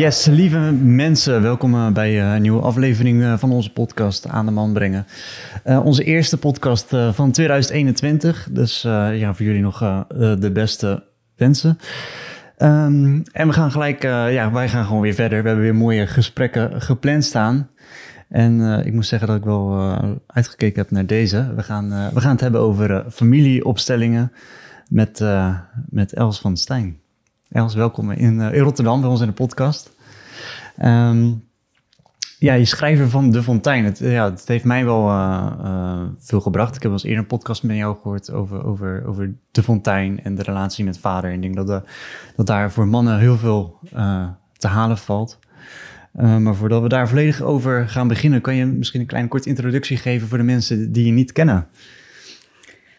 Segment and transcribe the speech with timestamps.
[0.00, 4.46] Yes, lieve mensen, welkom eh, bij eh, een nieuwe aflevering eh, van onze podcast Aan
[4.46, 5.06] de Man Brengen.
[5.64, 9.78] onze eerste podcast van 2021, dus ja, voor jullie nog
[10.38, 11.02] de beste
[11.40, 11.78] wensen.
[12.56, 15.42] Ehm, en we gaan gelijk, ja, wij gaan gewoon weer verder.
[15.42, 17.68] We hebben weer mooie gesprekken gepland staan.
[18.28, 19.94] En ik moet zeggen dat ik wel
[20.26, 21.52] uitgekeken heb naar deze.
[21.56, 24.32] We gaan, we gaan het hebben over familieopstellingen
[24.88, 25.24] met,
[25.88, 26.98] met Els van Stijn.
[27.50, 29.92] Els, welkom in, Rotterdam bij ons in de podcast.
[30.82, 31.49] Um,
[32.40, 33.84] ja, je schrijver van De Fontein.
[33.84, 36.76] Het, ja, het heeft mij wel uh, uh, veel gebracht.
[36.76, 40.22] Ik heb al eens eerder een podcast met jou gehoord over, over, over De Fontein
[40.22, 41.30] en de relatie met vader.
[41.30, 41.82] En ik denk dat, de,
[42.36, 43.78] dat daar voor mannen heel veel
[44.56, 45.38] te halen valt.
[46.12, 49.96] maar voordat we daar volledig over gaan beginnen, kan je misschien een kleine korte introductie
[49.96, 51.68] geven voor de mensen die je niet kennen.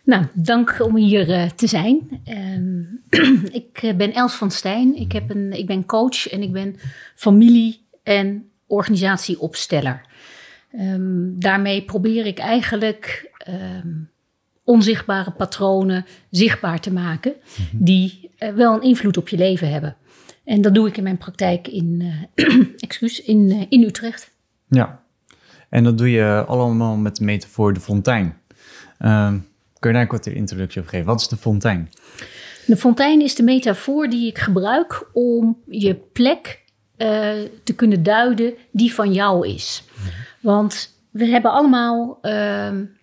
[0.03, 2.21] Nou, dank om hier te zijn.
[2.55, 3.01] Um,
[3.61, 4.95] ik ben Els van Stijn.
[4.95, 6.75] Ik, heb een, ik ben coach en ik ben
[7.15, 10.01] familie- en organisatieopsteller.
[10.79, 14.09] Um, daarmee probeer ik eigenlijk um,
[14.63, 17.83] onzichtbare patronen zichtbaar te maken, mhm.
[17.83, 19.95] die uh, wel een invloed op je leven hebben.
[20.43, 24.31] En dat doe ik in mijn praktijk in, uh, excuus, in, uh, in Utrecht.
[24.67, 25.03] Ja,
[25.69, 28.37] en dat doe je allemaal met de metafoor de fontein.
[28.99, 29.47] Um,
[29.79, 31.05] kun je daar een korte introductie op geven?
[31.05, 31.89] Wat is de fontein?
[32.65, 36.63] De fontein is de metafoor die ik gebruik om je plek
[37.01, 39.83] uh, te kunnen duiden die van jou is.
[40.39, 42.31] Want we hebben allemaal, uh,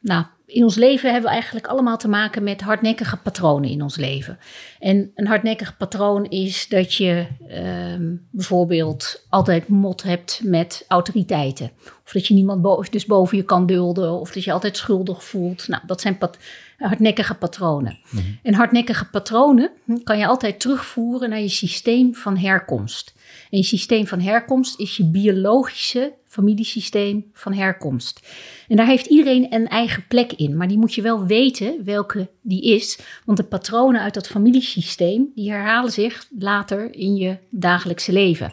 [0.00, 3.96] nou, in ons leven hebben we eigenlijk allemaal te maken met hardnekkige patronen in ons
[3.96, 4.38] leven.
[4.78, 11.70] En een hardnekkig patroon is dat je uh, bijvoorbeeld altijd mot hebt met autoriteiten.
[12.04, 15.25] Of dat je niemand bo dus boven je kan dulden, of dat je altijd schuldig
[15.25, 15.69] voelt.
[15.69, 16.38] Nou, dat zijn pat
[16.78, 17.98] hardnekkige patronen.
[18.10, 18.25] Mhm.
[18.42, 19.70] En hardnekkige patronen
[20.04, 23.15] kan je altijd terugvoeren naar je systeem van herkomst.
[23.50, 28.28] En je systeem van herkomst is je biologische familiesysteem van herkomst.
[28.69, 32.28] En daar heeft iedereen een eigen plek in, maar die moet je wel weten welke
[32.42, 32.98] die is.
[33.25, 38.53] Want de patronen uit dat familiesysteem, die herhalen zich later in je dagelijkse leven.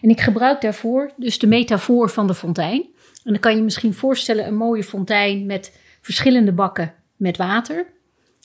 [0.00, 2.80] En ik gebruik daarvoor dus de metafoor van de fontein.
[3.24, 7.86] En dan kan je misschien voorstellen een mooie fontein met verschillende bakken met water.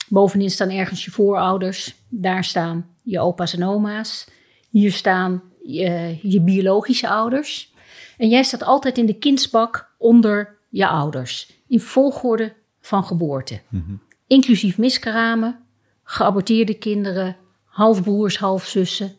[0.09, 4.27] Bovenin staan ergens je voorouders, daar staan je opa's en oma's.
[4.69, 7.73] Hier staan je, je biologische ouders.
[8.17, 11.51] En jij staat altijd in de kindsbak onder je ouders.
[11.67, 13.61] In volgorde van geboorte.
[13.69, 13.95] Mhm.
[14.27, 15.59] Inclusief miskramen,
[16.03, 17.35] geaborteerde kinderen,
[17.65, 19.15] halfbroers, halfzussen.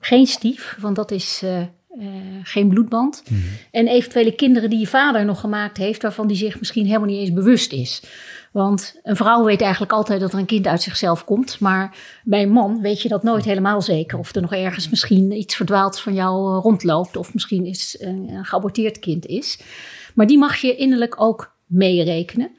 [0.00, 1.66] Geen stief, want dat is uh, uh,
[2.42, 3.22] geen bloedband.
[3.28, 3.40] Mhm.
[3.70, 7.18] En eventuele kinderen die je vader nog gemaakt heeft, waarvan die zich misschien helemaal niet
[7.18, 8.02] eens bewust is.
[8.52, 11.60] Want een vrouw weet eigenlijk altijd dat er een kind uit zichzelf komt.
[11.60, 14.18] Maar bij een man weet je dat nooit helemaal zeker.
[14.18, 17.16] Of er nog ergens misschien iets verdwaald van jou eh, rondloopt.
[17.16, 19.60] Of misschien is een, een geaborteerd kind is.
[20.14, 22.50] Maar die mag je innerlijk ook meerekenen.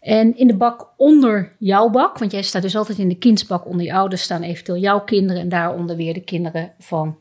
[0.00, 3.66] En in de bak onder jouw bak, want jij staat dus altijd in de kindsbak
[3.66, 7.16] onder je ouders, staan eventueel jouw kinderen en daaronder weer de kinderen van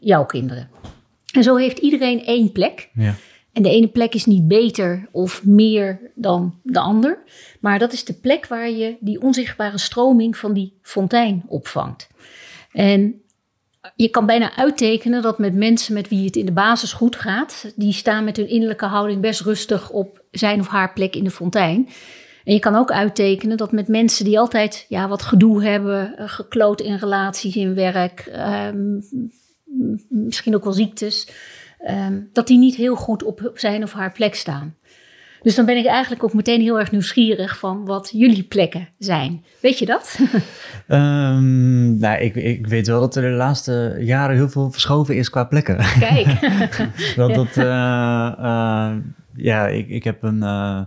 [0.00, 0.70] jouw kinderen.
[1.32, 2.90] En zo heeft iedereen één plek.
[2.94, 3.14] Ja.
[3.52, 7.18] En de ene plek is niet beter of meer dan de ander.
[7.60, 12.08] Maar dat is de plek waar je die onzichtbare stroming van die fontein opvangt.
[12.72, 13.22] En
[13.96, 17.72] je kan bijna uittekenen dat met mensen met wie het in de basis goed gaat,
[17.76, 21.30] die staan met hun innerlijke houding best rustig op zijn of haar plek in de
[21.30, 21.88] fontein.
[22.44, 26.28] En je kan ook uittekenen dat met mensen die altijd ja, wat gedoe hebben, eh,
[26.28, 29.00] gekloot in relaties, in werk, ehm,
[30.08, 31.28] misschien ook wel ziektes,
[31.82, 34.74] Ehm, dat die niet heel goed op zijn of haar plek staan.
[35.42, 39.44] Dus dan ben ik eigenlijk ook meteen heel erg nieuwsgierig van wat jullie plekken zijn.
[39.60, 40.18] Weet je dat?
[40.88, 45.30] um, nou, ik, ik, weet wel dat er de laatste jaren heel veel verschoven is
[45.30, 45.76] qua plekken.
[45.98, 46.40] Kijk.
[47.16, 47.64] dat, dat, uh,
[48.38, 48.92] uh,
[49.34, 50.36] ja, ik, ik heb een...
[50.36, 50.80] Uh,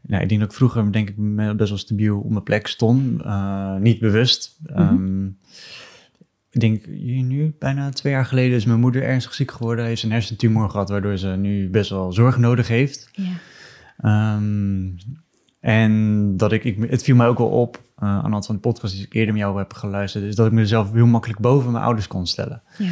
[0.00, 1.14] nou, ik denk dat ik vroeger denk ik
[1.56, 3.22] best wel stabiel op mijn plek stond.
[3.80, 4.58] niet bewust.
[4.76, 5.37] Um,
[6.50, 9.84] ik denk nu, bijna twee jaar geleden, is mijn moeder ernstig ziek geworden.
[9.84, 13.10] Heeft een hersentumor gehad, waardoor ze nu best wel zorg nodig heeft.
[13.12, 14.34] Ja.
[14.36, 14.96] Um,
[15.60, 18.54] en dat ik, ik, het viel mij ook wel op, uh, aan de hand van
[18.54, 21.40] de podcast die ik eerder met jou heb geluisterd, is dat ik mezelf heel makkelijk
[21.40, 22.62] boven mijn ouders kon stellen.
[22.78, 22.90] Ja.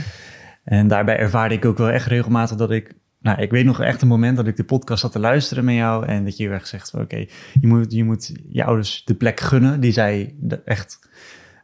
[0.65, 4.03] En daarbij ervaarde ik ook wel echt regelmatig dat ik, nou, ik weet nog echt
[4.03, 6.69] een moment dat ik de podcast zat te luisteren met jou en dat je echt
[6.69, 7.27] zegt van oké,
[7.61, 10.99] je, moet, je moet je ouders de plek gunnen die zij echt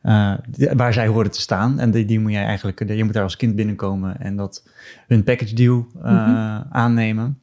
[0.02, 0.34] eh,
[0.72, 1.78] waar zij horen te staan.
[1.78, 4.69] En die, die moet jij eigenlijk, je moet daar als kind binnenkomen en dat
[5.06, 7.38] hun package deal eh, aannemen.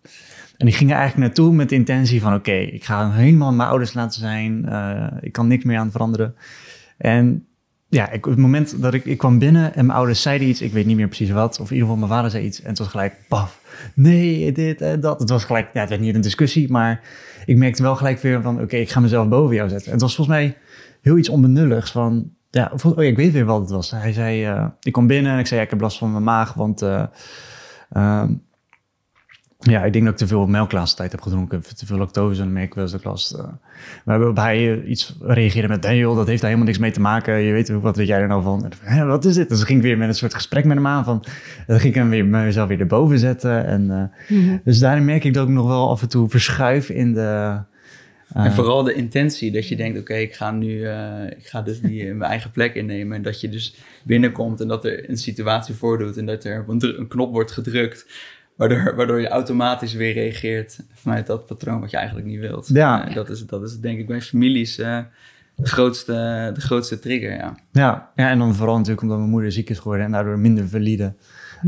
[0.58, 3.94] En die gingen eigenlijk naartoe met de intentie van: oké, ik ga helemaal mijn ouders
[3.94, 4.66] laten zijn.
[4.66, 6.36] eh, ik kan niks meer aan veranderen.
[6.98, 7.46] En
[7.90, 10.62] ja, ik, op het moment dat ik, ik kwam binnen en mijn ouders zeiden iets,
[10.62, 12.70] ik weet niet meer precies wat, of in ieder geval mijn vader zei iets, en
[12.70, 13.62] het was gelijk, paf,
[13.96, 15.20] nee, dit en dat.
[15.20, 17.02] Het was gelijk, ja, het werd niet een discussie, maar
[17.46, 19.88] ik merkte wel gelijk weer van, oké, ik ga mezelf boven jou zetten.
[19.88, 20.58] En het was volgens mij
[21.02, 23.92] heel iets onbenulligs van, ja, oh ik weet weer wat het was.
[23.92, 26.24] Hij zei, eh, ik kwam binnen en ik zei, ja, ik heb last van mijn
[26.24, 27.04] maag, want eh,
[27.92, 28.32] ehm,
[29.60, 31.62] ja, ik denk dat ik te veel melk de laatste tijd heb gedronken.
[31.76, 33.32] Te veel lactose, en merk ik wel eens dat ik last.
[34.06, 34.36] eh.
[34.36, 37.40] hij iets reageerde met, nee joh, dat heeft daar helemaal niks mee te maken.
[37.40, 38.60] Je weet, wat weet jij er nou van?
[38.66, 39.50] En ik van, "Hè, wat is dit?
[39.50, 41.24] Dus ging ik weer met een soort gesprek met hem aan van,
[41.68, 43.66] dan ging ik hem weer mezelf weer erboven zetten.
[43.66, 44.58] En, Mhm.
[44.64, 47.58] Dus daarin merk ik dat ik nog wel af en toe verschuif in de...
[48.34, 51.82] En vooral de intentie dat je denkt, oké, ik ga nu, eh, ik ga dus
[51.82, 53.18] die, eh, mijn eigen plek innemen.
[53.18, 56.68] En dat je dus binnenkomt en dat er een situatie voordoet en dat er op
[56.68, 58.06] een, een knop wordt gedrukt.
[58.60, 62.68] Waardoor, waardoor je automatisch weer reageert vanuit dat patroon wat je eigenlijk niet wilt.
[62.74, 63.08] Ja.
[63.08, 65.00] Eh, dat, is, dat is denk ik bij families eh,
[65.56, 66.14] de, grootste,
[66.54, 67.56] de grootste trigger, ja.
[67.72, 70.68] Ja, ja, en dan vooral natuurlijk omdat mijn moeder ziek is geworden en daardoor minder
[70.68, 71.14] valide.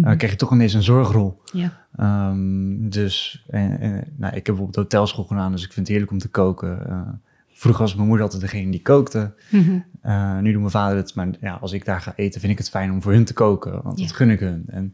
[0.04, 1.42] eh, kreeg je toch ineens een zorgrol.
[1.54, 1.88] Ja.
[2.02, 6.12] Ehm, dus en, en, nou, ik heb bijvoorbeeld hotelschool gedaan, dus ik vind het heerlijk
[6.12, 6.90] om te koken.
[6.90, 7.02] Eh,
[7.54, 9.34] vroeger was mijn moeder altijd degene die kookte.
[9.50, 9.80] Mhm.
[10.02, 12.58] Eh, nu doet mijn vader het, maar ja, als ik daar ga eten, vind ik
[12.58, 14.06] het fijn om voor hun te koken, want Ja.
[14.06, 14.64] dat gun ik hun.
[14.68, 14.94] En,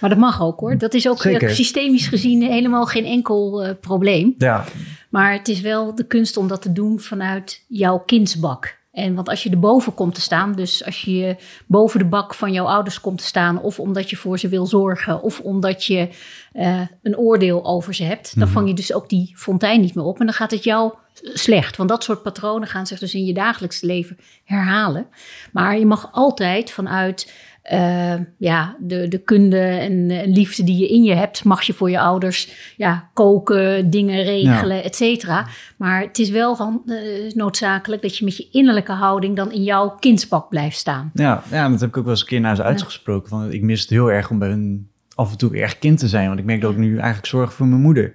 [0.00, 0.78] Maar dat mag ook hoor.
[0.78, 1.50] Dat is ook Zeker.
[1.50, 4.34] systemisch gezien helemaal geen enkel eh, probleem.
[4.38, 4.64] ja,
[5.10, 8.77] Maar het is wel de kunst om dat te doen vanuit jouw kindsbak.
[8.98, 11.36] En want als je erboven komt te staan, dus als je
[11.66, 14.66] boven de bak van jouw ouders komt te staan, of omdat je voor ze wil
[14.66, 16.08] zorgen, of omdat je
[16.52, 20.04] eh, een oordeel over ze hebt, dan vang je dus ook die fontein niet meer
[20.04, 20.20] op.
[20.20, 20.92] En dan gaat het jou
[21.22, 21.76] slecht.
[21.76, 25.06] Want dat soort patronen gaan zich dus in je dagelijks leven herhalen.
[25.52, 27.32] Maar je mag altijd vanuit
[27.68, 31.90] eh, ja, de, de kunde en liefde die je in je hebt, mag je voor
[31.90, 35.46] je ouders ja, koken, dingen regelen, et cetera.
[35.76, 39.96] Maar het is wel eh, noodzakelijk dat je met je innerlijke houding dan in jouw
[40.00, 41.10] kindsbak blijft staan.
[41.14, 43.28] ja, ja, dat heb ik ook wel eens een keer naar ze uitgesproken.
[43.28, 46.08] Van, ik mis het heel erg om bij hun af en toe erg kind te
[46.08, 48.14] zijn, want ik merk dat ik nu eigenlijk zorg voor mijn moeder.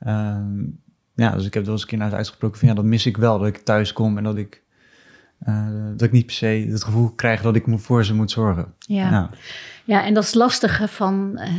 [0.00, 0.62] Ehm,
[1.14, 3.06] ja, dus ik heb wel eens een keer naar ze uitgesproken van ja, dat mis
[3.06, 3.38] ik wel.
[3.38, 4.62] Dat ik thuis kom en dat ik,
[5.40, 8.74] eh, dat ik niet per se het gevoel krijg dat ik voor ze moet zorgen.
[8.78, 9.10] Ja.
[9.10, 9.30] Ja.
[9.84, 11.38] Ja, en dat is lastige van.
[11.38, 11.50] eh,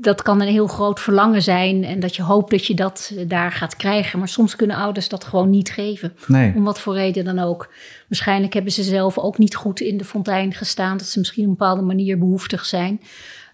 [0.00, 3.52] dat kan een heel groot verlangen zijn en dat je hoopt dat je dat daar
[3.52, 4.18] gaat krijgen.
[4.18, 6.12] Maar soms kunnen ouders dat gewoon niet geven.
[6.26, 6.54] Nee.
[6.54, 7.72] Om wat voor reden dan ook.
[8.08, 10.96] Waarschijnlijk hebben ze zelf ook niet goed in de fontein gestaan.
[10.96, 13.00] Dat ze misschien op een bepaalde manier behoeftig zijn.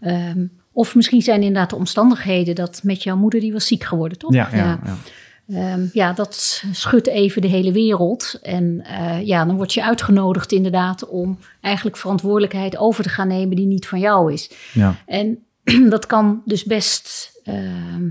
[0.01, 4.19] Ehm, of misschien zijn inderdaad de omstandigheden dat met jouw moeder, die was ziek geworden,
[4.19, 4.33] toch?
[4.35, 4.97] Ja, ja, ja.
[5.49, 8.39] Ehm, ja, dat schudt even de hele wereld.
[8.43, 13.57] En eh, ja, dan word je uitgenodigd inderdaad om eigenlijk verantwoordelijkheid over te gaan nemen
[13.57, 14.51] die niet van jou is.
[14.73, 14.97] ja.
[15.07, 15.39] En
[15.89, 17.33] dat kan dus best.
[17.45, 18.09] ehm,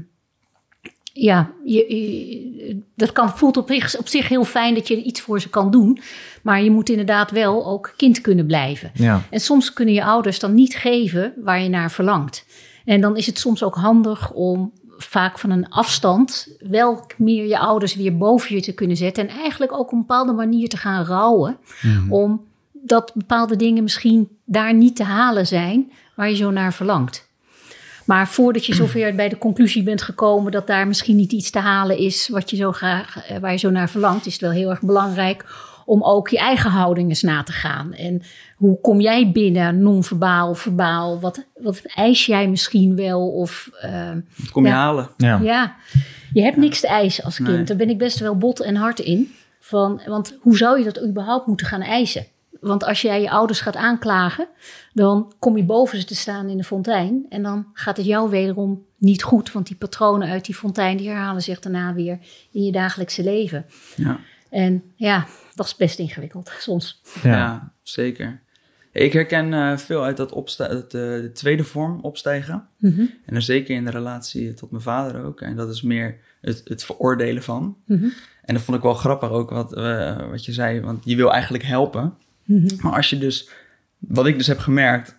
[1.16, 5.22] ja, je, je- dat kan, voelt op, zich- op zich heel fijn dat je iets
[5.22, 6.00] voor ze kan doen.
[6.44, 8.92] Maar je moet inderdaad wel ook kind kunnen blijven.
[8.94, 9.22] ja.
[9.30, 12.46] En soms kunnen je ouders dan niet geven waar je naar verlangt.
[12.86, 14.72] En dan is het soms ook handig om
[15.04, 19.28] vaak van een afstand wel meer je ouders weer boven je te kunnen zetten.
[19.28, 21.58] En eigenlijk ook op een bepaalde manier te gaan rouwen.
[22.10, 22.42] Om
[22.72, 27.28] dat bepaalde dingen misschien daar niet te halen zijn waar je zo naar verlangt.
[28.06, 31.60] Maar voordat je zover bij de conclusie bent gekomen dat daar misschien niet iets te
[31.60, 34.52] halen is wat je zo graag, eh, waar je zo naar verlangt, is het wel
[34.52, 35.46] heel erg belangrijk
[35.86, 37.94] om ook je eigen houding eens na te gaan.
[37.94, 38.22] En
[38.56, 41.20] hoe kom jij binnen, non-verbaal, verbaal?
[41.20, 43.28] Wat, wat eis jij misschien wel?
[43.30, 43.70] Of
[44.38, 44.76] Dat kom je Ja.
[44.76, 45.10] halen.
[45.18, 45.40] ja.
[45.42, 45.76] ja,
[46.34, 47.48] je hebt niks te eisen als kind.
[47.50, 47.64] Nee.
[47.64, 49.34] Daar ben ik best wel bot en hard in.
[49.60, 52.26] Van, want hoe zou je dat überhaupt moeten gaan eisen?
[52.60, 54.48] Want als jij je ouders gaat aanklagen,
[54.94, 57.26] dan kom je boven ze te staan in de fontein.
[57.30, 59.52] En dan gaat het jou wederom niet goed.
[59.52, 62.20] Want die patronen uit die fontein, die herhalen zich daarna weer
[62.52, 63.66] in je dagelijkse leven.
[63.96, 64.20] Ja.
[64.54, 67.02] En ja, dat is best ingewikkeld soms.
[67.24, 67.74] Ja, Ja.
[67.82, 68.42] zeker.
[68.92, 72.68] Ik herken eh, veel uit dat opsta- eh, de tweede vorm opstijgen.
[72.78, 75.42] Mhm, En dan zeker in de relatie tot mijn vader ook.
[75.42, 77.78] En dat is meer het, het veroordelen van.
[77.86, 78.08] mhm,
[78.46, 80.82] En dat vond ik wel grappig ook wat, eh, wat je zei.
[80.82, 82.14] Want je wil eigenlijk helpen.
[82.46, 82.76] mhm.
[82.82, 83.50] Maar als je dus,
[83.98, 85.16] wat ik dus heb gemerkt,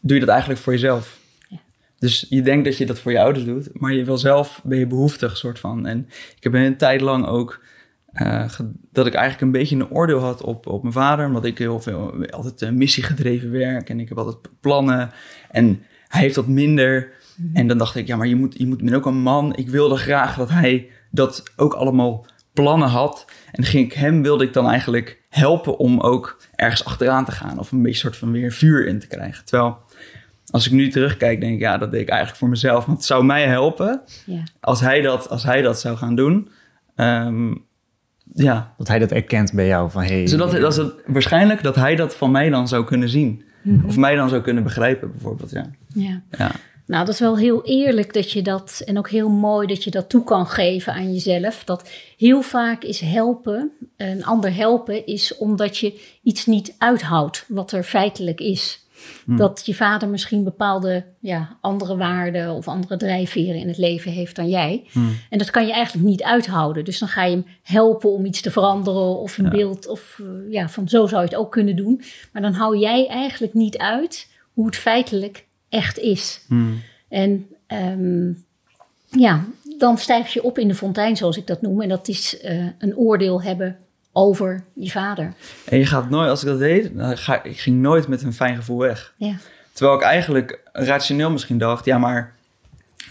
[0.00, 1.18] doe je dat eigenlijk voor jezelf.
[1.48, 1.58] Ja.
[1.98, 4.78] Dus je denkt dat je dat voor je ouders doet, maar je wil zelf, ben
[4.78, 5.86] je behoeftig soort van.
[5.86, 7.60] En ik heb een tijd lang ook,
[8.12, 8.44] eh,
[8.92, 11.26] dat ik eigenlijk een beetje een oordeel had op, op mijn vader.
[11.26, 15.10] Omdat ik heel veel, altijd uh, missiegedreven werk en ik heb altijd plannen.
[15.50, 17.12] En hij heeft dat minder.
[17.52, 19.56] En dan dacht ik, ja, maar je moet, je moet, ben ook een man.
[19.56, 23.24] Ik wilde graag dat hij dat ook allemaal plannen had.
[23.52, 27.58] En ging ik hem, wilde ik dan eigenlijk helpen om ook ergens achteraan te gaan.
[27.58, 29.44] Of een beetje soort van weer vuur in te krijgen.
[29.44, 29.78] Terwijl
[30.50, 32.84] als ik nu terugkijk, denk ik, ja, dat deed ik eigenlijk voor mezelf.
[32.84, 34.42] Want het zou mij helpen Ja.
[34.60, 36.48] als hij dat, als hij dat zou gaan doen.
[36.94, 37.54] Ehm,
[38.34, 41.76] ja, Dat hij dat erkent bij jou van hey, zodat dat is het, waarschijnlijk dat
[41.76, 43.44] hij dat van mij dan zou kunnen zien.
[43.86, 45.50] Of mij dan zou kunnen begrijpen, bijvoorbeeld.
[45.50, 45.70] Ja.
[45.94, 46.22] Ja.
[46.30, 46.50] Ja.
[46.86, 49.90] Nou, dat is wel heel eerlijk dat je dat, en ook heel mooi dat je
[49.90, 51.64] dat toe kan geven aan jezelf.
[51.64, 57.72] Dat heel vaak is helpen, een ander helpen, is omdat je iets niet uithoudt wat
[57.72, 58.79] er feitelijk is.
[59.26, 64.36] Dat je vader misschien bepaalde ja, andere waarden of andere drijfveren in het leven heeft
[64.36, 64.84] dan jij.
[65.30, 66.84] En dat kan je eigenlijk niet uithouden.
[66.84, 70.52] Dus dan ga je hem helpen om iets te veranderen of een beeld of eh,
[70.52, 72.02] ja, van zo zou je het ook kunnen doen.
[72.32, 76.44] Maar dan hou jij eigenlijk niet uit hoe het feitelijk echt is.
[77.08, 78.32] En ehm,
[79.06, 79.44] ja,
[79.78, 81.80] dan stijg je op in de fontein, zoals ik dat noem.
[81.80, 83.76] En dat is eh, een oordeel hebben
[84.12, 85.32] over je vader.
[85.64, 88.32] En je gaat nooit, als ik dat deed, dan ga, ik ging nooit met een
[88.32, 89.14] fijn gevoel weg.
[89.16, 89.34] Ja,
[89.72, 92.34] Terwijl ik eigenlijk rationeel misschien dacht, ja, maar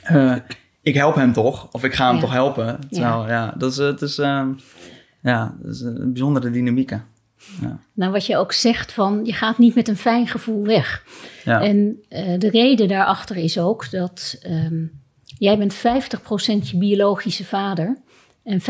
[0.04, 0.36] eh,
[0.82, 1.68] ik help hem toch?
[1.72, 2.22] Of ik ga hem Ja.
[2.22, 2.80] toch helpen?
[2.90, 4.48] Terwijl, ja, dat is, het is, ehm,
[5.22, 6.90] ja, dat is een bijzondere dynamiek.
[6.90, 6.98] hè.
[7.94, 11.04] nou wat je ook zegt van, je gaat niet met een fijn gevoel weg.
[11.44, 11.62] Ja.
[11.62, 14.84] En eh, de reden daarachter is ook dat ehm,
[15.38, 15.78] jij bent 50%
[16.70, 17.98] je biologische vader
[18.44, 18.64] en 50%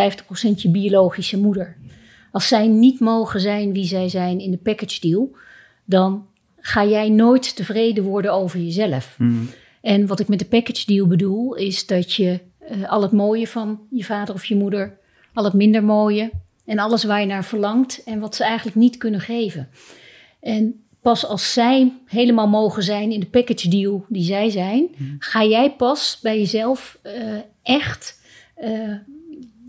[0.56, 1.76] je biologische moeder.
[2.32, 5.36] Als zij niet mogen zijn wie zij zijn in de package deal,
[5.86, 6.26] dan
[6.60, 9.14] ga jij nooit tevreden worden over jezelf.
[9.18, 9.50] Hmm.
[9.82, 13.48] En wat ik met de package deal bedoel, is dat je eh, al het mooie
[13.48, 14.98] van je vader of je moeder,
[15.34, 16.32] al het minder mooie
[16.66, 19.70] en alles waar je naar verlangt en wat ze eigenlijk niet kunnen geven.
[20.40, 24.88] En pas als zij helemaal mogen zijn in de package deal die zij zijn,
[25.20, 27.14] ga jij pas bij jezelf eh,
[27.64, 28.22] echt.
[28.56, 28.94] eh,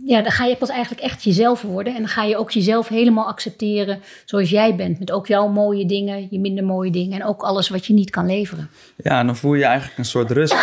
[0.04, 1.95] ja, dan ga je pas eigenlijk echt jezelf worden.
[1.95, 4.99] En dan ga je ook jezelf helemaal accepteren zoals jij bent.
[4.99, 8.11] Met ook jouw mooie dingen, je minder mooie dingen en ook alles wat je niet
[8.11, 8.71] kan leveren.
[8.97, 10.57] Ja, dan voel je eigenlijk een soort rust.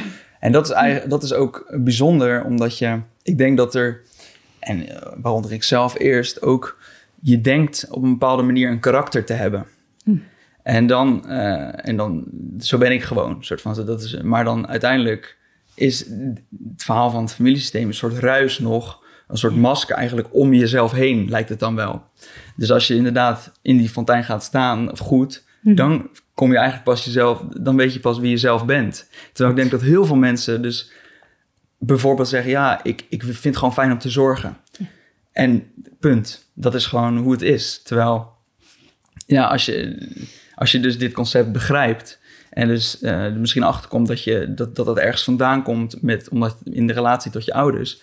[0.40, 4.02] en dat is, eigenlijk, dat is ook bijzonder, omdat je, ik denk dat er,
[4.58, 6.78] en eh, waaronder ik zelf eerst ook,
[7.20, 9.66] je denkt op een bepaalde manier een karakter te hebben.
[10.64, 12.24] En dan, eh, en dan,
[12.58, 15.36] zo ben ik gewoon, soort van, dat is, maar dan uiteindelijk
[15.74, 16.42] is het
[16.76, 21.28] verhaal van het familiesysteem een soort ruis nog, een soort masker eigenlijk om jezelf heen,
[21.28, 22.02] lijkt het dan wel.
[22.56, 26.86] Dus als je inderdaad in die fontein gaat staan, of goed, dan kom je eigenlijk
[26.86, 29.08] pas jezelf, dan weet je pas wie je zelf bent.
[29.32, 30.92] Terwijl ik denk dat heel veel mensen dus
[31.78, 34.56] bijvoorbeeld zeggen, ja, ik, ik vind het gewoon fijn om te zorgen.
[35.32, 36.50] En punt.
[36.54, 37.80] Dat is gewoon hoe het is.
[37.82, 38.32] Terwijl,
[39.26, 40.08] ja, als je,
[40.54, 42.20] als je dus dit concept begrijpt
[42.54, 46.28] en dus eh, er misschien achterkomt dat, je, dat, dat dat ergens vandaan komt met,
[46.28, 48.00] omdat in de relatie tot je ouders,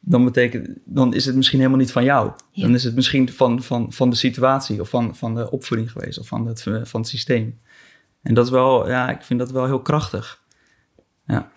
[0.00, 2.30] dan, betekent, dan is het misschien helemaal niet van jou.
[2.52, 2.62] Ja.
[2.62, 6.18] Dan is het misschien van, van, van de situatie of van, van de opvoeding geweest
[6.18, 7.60] of van het, van het systeem.
[8.22, 10.42] En dat is wel, ja, ik vind dat wel heel krachtig.
[11.26, 11.50] Ja,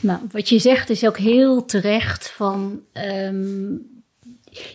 [0.00, 3.70] Nou, wat je zegt is ook heel terecht van ehm,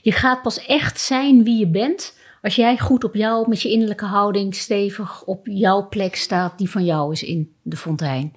[0.01, 3.71] je gaat pas echt zijn wie je bent als jij goed op jou met je
[3.71, 8.33] innerlijke houding stevig op jouw plek staat die van jou is in de fontein.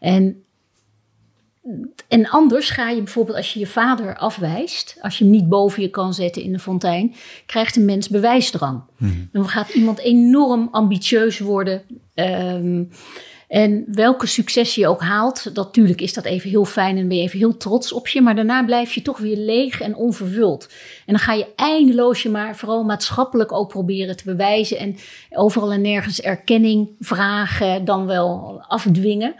[0.00, 0.40] En
[2.08, 5.82] en anders ga je bijvoorbeeld als je je vader afwijst, als je hem niet boven
[5.82, 7.14] je kan zetten in de fontein,
[7.46, 8.82] krijgt een mens bewijsdrang.
[9.32, 11.82] Dan gaat iemand enorm ambitieus worden.
[12.14, 12.84] Ehm,
[13.48, 17.22] en welke succes je ook haalt, natuurlijk is dat even heel fijn en ben je
[17.22, 20.68] even heel trots op je, maar daarna blijf je toch weer leeg en onvervuld.
[21.06, 24.96] En dan ga je eindeloos je maar vooral maatschappelijk ook proberen te bewijzen en
[25.30, 29.34] overal en nergens erkenning vragen, dan wel afdwingen.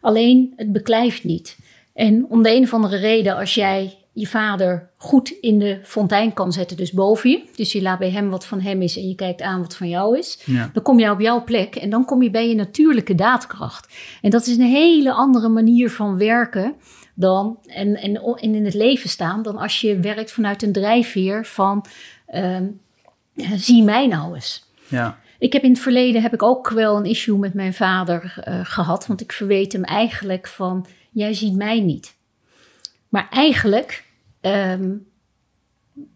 [0.00, 1.58] Alleen het beklijft niet.
[1.94, 6.32] En om de een of andere reden, als jij je vader goed in de fontein
[6.32, 9.08] kan zetten, dus boven je, dus je laat bij hem wat van hem is en
[9.08, 10.70] je kijkt aan wat van jou is, ja.
[10.72, 13.94] dan kom je op jouw plek en dan kom je bij je natuurlijke daadkracht.
[14.22, 16.74] En dat is een hele andere manier van werken
[17.14, 21.46] dan, en, en, en in het leven staan dan als je werkt vanuit een drijfveer
[21.46, 21.84] van
[22.26, 22.66] ehm,
[23.56, 24.64] zie mij nou eens.
[24.88, 25.18] ja.
[25.38, 28.60] Ik heb in het verleden heb ik ook wel een issue met mijn vader eh,
[28.62, 29.06] gehad.
[29.06, 32.14] Want ik verweet hem eigenlijk van, jij ziet mij niet.
[33.08, 34.04] Maar eigenlijk
[34.40, 34.90] ehm,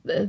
[0.04, 0.20] eh,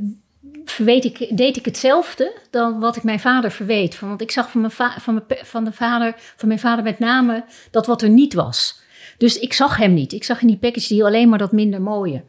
[0.65, 3.99] verweet ik, deed ik hetzelfde dan wat ik mijn vader verweet.
[3.99, 6.99] Want ik zag van mijn, va- van, mijn, van, de vader, van mijn vader met
[6.99, 8.83] name dat wat er niet was.
[9.17, 10.13] Dus ik zag hem niet.
[10.13, 12.23] Ik zag in die package deal alleen maar dat minder mooie.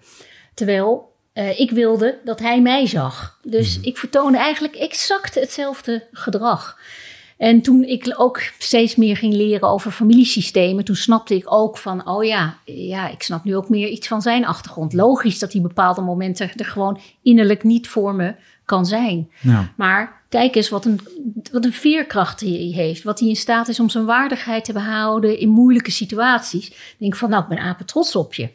[0.54, 3.38] Terwijl eh, ik wilde dat hij mij zag.
[3.42, 6.78] Dus ik vertoonde eigenlijk exact hetzelfde gedrag.
[7.36, 12.08] En toen ik ook steeds meer ging leren over familiesystemen, toen snapte ik ook van,
[12.08, 14.92] oh ja, ja, ik snap nu ook meer iets van zijn achtergrond.
[14.92, 19.30] Logisch dat hij bepaalde momenten er gewoon innerlijk niet voor me kan zijn.
[19.40, 19.72] Ja.
[19.76, 21.00] Maar kijk eens wat een,
[21.52, 23.02] wat een veerkracht hij heeft.
[23.02, 26.68] Wat hij in staat is om zijn waardigheid te behouden in moeilijke situaties.
[26.68, 28.48] Ik denk van, nou, ik ben apen trots op je.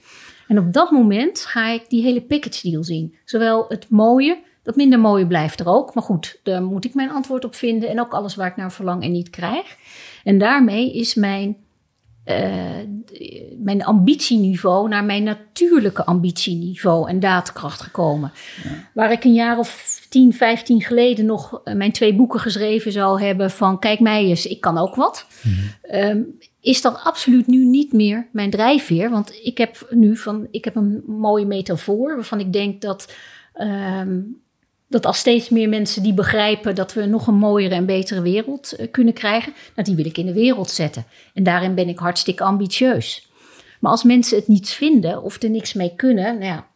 [0.48, 3.16] En op dat moment ga ik die hele package deal zien.
[3.26, 4.40] Zowel het mooie,
[4.72, 5.94] dat minder mooie blijft er ook.
[5.94, 7.90] Maar goed, daar moet ik mijn antwoord op vinden.
[7.90, 9.78] En ook alles waar ik naar verlang en niet krijg.
[10.24, 11.58] En daarmee is mijn,
[12.26, 12.36] uh,
[13.58, 18.32] mijn ambitieniveau naar mijn natuurlijke ambitieniveau en daadkracht gekomen.
[18.64, 18.90] Ja.
[18.94, 23.22] Waar ik een jaar of 10, 15 geleden nog eh, mijn twee boeken geschreven zou
[23.22, 25.26] hebben van kijk mij eens, ik kan ook wat.
[25.42, 26.00] Mm -hmm.
[26.00, 29.10] um, is dat absoluut nu niet meer mijn drijfveer.
[29.10, 33.14] Want ik heb nu van, ik heb een mooie metafoor waarvan ik denk dat,
[33.56, 34.42] um,
[34.92, 38.74] dat als steeds meer mensen die begrijpen dat we nog een mooiere en betere wereld
[38.80, 41.06] uh, kunnen krijgen, nou, die wil ik in de wereld zetten.
[41.34, 43.30] En daarin ben ik hartstikke ambitieus.
[43.80, 46.68] Maar als mensen het niets vinden of er niks mee kunnen, nou ja,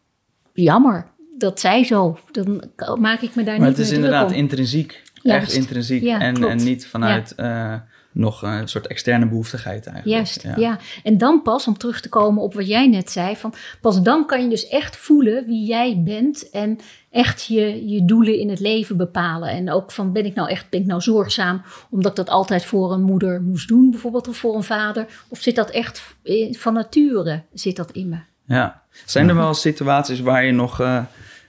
[0.52, 1.06] jammer.
[1.38, 2.18] Dat zij zo.
[2.32, 2.62] Dan
[2.98, 4.36] maak ik me daar maar niet het is inderdaad om.
[4.36, 5.02] intrinsiek.
[5.22, 5.46] Juist.
[5.46, 6.02] Echt intrinsiek.
[6.02, 7.74] Ja, en, en niet vanuit uh,
[8.16, 10.16] nog een soort externe behoeftigheid eigenlijk.
[10.16, 10.78] Juist, ja.
[11.02, 14.26] En dan pas, om terug te komen op wat jij net zei, van pas dan
[14.26, 16.78] kan je dus echt voelen wie jij bent en
[17.10, 19.48] echt je, je doelen in het leven bepalen.
[19.48, 22.64] En ook van ben ik nou echt ben ik nou zorgzaam omdat ik dat altijd
[22.64, 25.06] voor een moeder moest doen, bijvoorbeeld, of voor een vader?
[25.28, 26.14] Of zit dat echt
[26.50, 28.18] van nature, zit dat in me?
[28.46, 28.82] Ja.
[29.04, 31.04] Zijn er wel situaties waar je nog, uh,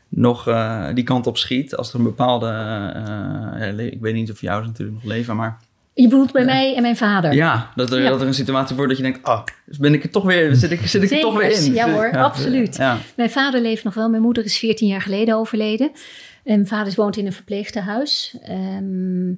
[0.09, 1.75] nog uh, die kant op schiet?
[1.75, 2.47] Als er een bepaalde.
[2.47, 3.03] Uh,
[3.59, 5.59] ja, ik weet niet of jou natuurlijk nog leven, maar.
[6.01, 7.33] Je bedoelt bij mij en mijn vader?
[7.33, 8.09] Ja, dat er, Ja.
[8.09, 10.55] dat er een situatie wordt dat je denkt: ah, dus ben ik er toch weer,
[10.55, 11.73] zit ik, zit ik er toch weer in?
[11.73, 12.75] ja hoor, absoluut.
[12.75, 12.97] Ja.
[13.15, 14.09] Mijn vader leeft nog wel.
[14.09, 15.91] Mijn moeder is 14 jaar geleden overleden.
[16.43, 18.37] En mijn vader woont in een verpleegtehuis.
[18.43, 19.31] Ehm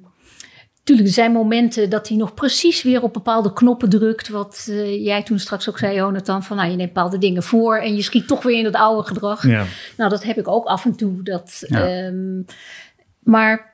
[0.84, 4.28] Tuurlijk, er zijn momenten dat hij nog precies weer op bepaalde knoppen drukt.
[4.28, 6.42] Wat eh, jij toen straks ook zei, Jonathan.
[6.42, 9.08] Van nou, je neemt bepaalde dingen voor en je schiet toch weer in het oude
[9.08, 9.46] gedrag.
[9.46, 9.64] Ja.
[9.96, 11.22] Nou, dat heb ik ook af en toe.
[11.22, 11.86] Dat, Ja.
[11.88, 12.42] ehm,
[13.22, 13.69] maar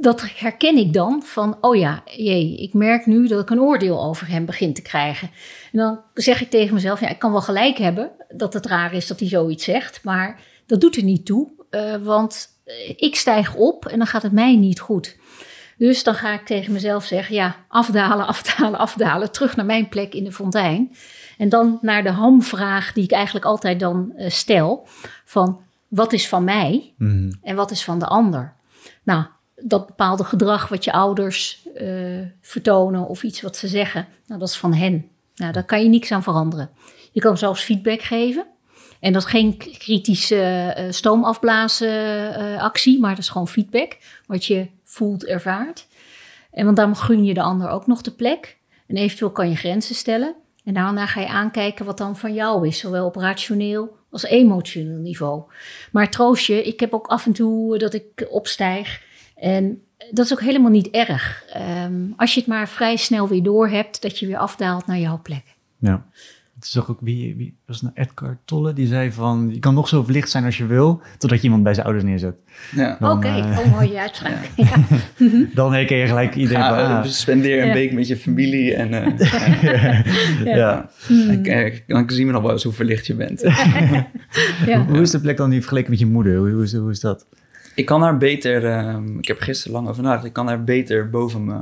[0.00, 4.04] dat herken ik dan van, oh ja, jee, ik merk nu dat ik een oordeel
[4.04, 5.30] over hem begin te krijgen.
[5.72, 8.94] En dan zeg ik tegen mezelf, ja, ik kan wel gelijk hebben dat het raar
[8.94, 13.16] is dat hij zoiets zegt, maar dat doet er niet toe, eh, want eh, ik
[13.16, 15.16] stijg op en dan gaat het mij niet goed.
[15.78, 20.14] Dus dan ga ik tegen mezelf zeggen, ja, afdalen, afdalen, afdalen, terug naar mijn plek
[20.14, 20.94] in de fontein.
[21.38, 24.86] En dan naar de hamvraag die ik eigenlijk altijd dan eh, stel,
[25.24, 27.32] van wat is van mij Mhm.
[27.42, 28.52] en wat is van de ander?
[29.02, 29.24] Nou,
[29.66, 31.86] dat bepaalde gedrag wat je ouders eh,
[32.40, 35.08] vertonen of iets wat ze zeggen, nou, dat is van hen.
[35.36, 36.70] Nou, daar kan je niks aan veranderen.
[37.12, 38.46] Je kan zelfs feedback geven.
[39.00, 43.98] En dat is geen kritische eh, stoomafblazen actie, maar dat is gewoon feedback.
[44.26, 45.86] Wat je voelt, ervaart.
[46.50, 48.56] En want dan gun je de ander ook nog de plek.
[48.86, 50.34] En eventueel kan je grenzen stellen.
[50.64, 52.78] En daarna ga je aankijken wat dan van jou is.
[52.78, 55.42] Zowel op rationeel als emotioneel niveau.
[55.92, 59.02] Maar troost je, ik heb ook af en toe dat ik opstijg.
[59.44, 61.44] En dat is ook helemaal niet erg.
[61.52, 64.98] Ehm, als je het maar vrij snel weer door hebt, dat je weer afdaalt naar
[64.98, 65.42] jouw plek.
[65.78, 66.04] Ja.
[66.54, 69.58] Het is toch ook wie, wie was het nou Edgar Tolle die zei van je
[69.58, 72.34] kan nog zo verlicht zijn als je wil, totdat je iemand bij zijn ouders neerzet.
[72.74, 72.96] Ja.
[73.00, 74.48] Dan, Oké, eh, oh, mooie uitspraak.
[74.56, 74.76] Ja.
[75.54, 77.72] Dan herken je gelijk iedereen van Ga, ah, eh, spendeer een Ja.
[77.72, 79.18] week met je familie en eh,
[80.56, 80.90] ja.
[81.06, 81.44] Hmm.
[81.44, 83.40] eh, dan zien we nog wel eens hoe verlicht je bent.
[84.66, 84.84] Ja.
[84.86, 86.36] Hoe is de plek dan nu vergeleken met je moeder?
[86.36, 87.26] Hoe, hoe is dat?
[87.74, 90.64] Ik kan haar beter, ehm, ik heb er gisteren lang over nagedacht, ik kan haar
[90.64, 91.60] beter boven me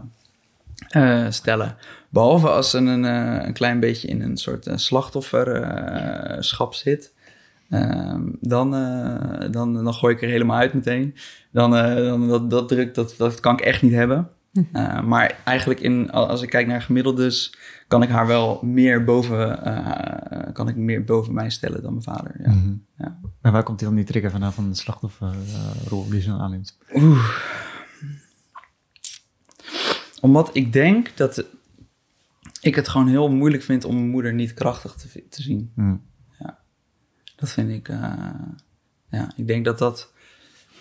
[0.89, 1.77] eh, stellen.
[2.09, 7.13] Behalve als ze een, eh, een klein beetje in een soort eh, slachtofferschap zit.
[7.71, 11.15] Ehm, dan, eh, dan, dan gooi ik er helemaal uit meteen.
[11.51, 14.29] Dan, eh, dan dat, dat druk, dat, dat kan ik echt niet hebben.
[14.73, 17.55] Eh, maar eigenlijk in, als ik kijk naar gemiddeldes,
[17.89, 22.03] kan ik haar wel meer boven, eh, kan ik meer boven mij stellen dan mijn
[22.03, 22.35] vader.
[22.39, 22.51] Ja.
[22.51, 22.75] Mhm.
[22.99, 23.19] Ja.
[23.43, 26.79] Maar waar komt die dan die trigger vandaan van de slachtofferrol die ze dan aanneemt?
[26.95, 27.41] Oeh.
[30.21, 31.45] Omdat ik denk dat
[32.61, 35.73] ik het gewoon heel moeilijk vind om mijn moeder niet krachtig te, te zien.
[35.75, 35.97] Mhm.
[37.43, 38.31] Dat vind ik, eh,
[39.09, 40.13] ja, ik denk dat, dat,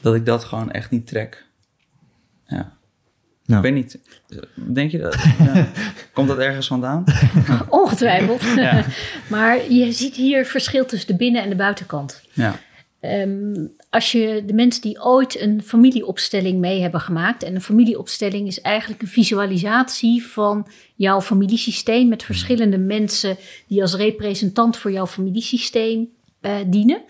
[0.02, 1.46] dat ik dat gewoon echt niet trek.
[2.46, 2.78] Ja.
[3.52, 3.58] Ja.
[3.58, 4.00] Ik weet niet,
[4.56, 5.16] denk je dat?
[5.54, 5.68] ja.
[6.14, 7.04] Komt dat ergens vandaan?
[7.70, 8.42] Ongetwijfeld.
[8.56, 8.86] Ja.
[9.30, 12.22] maar je ziet hier verschil tussen de binnen- en de buitenkant.
[12.34, 12.60] Ja.
[13.00, 17.44] Ehm, als je de mensen die ooit een familieopstelling mee hebben gemaakt.
[17.44, 22.08] En een familieopstelling is eigenlijk een visualisatie van jouw familiesysteem.
[22.08, 23.38] Met verschillende mensen
[23.68, 26.10] die als representant voor jouw familiesysteem
[26.42, 27.02] eh, dienen.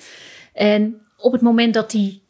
[0.54, 2.22] En op het moment dat die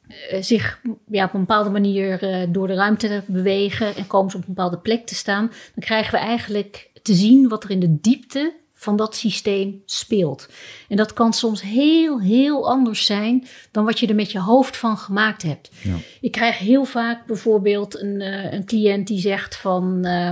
[0.42, 3.96] zich ja, op een bepaalde manier eh, door de ruimte bewegen.
[3.96, 5.48] en komen ze op een bepaalde plek te staan.
[5.48, 10.50] dan krijgen we eigenlijk te zien wat er in de diepte van dat systeem speelt.
[10.90, 14.78] En dat kan soms heel, heel anders zijn dan wat je er met je hoofd
[14.78, 15.72] van gemaakt hebt.
[15.82, 15.96] Ja.
[16.22, 20.06] Ik krijg heel vaak bijvoorbeeld een, uh, een cliënt die zegt van...
[20.06, 20.32] Uh,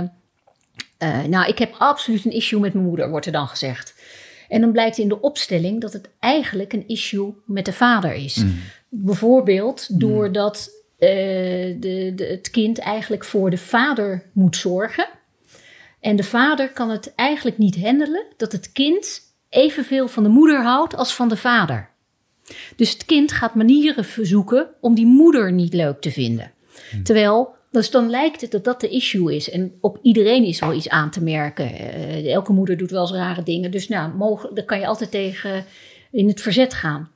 [1.28, 3.94] nou, ik heb absoluut een issue met mijn moeder, wordt er dan gezegd.
[4.50, 8.36] En dan blijkt in de opstelling dat het eigenlijk een issue met de vader is.
[8.36, 8.58] Mm.
[8.90, 15.08] Bijvoorbeeld doordat de, de, het kind eigenlijk voor de vader moet zorgen...
[16.00, 20.62] En de vader kan het eigenlijk niet handelen dat het kind evenveel van de moeder
[20.62, 21.88] houdt als van de vader.
[22.76, 26.52] Dus het kind gaat manieren verzoeken om die moeder niet leuk te vinden.
[26.90, 27.02] Hm.
[27.02, 29.50] Terwijl, dus dan lijkt het dat dat de issue is.
[29.50, 31.70] En op iedereen is wel iets aan te merken.
[31.74, 33.70] Uh, elke moeder doet wel eens rare dingen.
[33.70, 35.64] Dus nou, mogen, dan kan je altijd tegen
[36.10, 37.10] in het verzet gaan.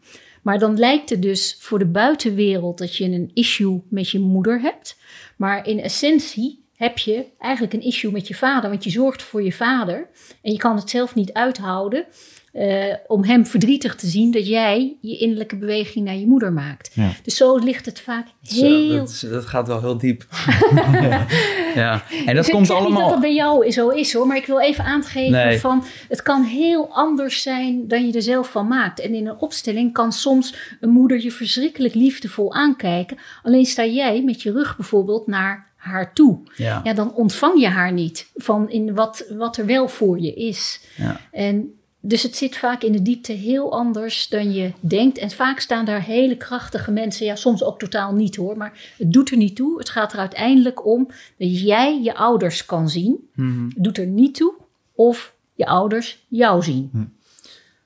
[0.44, 4.60] Maar dan lijkt het dus voor de buitenwereld dat je een issue met je moeder
[4.60, 4.96] hebt.
[5.36, 9.42] Maar in essentie heb je eigenlijk een issue met je vader, want je zorgt voor
[9.42, 10.08] je vader
[10.42, 12.06] en je kan het zelf niet uithouden
[12.54, 16.90] uh, om hem verdrietig te zien dat jij je innerlijke beweging naar je moeder maakt.
[16.92, 17.10] Ja.
[17.22, 18.90] Dus zo ligt het vaak heel...
[18.90, 20.26] Zo, dat, is, dat, gaat wel heel diep.
[21.74, 22.02] ja.
[22.26, 22.90] En dat dus komt ik zeg allemaal...
[22.90, 25.60] niet dat dat bij jou zo is hoor, maar ik wil even aangeven nee.
[25.60, 29.00] van het kan heel anders zijn dan je er zelf van maakt.
[29.00, 34.22] En in een opstelling kan soms een moeder je verschrikkelijk liefdevol aankijken, alleen sta jij
[34.22, 36.38] met je rug bijvoorbeeld naar haar toe.
[36.54, 36.80] Ja.
[36.84, 40.80] ja, dan ontvang je haar niet van in wat, wat er wel voor je is.
[40.96, 41.20] Ja.
[41.30, 41.74] En
[42.06, 45.18] dus het zit vaak in de diepte heel anders dan je denkt.
[45.18, 49.12] En vaak staan daar hele krachtige mensen, ja, soms ook totaal niet hoor, maar het
[49.12, 49.78] doet er niet toe.
[49.78, 51.06] Het gaat er uiteindelijk om
[51.38, 53.28] dat jij je ouders kan zien.
[53.34, 53.70] Mm-hmm.
[53.74, 54.54] Het doet er niet toe
[54.94, 56.88] of je ouders jou zien.
[56.92, 57.04] Hm.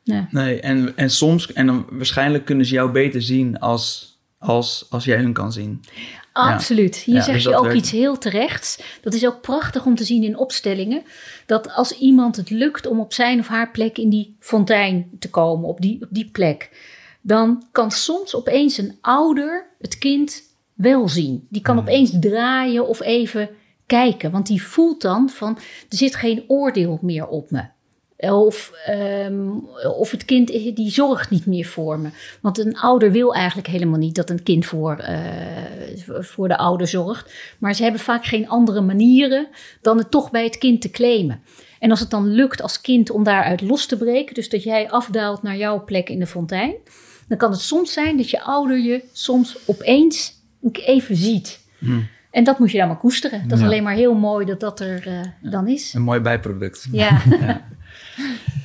[0.02, 0.28] Ja.
[0.30, 5.04] Nee, en, en soms, en dan waarschijnlijk kunnen ze jou beter zien als, als, als
[5.04, 5.80] jij hun kan zien.
[6.38, 6.96] Absoluut.
[6.96, 8.78] Hier ja, zeg dus je ook iets heel terechts.
[9.02, 11.02] Dat is ook prachtig om te zien in opstellingen.
[11.46, 15.30] Dat als iemand het lukt om op zijn of haar plek in die fontein te
[15.30, 16.70] komen, op die, op die plek,
[17.20, 20.42] dan kan soms opeens een ouder het kind
[20.74, 21.46] wel zien.
[21.50, 23.50] Die kan opeens draaien of even
[23.86, 24.30] kijken.
[24.30, 27.64] Want die voelt dan van, er zit geen oordeel meer op me.
[28.18, 28.72] Of,
[29.26, 32.08] um, of het kind die zorgt niet meer voor me.
[32.40, 36.86] Want een ouder wil eigenlijk helemaal niet dat een kind voor, uh, voor de ouder
[36.86, 37.32] zorgt.
[37.58, 39.48] Maar ze hebben vaak geen andere manieren
[39.82, 41.40] dan het toch bij het kind te claimen.
[41.78, 44.90] En als het dan lukt als kind om daaruit los te breken, dus dat jij
[44.90, 46.74] afdaalt naar jouw plek in de fontein,
[47.28, 50.34] dan kan het soms zijn dat je ouder je soms opeens
[50.72, 51.60] even ziet.
[51.78, 52.00] Hm.
[52.30, 53.48] En dat moet je dan maar koesteren.
[53.48, 55.94] Dat is alleen maar heel mooi dat dat er uh, dan is.
[55.94, 56.88] Een mooi bijproduct.
[56.92, 57.22] Ja.
[57.40, 57.68] ja.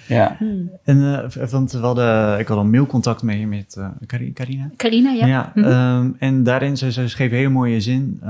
[0.08, 0.38] Ja.
[0.84, 3.88] En uh, want we hadden, ik had al mailcontact mee met uh,
[4.34, 4.70] Carina.
[4.78, 5.26] Carina, ja.
[5.26, 6.06] ja mm -hmm.
[6.06, 8.30] um, en daarin, ze, ze schreef een hele mooie zin, uh,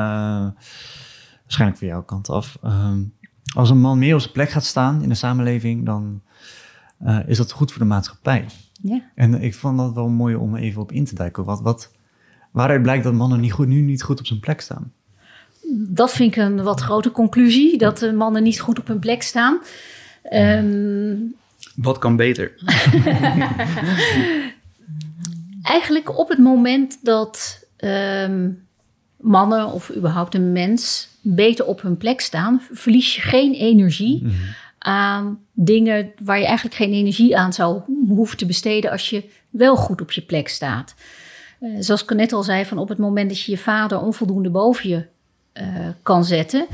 [1.42, 2.58] waarschijnlijk van jouw kant af.
[2.66, 3.14] Um,
[3.56, 6.22] als een man meer op zijn plek gaat staan in de samenleving, dan
[7.26, 8.46] is dat goed voor de maatschappij.
[8.82, 9.02] Ja.
[9.16, 11.44] En ik vond dat wel mooi om even op in te duiken.
[11.44, 11.92] Wat, wat,
[12.52, 14.92] waaruit blijkt dat mannen niet goed, nu niet goed op zijn plek staan?
[15.76, 19.22] Dat vind ik een wat grote conclusie, dat de mannen niet goed op hun plek
[19.22, 19.60] staan.
[20.34, 21.36] Um,
[21.76, 22.52] Wat kan beter?
[25.64, 28.68] Eigenlijk op het moment dat um,
[29.18, 34.30] mannen of überhaupt een mens beter op hun plek staan, verlies je geen energie mm
[34.30, 34.40] -hmm.
[34.78, 39.76] aan dingen waar je eigenlijk geen energie aan zou hoeven te besteden als je wel
[39.76, 40.96] goed op je plek staat.
[41.60, 44.50] Uh, zoals ik net al zei, van op het moment dat je je vader onvoldoende
[44.50, 45.06] boven je
[45.54, 46.66] uh, kan zetten,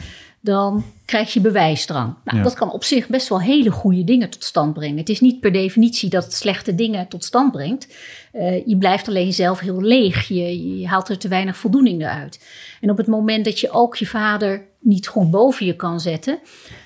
[0.41, 2.15] dan krijg je bewijsdrang.
[2.23, 2.43] Nou, ja.
[2.43, 4.97] Dat kan op zich best wel hele goede dingen tot stand brengen.
[4.97, 7.87] Het is niet per definitie dat het slechte dingen tot stand brengt.
[8.33, 10.27] Uh, je blijft alleen zelf heel leeg.
[10.27, 12.45] Je, je, haalt er te weinig voldoening uit.
[12.81, 16.39] En op het moment dat je ook je vader niet goed boven je kan zetten,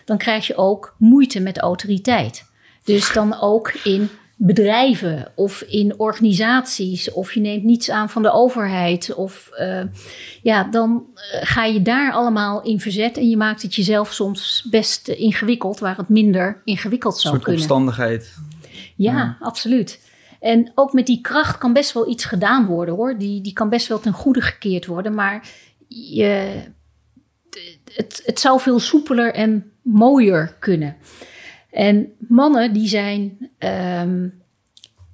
[0.05, 2.45] dan krijg je ook moeite met autoriteit.
[2.83, 4.09] Dus dan ook in
[4.45, 9.81] bedrijven of in organisaties of je neemt niets aan van de overheid of uh,
[10.41, 11.05] ja, dan
[11.41, 15.97] ga je daar allemaal in verzet en je maakt het jezelf soms best ingewikkeld waar
[15.97, 17.61] het minder ingewikkeld zou een soort kunnen.
[17.61, 18.33] opstandigheid.
[18.95, 19.99] Ja, ja, absoluut.
[20.39, 23.17] En ook met die kracht kan best wel iets gedaan worden hoor.
[23.17, 25.47] Die, die kan best wel ten goede gekeerd worden, maar
[25.87, 26.61] je,
[27.93, 30.95] het, het zou veel soepeler en mooier kunnen.
[31.73, 33.49] En mannen die zijn.
[33.59, 34.41] Um,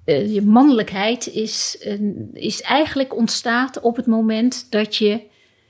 [0.06, 2.00] uh, je mannelijkheid is, uh,
[2.34, 5.22] is eigenlijk ontstaat op het moment dat je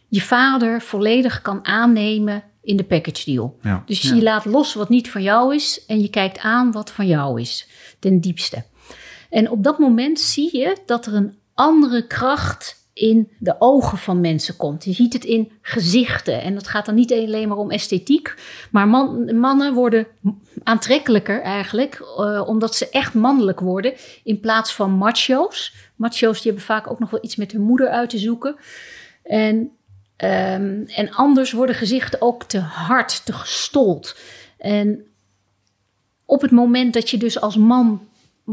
[0.07, 3.57] je vader volledig kan aannemen in de package deal.
[3.61, 3.83] Ja.
[3.85, 4.21] Dus je ja.
[4.21, 7.67] laat los wat niet van jou is en je kijkt aan wat van jou is,
[7.99, 8.63] ten diepste.
[9.29, 14.21] En op dat moment zie je dat er een andere kracht in de ogen van
[14.21, 14.83] mensen komt.
[14.83, 16.41] Je ziet het in gezichten.
[16.41, 18.35] En dat gaat dan niet alleen maar om esthetiek.
[18.71, 18.87] Maar
[19.35, 20.07] mannen worden
[20.63, 23.93] aantrekkelijker eigenlijk, uh, omdat ze echt mannelijk worden.
[24.23, 25.73] In plaats van macho's.
[25.95, 28.55] Macho's die hebben vaak ook nog wel iets met hun moeder uit te zoeken.
[29.23, 29.55] En,
[30.17, 34.17] um, en anders worden gezichten ook te hard, te gestold.
[34.57, 35.05] En
[36.25, 38.07] op het moment dat je dus als man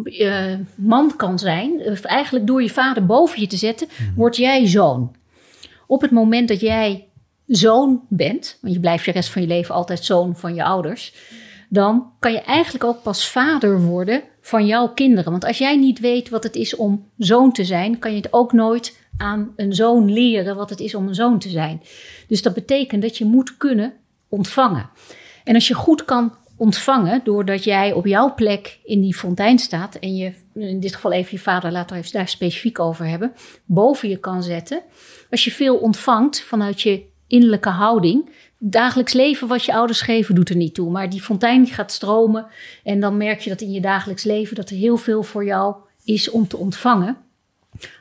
[0.05, 4.37] uh, man kan zijn, of eigenlijk door je vader boven je te zetten, mm word
[4.37, 5.14] jij zoon.
[5.87, 7.09] Op het moment dat jij
[7.47, 11.14] zoon bent, want je blijft de rest van je leven altijd zoon van je ouders,
[11.68, 15.31] dan kan je eigenlijk ook pas vader worden van jouw kinderen.
[15.31, 18.33] Want als jij niet weet wat het is om zoon te zijn, kan je het
[18.33, 21.83] ook nooit aan een zoon leren wat het is om een zoon te zijn.
[22.29, 23.92] Dus dat betekent dat je moet kunnen
[24.29, 24.90] ontvangen.
[25.44, 29.94] En als je goed kan ontvangen doordat jij op jouw plek in die fontein staat
[29.94, 33.33] en je, in dit geval even je vader, laten we even daar specifiek over hebben,
[33.64, 34.83] boven je kan zetten.
[35.31, 40.49] Als je veel ontvangt vanuit je innerlijke houding, dagelijks leven wat je ouders geven doet
[40.49, 42.47] er niet toe, maar die fontein gaat stromen
[42.85, 45.75] en dan merk je dat in je dagelijks leven dat er heel veel voor jou
[46.05, 47.16] is om te ontvangen.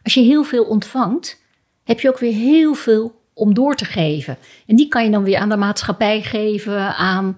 [0.04, 1.42] Als je heel veel ontvangt,
[1.84, 4.38] heb je ook weer heel veel om door te geven.
[4.66, 7.38] En die kan je dan weer aan de maatschappij geven, aan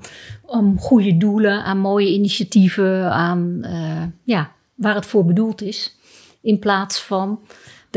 [0.78, 5.96] goede doelen, aan mooie initiatieven, aan uh, ja, waar het voor bedoeld is.
[6.42, 7.40] In plaats van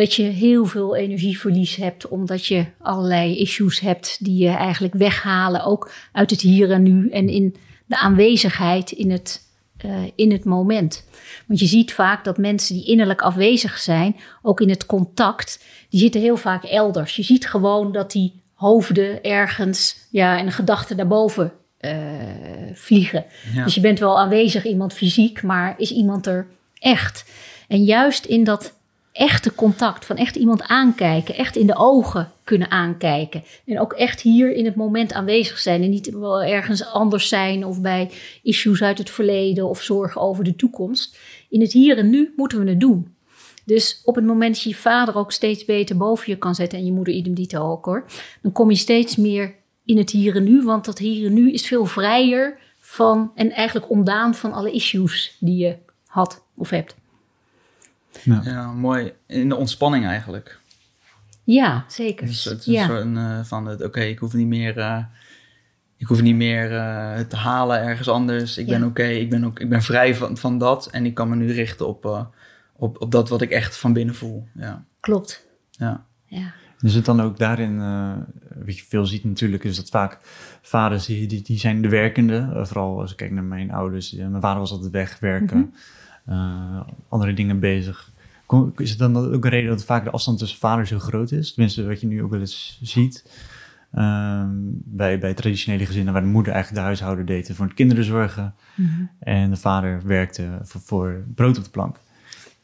[0.00, 5.64] dat je heel veel energieverlies hebt, omdat je allerlei issues hebt die je eigenlijk weghalen,
[5.64, 9.42] ook uit het hier en nu en in de aanwezigheid in het,
[9.84, 11.04] uh, in het moment.
[11.46, 16.00] Want je ziet vaak dat mensen die innerlijk afwezig zijn, ook in het contact, die
[16.00, 17.16] zitten heel vaak elders.
[17.16, 21.92] Je ziet gewoon dat die hoofden ergens ja, en een gedachte daarboven uh,
[22.74, 23.24] vliegen.
[23.64, 26.46] Dus je bent wel aanwezig, iemand fysiek, maar is iemand er
[26.78, 27.24] echt?
[27.68, 28.78] En juist in dat
[29.20, 33.42] echte contact, van echt iemand aankijken, echt in de ogen kunnen aankijken.
[33.66, 37.64] En ook echt hier in het moment aanwezig zijn en niet wel ergens anders zijn
[37.64, 38.10] of bij
[38.42, 41.18] issues uit het verleden of zorgen over de toekomst.
[41.48, 43.14] In het hier en nu moeten we het doen.
[43.64, 46.78] Dus op het moment dat je je vader ook steeds beter boven je kan zetten
[46.78, 48.06] en je moeder idem dito ook hoor,
[48.42, 49.54] dan kom je steeds meer
[49.84, 53.50] in het hier en nu, want dat hier en nu is veel vrijer van en
[53.50, 56.98] eigenlijk ontdaan van alle issues die je had of hebt.
[58.22, 59.12] Ja, ja mooi.
[59.26, 60.60] In de ontspanning eigenlijk.
[61.44, 62.26] Ja, zeker.
[62.26, 62.90] Dus het is ja.
[62.90, 64.98] een uh, van het, oké, ik hoef niet meer, uh,
[65.96, 68.58] ik hoef niet meer uh, te halen ergens anders.
[68.58, 71.28] Ik ben oké, ik ben ook, ik ben vrij van, van dat en ik kan
[71.28, 72.28] me nu richten op,
[72.76, 74.46] op, op dat wat ik echt van binnen voel.
[74.54, 74.84] Ja.
[75.00, 75.46] Klopt.
[75.70, 76.06] Ja.
[76.24, 76.52] ja.
[76.80, 77.78] Is het dan ook daarin,
[78.64, 80.18] wat je veel ziet natuurlijk, is dat vaak
[80.62, 82.60] vaders die, die, die zijn de werkende.
[82.66, 84.12] vooral als ik kijk naar mijn ouders.
[84.12, 85.56] mijn vader was altijd wegwerken.
[85.56, 85.78] Mm uh,
[87.08, 88.10] andere dingen bezig.
[88.76, 91.52] Is het dan ook een reden dat vaak de afstand tussen vaders zo groot is?
[91.52, 93.24] Tenminste, wat je nu ook wel eens ziet.
[93.94, 98.04] Uh, bij, bij traditionele gezinnen waar de moeder eigenlijk de huishouden deed voor de kinderen
[98.04, 98.54] zorgen.
[98.74, 99.02] Mhm.
[99.18, 101.96] En de vader werkte voor, voor, brood op de plank.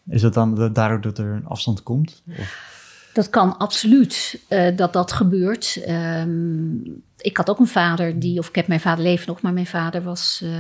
[0.08, 2.22] Is dat dan daardoor dat er een afstand komt?
[2.38, 2.74] Of?
[3.12, 5.84] Dat kan absoluut uh, dat dat gebeurt.
[5.88, 9.52] Um, ik had ook een vader die, of ik heb mijn vader leven nog, maar
[9.52, 10.50] mijn vader was uh,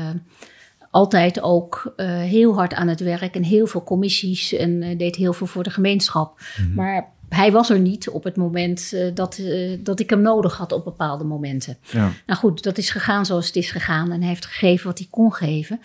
[0.96, 5.16] altijd ook uh, heel hard aan het werk en heel veel commissies en uh, deed
[5.16, 6.40] heel veel voor de gemeenschap.
[6.40, 6.74] Mm -hmm.
[6.74, 9.40] Maar hij was er niet op het moment uh, dat,
[9.80, 11.76] dat ik hem nodig had op bepaalde momenten.
[11.80, 12.12] Ja.
[12.26, 15.08] Nou goed, dat is gegaan zoals het is gegaan en hij heeft gegeven wat hij
[15.10, 15.80] kon geven.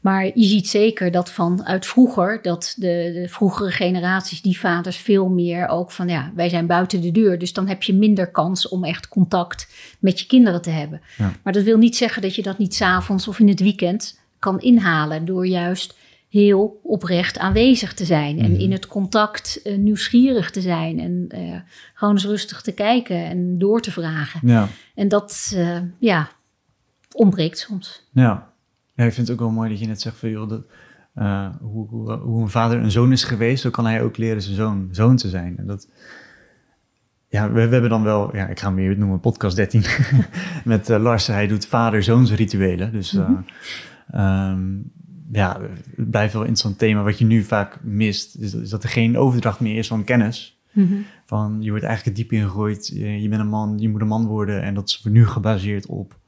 [0.00, 5.28] Maar je ziet zeker dat vanuit vroeger, dat de, de, vroegere generaties, die vaders veel
[5.28, 7.38] meer ook van ja, wij zijn buiten de deur.
[7.38, 9.68] Dus dan heb je minder kans om echt contact
[9.98, 11.00] met je kinderen te hebben.
[11.18, 11.32] Ja.
[11.42, 14.60] Maar dat wil niet zeggen dat je dat niet s'avonds of in het weekend kan
[14.60, 15.98] inhalen door juist
[16.30, 18.60] heel oprecht aanwezig te zijn en mhm.
[18.60, 21.56] in het contact uh, nieuwsgierig te zijn en uh,
[21.94, 24.40] gewoon eens rustig te kijken en door te vragen.
[24.42, 24.68] Ja.
[24.94, 26.28] En dat, uh, ja,
[27.12, 28.08] ontbreekt soms.
[28.12, 28.52] Ja.
[28.94, 30.62] ja, ik vind het ook wel mooi dat je net zegt van joh, dat,
[31.60, 34.56] hoe, hoe, hoe, een vader een zoon is geweest, zo kan hij ook leren zijn
[34.56, 35.58] zoon, zoon te zijn.
[35.58, 35.88] En dat,
[37.28, 39.84] ja, we, we, hebben dan wel, ja, ik ga hem weer noemen, podcast 13
[40.64, 41.26] met Lars.
[41.26, 42.92] Hij doet vader-zoons rituelen.
[42.92, 43.44] Dus mm -hmm.
[44.14, 44.92] Um,
[45.32, 45.60] ja,
[45.96, 47.02] het blijft wel een interessant thema.
[47.02, 50.60] Wat je nu vaak mist, is, is dat er geen overdracht meer is van kennis.
[50.72, 51.04] Mm -hmm.
[51.24, 54.26] Van je wordt eigenlijk diep ingegooid, je, je, bent een man, je moet een man
[54.26, 54.62] worden.
[54.62, 56.18] En dat is nu gebaseerd op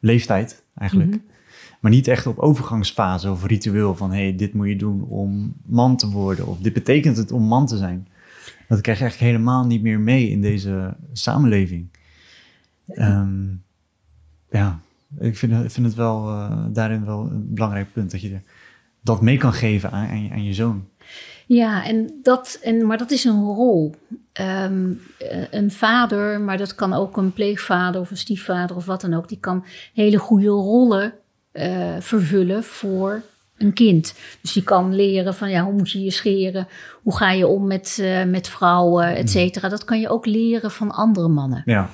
[0.00, 1.10] leeftijd eigenlijk.
[1.10, 1.36] Mm -hmm.
[1.80, 5.96] Maar niet echt op overgangsfase of ritueel van hey, dit moet je doen om man
[5.96, 6.46] te worden.
[6.46, 8.08] Of dit betekent het om man te zijn.
[8.68, 11.88] Dat krijg je eigenlijk helemaal niet meer mee in deze samenleving.
[12.86, 13.62] Um,
[14.50, 14.80] ja.
[15.18, 18.40] Ik vind, vind het wel uh, daarin wel een belangrijk punt dat je
[19.00, 20.88] dat mee kan geven aan, aan, je, aan je zoon.
[21.46, 23.94] Ja, en dat, en, maar dat is een rol.
[24.32, 29.00] Ehm, eh, een vader, maar dat kan ook een pleegvader of een stiefvader of wat
[29.00, 31.14] dan ook, die kan hele goede rollen
[31.52, 33.22] eh, vervullen voor
[33.56, 34.14] een kind.
[34.40, 36.68] Dus die kan leren van ja, hoe moet je je scheren,
[37.02, 39.68] hoe ga je om met, uh, met vrouwen, et cetera.
[39.68, 41.62] Dat kan je ook leren van andere mannen.
[41.64, 41.90] Ja.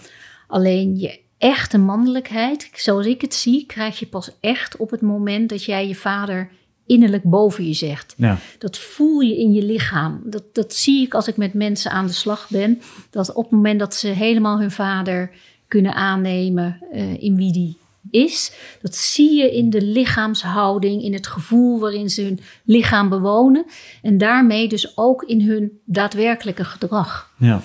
[0.46, 5.48] Alleen je echte mannelijkheid, zoals ik het zie, krijg je pas echt op het moment
[5.48, 6.50] dat jij je vader
[6.86, 8.14] innerlijk boven je zegt.
[8.16, 8.38] Ja.
[8.58, 10.20] Dat voel je in je lichaam.
[10.24, 12.80] Dat, dat zie ik als ik met mensen aan de slag ben.
[13.10, 15.30] Dat op het moment dat ze helemaal hun vader
[15.68, 17.76] kunnen aannemen uh, in wie die
[18.10, 18.52] is,
[18.82, 23.64] dat zie je in de lichaamshouding, in het gevoel waarin ze hun lichaam bewonen.
[24.02, 27.32] En daarmee dus ook in hun daadwerkelijke gedrag.
[27.38, 27.62] Ja.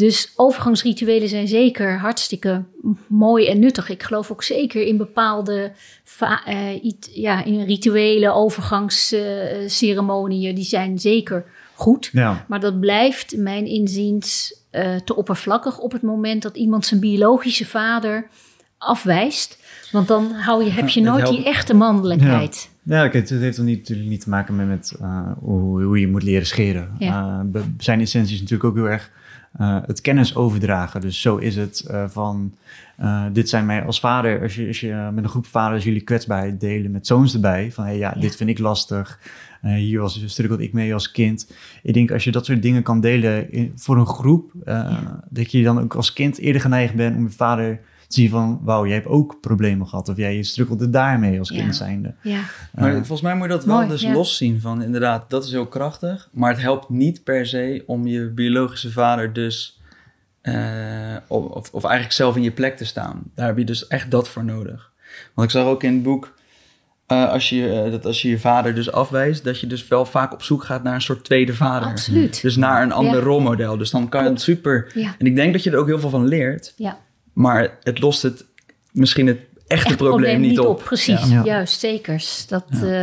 [0.00, 2.62] Dus overgangsrituelen zijn zeker hartstikke
[3.06, 3.88] mooi en nuttig.
[3.88, 5.72] Ik geloof ook zeker in bepaalde
[6.48, 10.50] uh, ja, in rituele overgangsceremonieën.
[10.50, 12.10] Uh, die zijn zeker goed.
[12.12, 12.44] Ja.
[12.48, 17.66] Maar dat blijft, mijn inziens, uh, te oppervlakkig op het moment dat iemand zijn biologische
[17.66, 18.26] vader
[18.78, 19.58] afwijst.
[19.92, 22.70] Want dan hou je, heb je nooit die echte mannelijkheid.
[22.82, 24.96] Ja, ja het heeft dan niet, natuurlijk niet te maken met, met
[25.40, 26.94] hoe, hoe, je moet leren scheren.
[26.98, 27.46] Ja.
[27.78, 29.10] zijn essentie is natuurlijk ook heel erg
[29.60, 31.00] uh, het kennis overdragen.
[31.00, 32.54] Dus zo is het uh, van,
[33.00, 36.00] uh, dit zijn mij als vader, als je, als je met een groep vaders jullie
[36.00, 38.20] kwetsbaarheid delen met zoons erbij, van hey, ja, ja.
[38.20, 39.20] dit vind ik lastig,
[39.62, 41.52] hier was struggelde ik mee als kind.
[41.82, 45.22] Ik denk als je dat soort dingen kan delen in, voor een groep, ja.
[45.28, 47.80] dat je dan ook als kind eerder geneigd bent om je vader
[48.14, 50.08] zie je van, wauw, jij hebt ook problemen gehad.
[50.08, 52.14] Of jij je struggelde daarmee als kind zijnde.
[52.22, 52.40] Ja.
[52.74, 54.12] Maar volgens mij moet je dat wel Mooi, dus ja.
[54.12, 56.28] loszien van, inderdaad, dat is heel krachtig.
[56.32, 59.80] Maar het helpt niet per se om je biologische vader dus,
[60.42, 63.22] uh, of, of eigenlijk zelf in je plek te staan.
[63.34, 64.90] Daar heb je dus echt dat voor nodig.
[65.34, 66.34] Want ik zag ook in het boek,
[67.12, 70.04] uh, als je, uh, dat als je je vader dus afwijst, dat je dus wel
[70.04, 71.88] vaak op zoek gaat naar een soort tweede vader.
[71.88, 72.42] Absoluut.
[72.42, 73.22] Dus naar een ander Ja.
[73.24, 73.76] rolmodel.
[73.76, 74.90] Dus dan kan het super...
[74.94, 75.14] Ja.
[75.18, 76.74] En ik denk dat je er ook heel veel van leert.
[76.76, 76.98] Ja.
[77.40, 78.44] Maar het lost het
[78.92, 80.82] misschien het echte echt probleem, niet op.
[80.84, 81.44] Precies, Ja.
[81.44, 82.46] juist, zekers.
[82.46, 83.02] Dat, eh,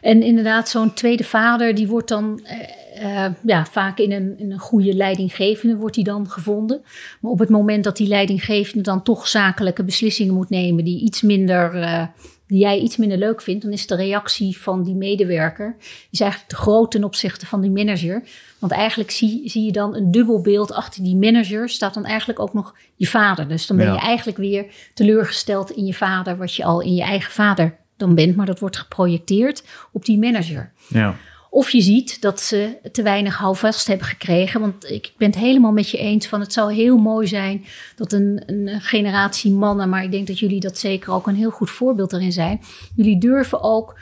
[0.00, 4.52] en inderdaad, zo'n tweede vader, die wordt dan eh, eh, ja, vaak in een, in
[4.52, 6.82] een goede leidinggevende wordt die dan gevonden.
[7.20, 11.22] Maar op het moment dat die leidinggevende dan toch zakelijke beslissingen moet nemen, die iets
[11.22, 11.74] minder.
[11.74, 12.06] eh,
[12.50, 15.76] die jij iets minder leuk vindt, dan is de reactie van die medewerker
[16.10, 18.22] is eigenlijk te groot ten opzichte van die manager.
[18.58, 22.40] Want eigenlijk zie, zie je dan een dubbel beeld achter die manager, staat dan eigenlijk
[22.40, 23.48] ook nog je vader.
[23.48, 23.92] Dus dan ben Ja.
[23.92, 28.14] je eigenlijk weer teleurgesteld in je vader, wat je al in je eigen vader dan
[28.14, 30.72] bent, maar dat wordt geprojecteerd op die manager.
[30.88, 31.16] Ja.
[31.50, 34.60] Of je ziet dat ze te weinig houvast hebben gekregen.
[34.60, 37.64] Want ik ben het helemaal met je eens van het zou heel mooi zijn
[37.96, 41.50] dat een, een generatie mannen, maar ik denk dat jullie dat zeker ook een heel
[41.50, 42.60] goed voorbeeld daarin zijn.
[42.94, 43.98] Jullie durven ook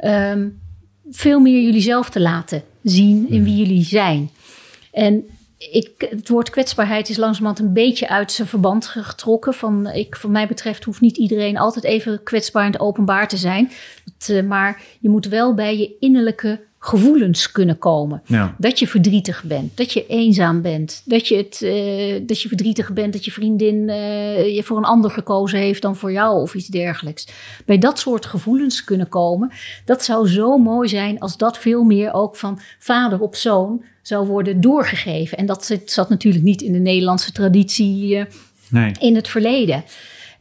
[0.00, 0.48] ehm,
[1.10, 4.30] veel meer jullie zelf te laten zien in wie jullie zijn.
[4.92, 5.24] En
[5.58, 9.54] ik, het woord kwetsbaarheid is langzamerhand een beetje uit zijn verband getrokken.
[9.54, 13.70] Van, ik, van mij betreft hoeft niet iedereen altijd even kwetsbaar en openbaar te zijn.
[14.04, 18.22] Dat, eh, maar je moet wel bij je innerlijke gevoelens kunnen komen.
[18.26, 18.54] Ja.
[18.58, 22.92] Dat je verdrietig bent, dat je eenzaam bent, dat je, het, eh, dat je verdrietig
[22.92, 26.54] bent, dat je vriendin eh, je voor een ander gekozen heeft dan voor jou of
[26.54, 27.26] iets dergelijks.
[27.66, 29.50] Bij dat soort gevoelens kunnen komen,
[29.84, 34.26] dat zou zo mooi zijn als dat veel meer ook van vader op zoon zou
[34.26, 35.38] worden doorgegeven.
[35.38, 38.24] En dat zit- zat natuurlijk niet in de Nederlandse traditie eh,
[38.68, 38.92] Nee.
[38.98, 39.84] in het verleden.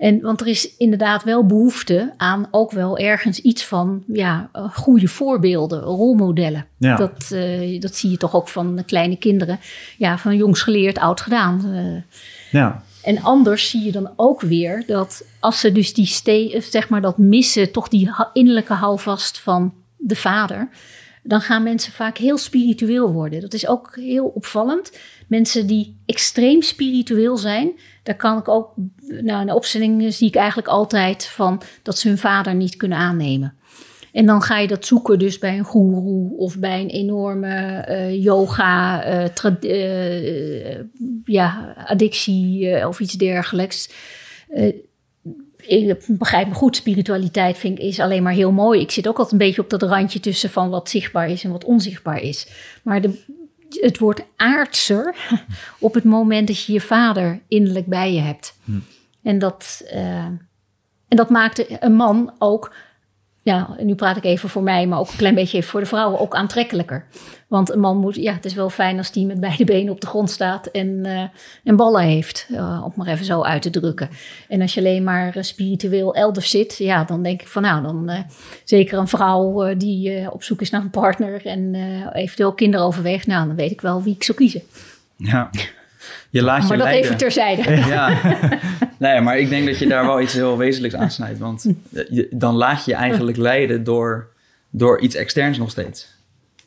[0.01, 4.73] En, want er is inderdaad wel behoefte aan ook wel ergens iets van ja, eh,
[4.73, 6.65] goede voorbeelden, rolmodellen.
[6.77, 6.95] Ja.
[6.95, 9.59] Dat, eh, dat zie je toch ook van de kleine kinderen.
[9.97, 11.73] Ja, van jongs geleerd, oud gedaan.
[11.73, 12.19] Eh,
[12.51, 12.83] Ja.
[13.03, 17.01] en anders zie je dan ook weer dat als ze dus die ste zeg maar
[17.01, 20.69] dat missen, toch die innerlijke houvast van de vader,
[21.23, 23.41] dan gaan mensen vaak heel spiritueel worden.
[23.41, 24.91] Dat is ook heel opvallend.
[25.27, 27.71] Mensen die extreem spiritueel zijn,
[28.03, 28.73] daar kan ik ook,
[29.21, 33.55] nou, de opstelling zie ik eigenlijk altijd van dat ze hun vader niet kunnen aannemen.
[34.11, 38.23] En dan ga je dat zoeken dus bij een goeroe of bij een enorme eh,
[38.23, 39.29] yoga, eh,
[39.61, 40.79] eh,
[41.25, 43.89] ja, addictie of iets dergelijks.
[45.57, 48.81] Ik begrijp me goed, spiritualiteit vind ik is alleen maar heel mooi.
[48.81, 51.51] Ik zit ook altijd een beetje op dat randje tussen van wat zichtbaar is en
[51.51, 52.47] wat onzichtbaar is.
[52.83, 53.19] Maar de,
[53.69, 55.15] het wordt aardser
[55.79, 58.55] op het moment dat je je vader innerlijk bij je hebt.
[59.23, 60.25] En, dat, eh,
[61.07, 62.73] en dat maakt een man ook
[63.43, 66.19] ja, nu praat ik even voor mij, maar ook een klein beetje voor de vrouwen,
[66.19, 67.05] ook aantrekkelijker.
[67.47, 70.01] Want een man moet, ja, het is wel fijn als die met beide benen op
[70.01, 71.23] de grond staat en, uh,
[71.63, 74.09] en ballen heeft, uh, om maar even zo uit te drukken.
[74.47, 77.83] En als je alleen maar uh, spiritueel elders zit, ja, dan denk ik van nou,
[77.83, 78.25] dan
[78.63, 81.75] zeker een vrouw die op zoek is naar een partner en
[82.13, 84.61] eventueel kinderen overweegt, nou, dan weet ik wel wie ik zou kiezen.
[85.15, 85.49] Ja.
[86.31, 87.05] Je laat je maar dat leiden.
[87.05, 87.71] even terzijde.
[87.71, 88.19] Ja,
[88.99, 91.39] nee, maar ik denk dat je daar wel iets heel wezenlijks aan snijdt.
[91.39, 94.27] Want je, dan laat je je eigenlijk leiden door,
[94.69, 96.15] door iets externs nog steeds.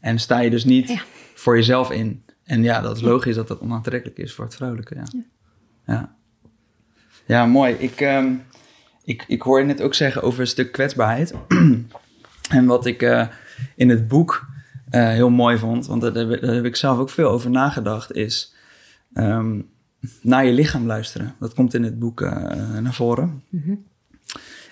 [0.01, 1.01] En sta je dus niet Ja.
[1.35, 2.23] voor jezelf in.
[2.45, 4.95] En ja, dat is logisch dat dat onaantrekkelijk is voor het vrouwelijke.
[4.95, 5.05] Ja,
[5.87, 6.15] ja.
[7.27, 7.47] ja.
[7.47, 7.75] mooi.
[7.79, 8.33] Ik, ehm,
[9.05, 11.35] ik, ik hoor je net ook zeggen over een stuk kwetsbaarheid.
[12.57, 13.27] en wat ik eh,
[13.77, 14.47] in het boek
[14.91, 18.13] eh, heel mooi vond, want daar heb, daar heb ik zelf ook veel over nagedacht,
[18.13, 18.54] is
[19.15, 19.61] ehm,
[20.23, 21.35] naar je lichaam luisteren.
[21.41, 23.43] Dat komt in het boek eh, naar voren.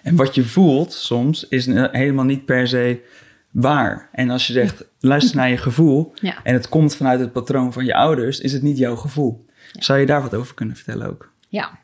[0.02, 3.02] En wat je voelt soms is helemaal niet per se
[3.50, 4.08] waar.
[4.12, 6.34] En als je zegt, luister naar je gevoel Ja.
[6.42, 9.46] en het komt vanuit het patroon van je ouders, is het niet jouw gevoel.
[9.72, 11.32] Zou je daar wat over kunnen vertellen ook?
[11.48, 11.78] Ja,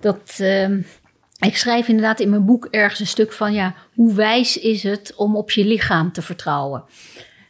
[0.00, 0.80] dat, ehm,
[1.38, 5.14] ik schrijf inderdaad in mijn boek ergens een stuk van, ja, hoe wijs is het
[5.16, 6.84] om op je lichaam te vertrouwen?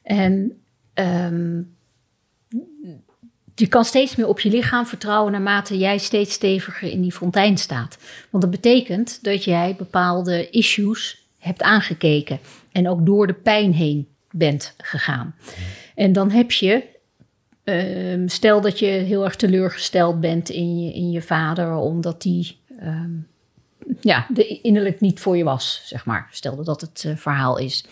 [0.02, 0.62] En
[0.94, 1.62] ehm,
[3.60, 7.58] je kan steeds meer op je lichaam vertrouwen naarmate jij steeds steviger in die fontein
[7.58, 7.98] staat.
[8.30, 12.38] Want dat betekent dat jij bepaalde issues hebt aangekeken
[12.72, 15.34] en ook door de pijn heen bent gegaan.
[15.94, 16.98] En dan heb je
[17.70, 22.58] Ehm, stel dat je heel erg teleurgesteld bent in je, in je vader, omdat die
[22.78, 23.10] ehm,
[24.00, 24.26] ja,
[24.62, 26.28] innerlijk niet voor je was, zeg maar.
[26.30, 27.84] Stel dat dat het eh, verhaal is.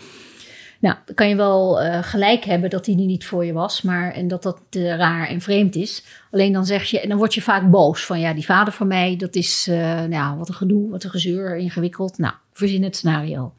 [0.80, 4.12] Nou, dan kan je wel eh, gelijk hebben dat hij niet voor je was, maar
[4.12, 6.04] en dat dat eh, raar en vreemd is.
[6.30, 8.86] Alleen dan zeg je, en dan word je vaak boos van ja, die vader van
[8.86, 12.18] mij, dat is, eh, nou, wat een gedoe, wat een gezeur, ingewikkeld.
[12.18, 13.52] Nou, verzin het scenario.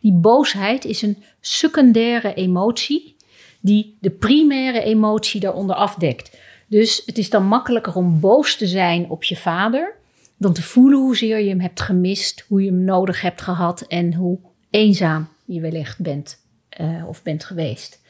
[0.00, 3.16] Die boosheid is een secundaire emotie
[3.60, 6.38] die de primaire emotie daaronder afdekt.
[6.68, 9.94] Dus het is dan makkelijker om boos te zijn op je vader
[10.36, 14.14] dan te voelen hoezeer je hem hebt gemist, hoe je hem nodig hebt gehad en
[14.14, 14.38] hoe
[14.70, 16.44] eenzaam je wellicht bent
[16.76, 18.00] eh, of bent geweest.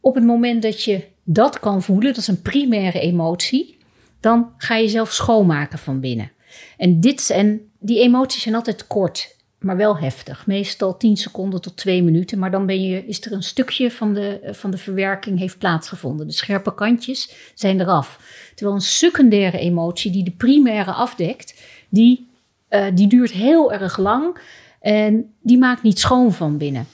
[0.00, 3.78] Op het moment dat je dat kan voelen, dat is een primaire emotie,
[4.20, 6.32] dan ga je zelf schoonmaken van binnen.
[6.76, 10.46] En, dit, en die emoties zijn altijd kort, maar wel heftig.
[10.46, 12.38] Meestal 10 seconden tot 2 minuten.
[12.38, 16.26] Maar dan ben je, is er een stukje van de, van de verwerking heeft plaatsgevonden.
[16.26, 18.20] De scherpe kantjes zijn eraf.
[18.54, 22.28] Terwijl een secundaire emotie die de primaire afdekt, die,
[22.68, 24.38] eh, die duurt heel erg lang.
[24.80, 26.86] En die maakt niet schoon van binnen.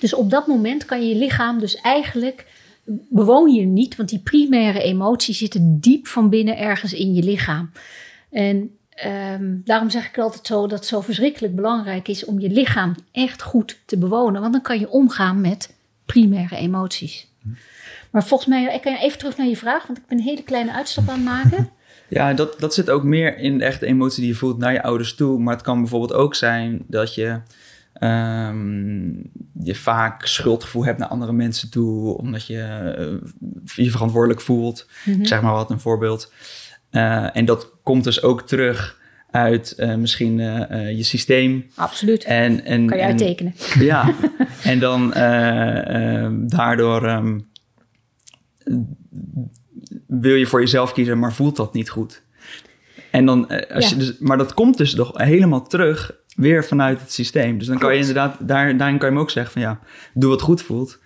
[0.00, 2.46] Dus op dat moment kan je je lichaam dus eigenlijk
[3.08, 7.70] bewoon je niet, want die primaire emoties zitten diep van binnen ergens in je lichaam.
[8.30, 12.50] En ehm, daarom zeg ik altijd zo dat het zo verschrikkelijk belangrijk is om je
[12.50, 15.74] lichaam echt goed te bewonen, want dan kan je omgaan met
[16.06, 17.28] primaire emoties.
[18.10, 20.42] Maar volgens mij, ik kan even terug naar je vraag, want ik ben een hele
[20.42, 21.70] kleine uitstap aan het maken.
[22.08, 24.82] Ja, dat, dat zit ook meer in de echte emotie die je voelt naar je
[24.82, 25.38] ouders toe.
[25.38, 27.40] Maar het kan bijvoorbeeld ook zijn dat je
[27.98, 29.08] ehm,
[29.62, 34.88] je vaak schuldgevoel hebt naar andere mensen toe, omdat je eh, je verantwoordelijk voelt.
[35.04, 36.32] Ik zeg maar wat een voorbeeld.
[36.90, 40.38] Eh, en dat komt dus ook terug uit eh, misschien
[40.96, 41.66] je systeem.
[41.74, 42.24] Absoluut.
[42.24, 43.54] En, en, kan je en- uittekenen.
[43.92, 44.14] Ja,
[44.62, 45.10] en dan
[46.48, 47.38] daardoor ehm,
[50.06, 52.22] wil je voor jezelf kiezen, maar voelt dat niet goed.
[53.10, 53.90] En dan, als Ja.
[53.90, 57.58] je dus, maar dat komt dus nog helemaal terug weer vanuit het systeem.
[57.58, 59.80] Dus dan kan je inderdaad, daar, daarin kan je hem ook zeggen van ja,
[60.14, 60.98] doe wat goed voelt.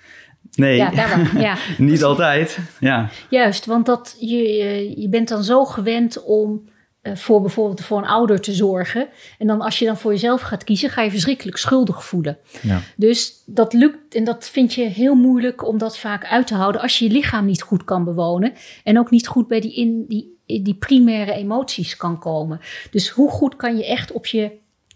[0.51, 0.91] Nee, Ja,
[1.39, 1.57] ja.
[1.79, 2.59] niet altijd.
[2.81, 6.69] Ja, Juist, want dat, je, je- je bent dan zo gewend om
[7.01, 9.09] eh, voor bijvoorbeeld voor een ouder te zorgen.
[9.39, 12.39] En dan als je dan voor jezelf gaat kiezen, ga je verschrikkelijk schuldig voelen.
[12.63, 12.81] Ja.
[12.97, 16.81] Dus dat lukt en dat vind je heel moeilijk om dat vaak uit te houden
[16.81, 18.53] als je je lichaam niet goed kan bewonen.
[18.85, 22.61] En ook niet goed bij die, in, die, die primaire emoties kan komen.
[22.91, 24.51] Dus hoe goed kan je echt op je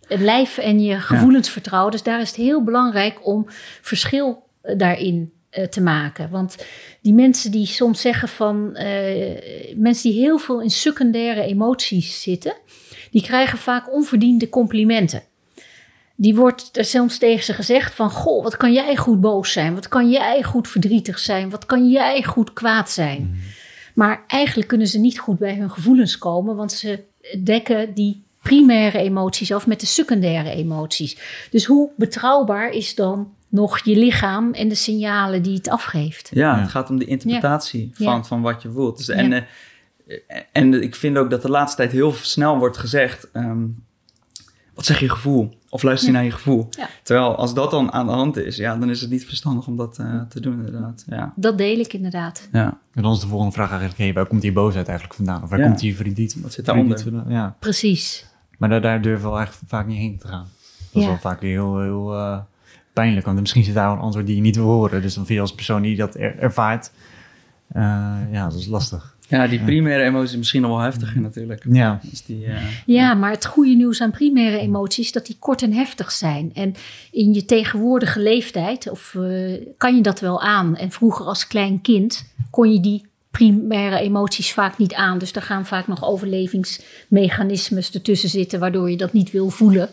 [0.09, 1.92] lijf en je gevoelens vertrouwen?
[1.92, 3.44] Dus daar is het heel belangrijk om
[3.80, 6.30] verschil eh, daarin eh, te maken.
[6.30, 6.57] Want
[7.00, 12.55] die mensen die soms zeggen van eh, mensen die heel veel in secundaire emoties zitten,
[13.11, 15.22] die krijgen vaak onverdiende complimenten.
[16.16, 19.74] Die wordt er soms tegen ze gezegd van, goh, wat kan jij goed boos zijn?
[19.74, 21.50] Wat kan jij goed verdrietig zijn?
[21.50, 23.42] Wat kan jij goed kwaad zijn?
[23.94, 27.05] Maar eigenlijk kunnen ze niet goed bij hun gevoelens komen, want ze
[27.42, 31.18] dekken die primaire emoties af met de secundaire emoties.
[31.51, 36.30] Dus hoe betrouwbaar is dan nog je lichaam en de signalen die het afgeeft?
[36.32, 36.61] ja, Ja.
[36.61, 38.05] het gaat om de interpretatie Ja.
[38.11, 38.97] Van, van wat je voelt.
[38.97, 39.45] Dus, en, Ja.
[40.07, 40.16] eh,
[40.53, 43.30] en ik vind ook dat de laatste tijd heel snel wordt gezegd...
[43.32, 43.62] ehm,
[44.74, 45.55] wat zeg je gevoel?
[45.68, 46.66] Of luister je naar je gevoel?
[46.70, 46.88] Ja.
[47.03, 49.76] Terwijl als dat dan aan de hand is, ja, dan is het niet verstandig om
[49.76, 51.05] dat eh, te doen inderdaad.
[51.09, 51.32] Ja.
[51.36, 52.49] Dat deel ik inderdaad.
[52.53, 52.78] ja.
[52.95, 55.42] En dan is de volgende vraag eigenlijk, hey, waar komt die boosheid eigenlijk vandaan?
[55.42, 55.66] Of waar Ja.
[55.66, 57.24] komt die verdriet, Wat zit daaronder?
[57.28, 58.26] Ja, Precies.
[58.59, 60.48] Maar daar, daar durven we wel echt vaak niet heen te gaan.
[60.92, 62.38] Dat is wel vaak weer heel, heel eh,
[62.92, 65.02] pijnlijk, want misschien zit daar wel een antwoord die je niet wil horen.
[65.02, 66.90] Dus dan vind je als persoon die dat er- ervaart,
[67.68, 67.82] eh,
[68.32, 69.12] ja, dat is lastig.
[69.28, 71.64] ja, die primaire emotie is misschien nog wel heftiger natuurlijk.
[71.70, 75.36] Ja, Dus die, eh, Ja, maar het goede nieuws aan primaire emoties is dat die
[75.38, 76.50] kort en heftig zijn.
[76.55, 76.74] En
[77.11, 80.76] in je tegenwoordige leeftijd of, eh, kan je dat wel aan.
[80.76, 83.05] En vroeger als klein kind kon je die
[83.39, 85.18] primaire emoties vaak niet aan.
[85.18, 89.89] Dus daar gaan vaak nog overlevingsmechanismes ertussen zitten, waardoor je dat niet wil voelen.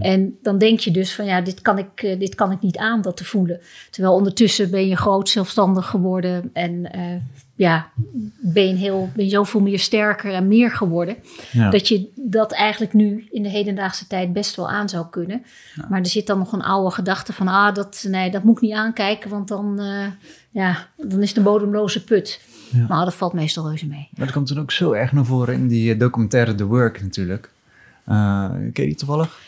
[0.00, 2.76] En dan denk je dus van ja, dit kan, ik, eh, dit kan ik niet
[2.76, 3.60] aan, dat te voelen.
[3.90, 7.02] Terwijl ondertussen ben je groot zelfstandig geworden en eh,
[7.60, 7.90] ja,
[8.40, 11.16] ben je, heel, ben je zoveel meer sterker en meer geworden.
[11.52, 11.70] ja.
[11.70, 15.42] Dat je dat eigenlijk nu in de hedendaagse tijd best wel aan zou kunnen.
[15.88, 18.62] Maar er zit dan nog een oude gedachte van, ah, dat, nee, dat moet ik
[18.62, 20.06] niet aankijken, want dan, eh,
[20.50, 22.40] ja, dan is het een bodemloze put.
[22.70, 22.86] Ja.
[22.88, 24.08] Maar dat valt meestal reuze mee.
[24.16, 27.02] Maar dat komt toen ook zo erg naar voren in die eh, documentaire The Work
[27.02, 27.50] natuurlijk.
[28.04, 29.38] Eh ken je die toevallig?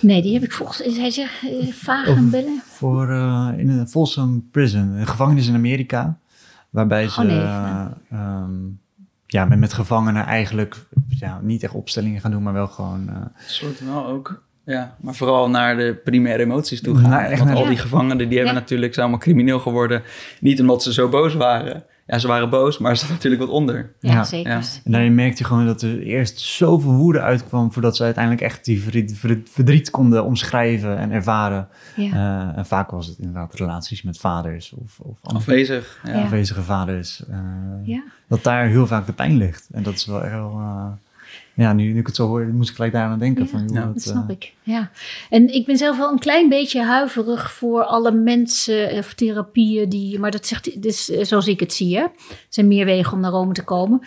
[0.00, 2.62] Nee, die heb ik volgens hij zegt eh, vaag en bellen.
[2.66, 3.12] Voor,
[3.56, 6.16] in een Folsom Prison, een gevangenis in Amerika.
[6.72, 7.98] Waarbij ze Oh, nee, eh, ja.
[8.10, 8.52] ehm,
[9.26, 10.76] ja, met, met gevangenen eigenlijk
[11.08, 13.08] ja, niet echt opstellingen gaan doen, maar wel gewoon...
[13.08, 14.42] eh, Een soort wel ook.
[14.64, 17.10] Ja, maar vooral naar de primaire emoties toe gaan.
[17.10, 17.80] Nou, echt Want al die Ja.
[17.80, 18.60] gevangenen die hebben Ja.
[18.60, 20.02] natuurlijk zijn allemaal crimineel geworden.
[20.40, 21.84] Niet omdat ze zo boos waren.
[22.06, 23.92] Ja, ze waren boos, maar er zat natuurlijk wat onder.
[24.00, 24.50] Ja, Ja, zeker.
[24.52, 24.60] ja.
[24.84, 28.64] En daarin merkte je gewoon dat er eerst zoveel woede uitkwam voordat ze uiteindelijk echt
[28.64, 31.68] die verdriet, verdriet- verdriet konden omschrijven en ervaren.
[31.96, 32.12] Ja.
[32.50, 36.00] Eh, en vaak was het inderdaad relaties met vaders of, of Afwezig.
[36.14, 37.24] Afwezige vaders.
[37.30, 37.38] eh,
[37.84, 38.02] Ja.
[38.28, 39.68] Dat daar heel vaak de pijn ligt.
[39.72, 40.60] En dat is wel echt wel...
[41.54, 43.44] eh, ja, nu, nu ik het zo hoor, moest ik gelijk daar aan denken.
[43.44, 44.52] Ja, van, joh, ja, dat, Dat snap eh, ik.
[44.62, 44.90] Ja.
[45.30, 50.18] En ik ben zelf wel een klein beetje huiverig voor alle mensen of therapieën die.
[50.18, 52.02] Maar dat zegt, dus, eh, zoals ik het zie, hè.
[52.02, 54.00] Er zijn meer wegen om naar Rome te komen.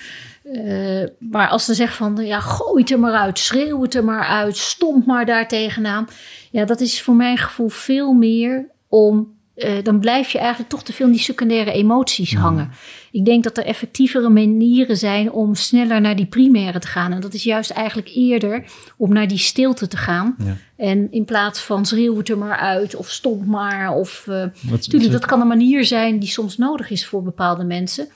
[0.44, 4.04] Eh, maar als ze zegt van ja, gooi het er maar uit, schreeuw het er
[4.04, 6.08] maar uit, stomp maar daar tegenaan.
[6.52, 9.34] Ja, dat is voor mijn gevoel veel meer om.
[9.56, 12.72] Eh, dan blijf je eigenlijk toch te veel in die secundaire emoties hangen.
[13.12, 17.12] Ik denk dat er effectievere manieren zijn om sneller naar die primaire te gaan.
[17.14, 18.64] En dat is juist eigenlijk eerder
[18.98, 20.36] om naar die stilte te gaan.
[20.46, 20.58] Ja.
[20.78, 23.94] En in plaats van schreeuw het er maar uit of stop maar.
[23.94, 28.08] Of, wat- Tuurlijk, dat kan een manier zijn die soms nodig is voor bepaalde mensen.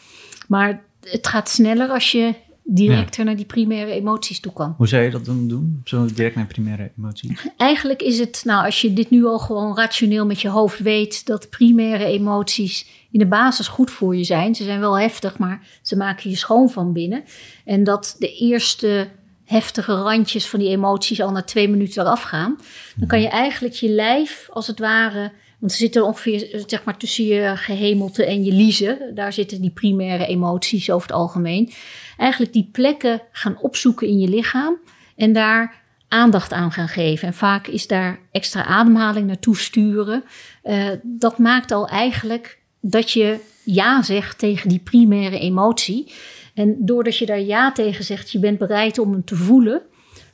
[0.47, 2.33] Maar het gaat sneller als je
[2.71, 4.73] directer naar die primaire emoties toe kan.
[4.77, 5.81] Hoe zou je dat dan doen?
[5.83, 7.37] Zo direct naar primaire emotie?
[7.57, 11.25] Eigenlijk is het, nou, als je dit nu al gewoon rationeel met je hoofd weet,
[11.25, 14.55] dat primaire emoties in de basis goed voor je zijn.
[14.55, 17.23] Ze zijn wel heftig, maar ze maken je schoon van binnen.
[17.65, 19.09] En dat de eerste
[19.45, 22.57] heftige randjes van die emoties al na twee minuten eraf gaan.
[22.95, 25.31] Dan kan je eigenlijk je lijf, als het ware.
[25.59, 29.15] Want ze zitten ongeveer eh, zeg maar, tussen je gehemelte en je liezen.
[29.15, 31.71] Daar zitten die primaire emoties over het algemeen.
[32.17, 34.77] Eigenlijk die plekken gaan opzoeken in je lichaam.
[35.15, 37.27] En daar aandacht aan gaan geven.
[37.27, 40.23] En vaak is daar extra ademhaling naartoe sturen.
[40.63, 46.13] Eh, dat maakt al eigenlijk dat je ja zegt tegen die primaire emotie.
[46.53, 49.81] En doordat je daar ja tegen zegt, je bent bereid om hem te voelen,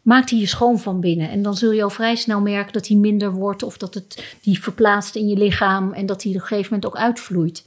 [0.05, 1.29] maakt hij je schoon van binnen.
[1.29, 4.35] En dan zul je al vrij snel merken dat hij minder wordt of dat het
[4.41, 7.65] die verplaatst in je lichaam en dat hij op een gegeven moment ook uitvloeit.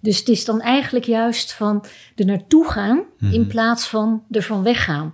[0.00, 1.84] Dus het is dan eigenlijk juist van
[2.16, 5.12] er naartoe gaan in plaats van er van weggaan.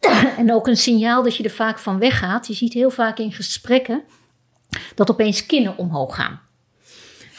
[0.38, 2.46] en ook een signaal dat je er vaak van weggaat.
[2.46, 4.02] Je ziet heel vaak in gesprekken
[4.94, 6.40] dat opeens kinnen omhoog gaan.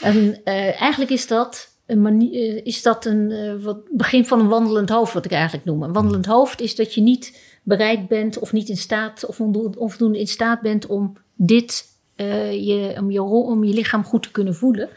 [0.01, 4.39] En eh, eigenlijk is dat een, manie- eh, is dat een eh, wat, begin van
[4.39, 5.83] een wandelend hoofd, wat ik eigenlijk noem.
[5.83, 10.19] Een wandelend hoofd is dat je niet bereid bent of niet in staat of onvoldoende,
[10.19, 14.55] in staat bent om dit, eh, je, om, je, om je lichaam goed te kunnen
[14.55, 14.89] voelen.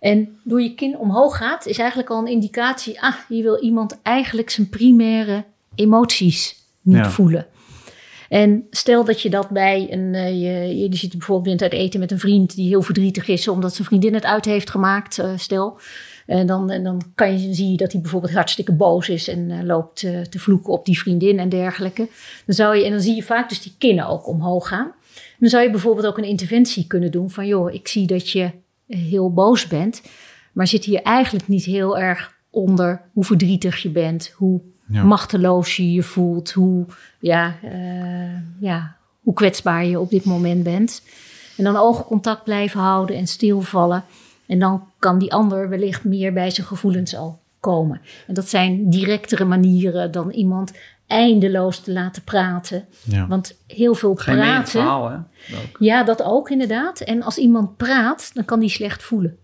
[0.00, 3.98] En door je kin omhoog gaat, is eigenlijk al een indicatie, ah, je wil iemand
[4.02, 5.44] eigenlijk zijn primaire
[5.74, 7.10] emoties niet Ja.
[7.10, 7.46] voelen.
[8.28, 12.10] En stel dat je dat bij een, eh, je, je zit bijvoorbeeld uit eten met
[12.10, 15.78] een vriend die heel verdrietig is omdat zijn vriendin het uit heeft gemaakt, eh, stel.
[16.30, 19.50] En dan, en dan kan je, zie je dat hij bijvoorbeeld hartstikke boos is en
[19.50, 22.08] eh, loopt eh, te vloeken op die vriendin en dergelijke.
[22.46, 24.92] Dan zou je, en dan zie je vaak dus die kinnen ook omhoog gaan.
[25.38, 28.42] Dan zou je bijvoorbeeld ook een interventie kunnen doen van joh, ik zie dat je
[28.42, 30.02] eh, heel boos bent,
[30.52, 35.02] maar zit hier eigenlijk niet heel erg onder hoe verdrietig je bent, hoe Ja.
[35.02, 36.86] machteloos je je voelt, hoe,
[37.20, 41.02] ja, eh, ja, hoe kwetsbaar je op dit moment bent.
[41.56, 44.04] En dan oogcontact blijven houden en stilvallen.
[44.46, 48.00] En dan kan die ander wellicht meer bij zijn gevoelens al komen.
[48.26, 50.72] En dat zijn directere manieren dan iemand
[51.06, 52.84] eindeloos te laten praten.
[53.04, 53.26] Ja.
[53.26, 54.68] Want heel veel Geen praten.
[54.68, 55.16] verhaal, hè?
[55.16, 55.76] Ook.
[55.78, 57.00] Ja, dat ook inderdaad.
[57.00, 59.36] En als iemand praat, dan kan die slecht voelen.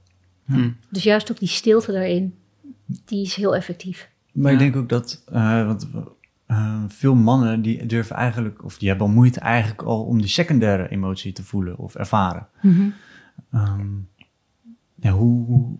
[0.44, 0.70] Hm.
[0.90, 2.34] Dus juist ook die stilte daarin,
[3.04, 4.10] die is heel effectief.
[4.32, 5.88] Maar ik denk ook dat uh, want,
[6.48, 10.28] uh, veel mannen die durven eigenlijk, of die hebben al moeite eigenlijk al om die
[10.28, 12.46] secundaire emotie te voelen of ervaren.
[12.60, 12.88] Mhm.
[13.54, 14.08] Um,
[15.00, 15.76] ja, hoe,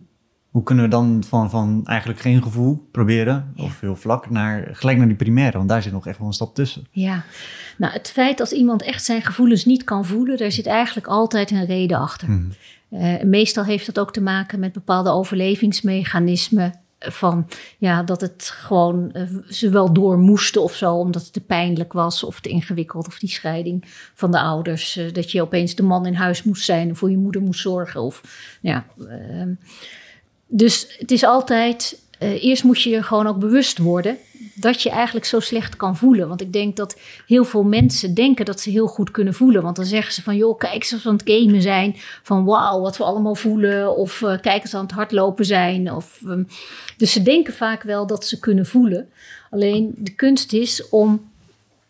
[0.49, 3.63] hoe, kunnen we dan van, van eigenlijk geen gevoel proberen, ja.
[3.63, 5.57] of heel vlak, naar, gelijk naar die primaire?
[5.57, 6.87] Want daar zit nog echt wel een stap tussen.
[6.91, 7.23] Ja,
[7.77, 11.51] nou het feit dat iemand echt zijn gevoelens niet kan voelen, daar zit eigenlijk altijd
[11.51, 12.29] een reden achter.
[12.29, 12.49] Mhm.
[12.91, 16.73] Uh, meestal heeft dat ook te maken met bepaalde overlevingsmechanismen.
[16.99, 21.41] Van ja, dat het gewoon uh, ze wel door moesten of zo, omdat het te
[21.41, 23.07] pijnlijk was of te ingewikkeld.
[23.07, 23.83] Of die scheiding
[24.13, 24.97] van de ouders.
[24.97, 27.61] Uh, dat je opeens de man in huis moest zijn en voor je moeder moest
[27.61, 28.01] zorgen.
[28.01, 28.21] Of,
[28.61, 28.85] ja,
[30.47, 32.05] dus het is altijd.
[32.19, 34.17] Eerst moet je je gewoon ook bewust worden
[34.59, 36.27] dat je eigenlijk zo slecht kan voelen.
[36.27, 39.61] Want ik denk dat heel veel mensen denken dat ze heel goed kunnen voelen.
[39.61, 41.95] Want dan zeggen ze van, joh, kijk eens als we aan het gamen zijn.
[42.23, 43.95] Van wauw, wat we allemaal voelen.
[43.95, 45.91] Of uh, kijk eens aan het hardlopen zijn.
[45.93, 46.47] Of, um,
[46.97, 49.09] dus ze denken vaak wel dat ze kunnen voelen.
[49.49, 51.29] Alleen de kunst is om,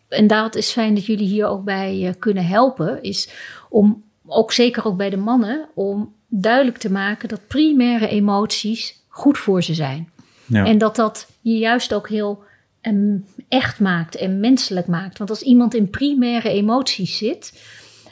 [0.08, 3.28] en dat is fijn dat jullie hier ook bij uh, kunnen helpen, is
[3.68, 9.38] om, ook zeker ook bij de mannen, om duidelijk te maken dat primaire emoties goed
[9.38, 10.08] voor ze zijn.
[10.48, 10.64] Ja.
[10.64, 12.42] En dat dat je juist ook heel
[12.82, 15.18] um, echt maakt en menselijk maakt.
[15.18, 17.52] Want als iemand in primaire emoties zit,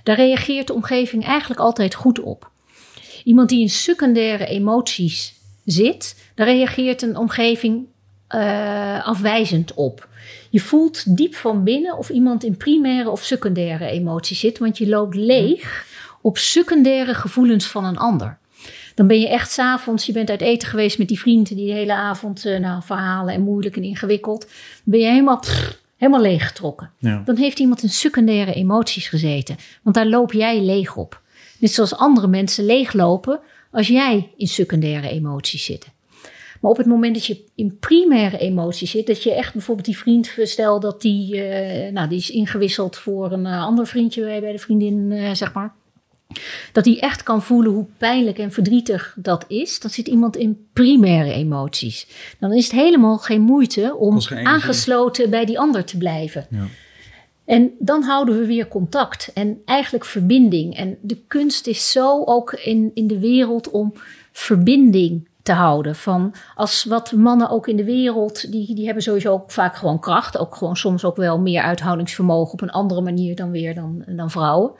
[0.02, 2.50] daar reageert de omgeving eigenlijk altijd goed op.
[3.24, 5.34] Iemand die in secundaire emoties
[5.64, 7.86] zit, daar reageert een omgeving
[8.34, 10.08] uh, afwijzend op.
[10.50, 14.88] Je voelt diep van binnen of iemand in primaire of secundaire emoties zit, want je
[14.88, 15.86] loopt leeg
[16.20, 18.38] op secundaire gevoelens van een ander.
[18.96, 21.72] Dan ben je echt s'avonds, je bent uit eten geweest met die vrienden die de
[21.72, 24.40] hele avond uh, nou, verhalen en moeilijk en ingewikkeld.
[24.40, 24.48] Dan
[24.84, 26.90] ben je helemaal, pff, helemaal leeggetrokken.
[26.98, 27.22] Ja.
[27.24, 29.56] Dan heeft iemand in secundaire emoties gezeten.
[29.82, 31.20] Want daar loop jij leeg op.
[31.58, 33.40] Net zoals andere mensen leeglopen
[33.70, 35.86] als jij in secundaire emoties zit.
[36.60, 39.98] Maar op het moment dat je in primaire emoties zit, dat je echt bijvoorbeeld die
[39.98, 44.40] vriend, stel dat die, uh, nou, die is ingewisseld voor een uh, ander vriendje bij,
[44.40, 45.74] bij de vriendin, uh, zeg maar.
[46.72, 49.80] Dat hij echt kan voelen hoe pijnlijk en verdrietig dat is.
[49.80, 52.06] Dan zit iemand in primaire emoties.
[52.38, 56.46] Dan is het helemaal geen moeite om geen aangesloten bij die ander te blijven.
[56.50, 56.66] Ja.
[57.44, 60.76] En dan houden we weer contact en eigenlijk verbinding.
[60.76, 63.92] En de kunst is zo ook in, in de wereld om
[64.32, 65.96] verbinding te houden.
[65.96, 70.00] Van als wat mannen ook in de wereld, die, die hebben sowieso ook vaak gewoon
[70.00, 70.38] kracht.
[70.38, 74.30] Ook gewoon soms ook wel meer uithoudingsvermogen op een andere manier dan weer dan, dan
[74.30, 74.72] vrouwen.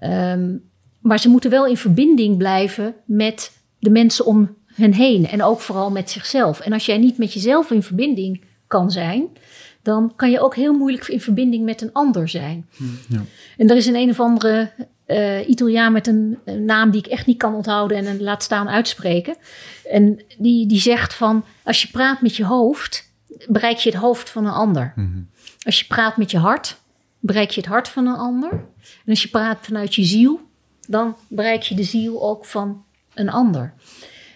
[0.00, 0.70] Um,
[1.02, 5.26] maar ze moeten wel in verbinding blijven met de mensen om hen heen.
[5.28, 6.60] En ook vooral met zichzelf.
[6.60, 9.28] En als jij niet met jezelf in verbinding kan zijn,
[9.82, 12.68] dan kan je ook heel moeilijk in verbinding met een ander zijn.
[13.08, 13.22] Ja.
[13.56, 14.70] En er is een een of andere
[15.06, 18.42] uh, Italiaan met een, een, naam die ik echt niet kan onthouden en een laat
[18.42, 19.36] staan uitspreken.
[19.90, 23.12] En die, die zegt van, als je praat met je hoofd,
[23.48, 24.92] bereik je het hoofd van een ander.
[24.96, 25.20] Mhm.
[25.62, 26.80] Als je praat met je hart,
[27.18, 28.50] bereik je het hart van een ander.
[29.04, 30.40] En als je praat vanuit je ziel,
[30.88, 33.74] dan bereik je de ziel ook van een ander.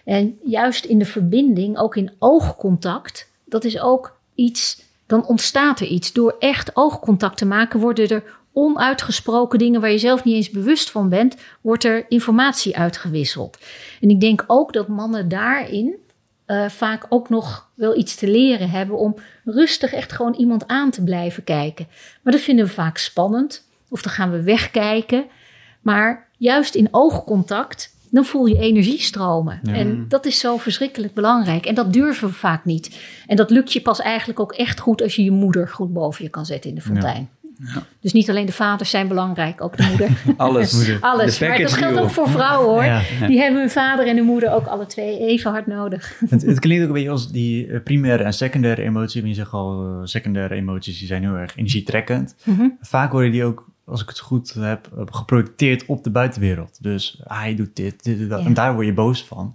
[0.05, 5.87] En juist in de verbinding, ook in oogcontact, dat is ook iets, dan ontstaat er
[5.87, 6.13] iets.
[6.13, 8.23] Door echt oogcontact te maken, worden er
[8.53, 13.59] onuitgesproken dingen waar je zelf niet eens bewust van bent, wordt er informatie uitgewisseld.
[14.01, 15.97] En ik denk ook dat mannen daarin
[16.47, 20.91] uh, vaak ook nog wel iets te leren hebben om rustig echt gewoon iemand aan
[20.91, 21.87] te blijven kijken.
[22.23, 25.25] Maar dat vinden we vaak spannend, of dan gaan we wegkijken.
[25.81, 29.61] Maar juist in oogcontact, dan voel je energie stromen.
[29.63, 29.73] Ja.
[29.73, 31.67] En dat is zo verschrikkelijk belangrijk.
[31.67, 33.01] En dat durven we vaak niet.
[33.27, 36.25] En dat lukt je pas eigenlijk ook echt goed als je je moeder goed boven
[36.25, 37.29] je kan zetten in de fontein.
[37.65, 37.83] Ja.
[38.01, 40.11] Dus niet alleen de vaders zijn belangrijk, ook de moeder.
[40.37, 40.73] Alles.
[40.73, 40.99] Moeder.
[41.01, 41.39] Alles.
[41.39, 42.05] Maar dat geldt deal.
[42.05, 42.85] ook voor vrouwen hoor.
[42.85, 43.03] Ja.
[43.27, 46.19] Die hebben hun vader en hun moeder ook alle twee even hard nodig.
[46.29, 49.23] Het, het klinkt ook een beetje als die eh, primaire en secundaire emotie.
[49.23, 52.35] Want je zegt al, eh, secundaire emoties die zijn heel erg energietrekkend.
[52.45, 52.69] Mhm.
[52.81, 56.83] Vaak worden die ook, als ik het goed heb, eh, geprojecteerd op de buitenwereld.
[56.83, 58.41] Dus hij doet dit, dit en dat.
[58.41, 58.47] Ja.
[58.47, 59.55] En daar word je boos van.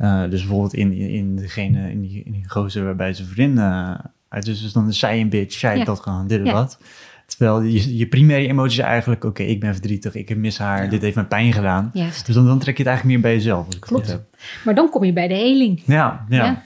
[0.00, 3.64] Uh, dus bijvoorbeeld in, in, in, degene, in, die, in die gozer waarbij zijn vriendin
[3.64, 3.94] uh,
[4.28, 4.62] uit is.
[4.62, 5.84] Dus dan is zij een bitch, zij Ja.
[5.84, 6.52] dat gedaan, dit en Ja.
[6.52, 6.78] dat.
[7.26, 11.02] Terwijl je, je primaire emotie is eigenlijk, oké, ik ben verdrietig, ik mis haar, dit
[11.02, 11.90] heeft me pijn gedaan.
[11.92, 12.26] Juist.
[12.26, 13.66] Dus dan, dan trek je het eigenlijk meer bij jezelf.
[13.66, 14.06] Als ik Klopt.
[14.10, 14.22] heb.
[14.64, 15.82] Maar dan kom je bij de heling.
[15.86, 16.44] Ja, ja.
[16.44, 16.62] Ja.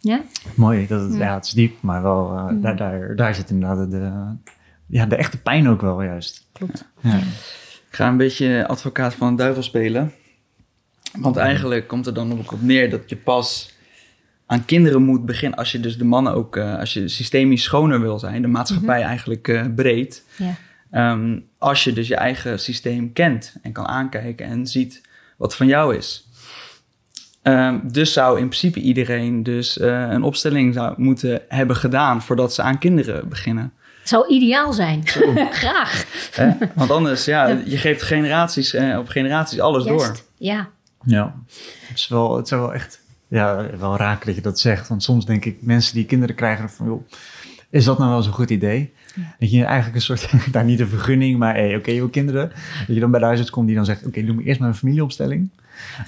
[0.00, 0.20] Ja?
[0.54, 0.86] mooi.
[0.86, 1.18] Dat het, Ja.
[1.24, 1.34] ja.
[1.34, 2.60] het is diep, maar wel, uh, Mm.
[2.60, 4.10] daar, daar, daar zit inderdaad de,
[4.86, 6.46] ja, de echte pijn ook wel juist.
[6.52, 6.84] Klopt.
[7.00, 7.16] Ja.
[7.88, 10.12] Ik ga een beetje advocaat van de duivel spelen.
[11.12, 13.74] Want eigenlijk komt er dan ook op neer dat je pas
[14.46, 15.58] aan kinderen moet beginnen.
[15.58, 19.02] Als je dus de mannen ook, eh, als je systemisch schoner wil zijn, de maatschappij
[19.02, 20.24] eigenlijk eh, breed.
[20.36, 20.54] Ja.
[20.90, 25.02] Ehm, als je dus je eigen systeem kent en kan aankijken en ziet
[25.36, 26.28] wat van jou is.
[27.42, 32.54] Ehm, dus zou in principe iedereen dus eh, een opstelling zou moeten hebben gedaan voordat
[32.54, 33.72] ze aan kinderen beginnen.
[34.06, 35.06] Zou ideaal zijn.
[35.62, 36.04] Graag.
[36.32, 36.50] Hè?
[36.74, 40.16] Want anders, ja, je geeft generaties eh, op generaties alles door.
[40.36, 40.68] Ja.
[41.04, 41.34] Ja,
[41.86, 44.88] het is wel, het is wel echt ja, wel raak dat je dat zegt.
[44.88, 47.08] Want soms denk ik, mensen die kinderen krijgen van, joh,
[47.70, 48.92] is dat nou wel zo'n goed idee?
[49.38, 52.48] Dat je eigenlijk een soort, daar niet een vergunning, maar hey, oké, je wil kinderen.
[52.86, 54.68] Dat je dan bij de huisarts komt die dan zegt, oké, doe me eerst maar
[54.68, 55.50] een familieopstelling.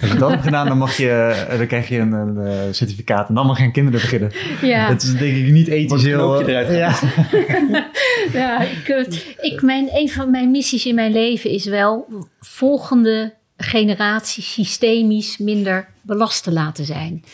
[0.01, 1.11] Als je dat hebt gedaan, dan, mag je,
[1.49, 4.33] eh, dan krijg je een, een eh, certificaat en dan mag je aan kinderen beginnen.
[4.63, 4.89] Ja.
[4.89, 6.19] Dat is denk ik niet ethisch heel...
[6.19, 6.99] knoopje eruit ja.
[8.33, 9.05] Ja, ik, eh,
[9.41, 12.07] ik, mijn, een van mijn missies in mijn leven is wel
[12.41, 17.25] volgende generatie systemisch minder belast te laten zijn.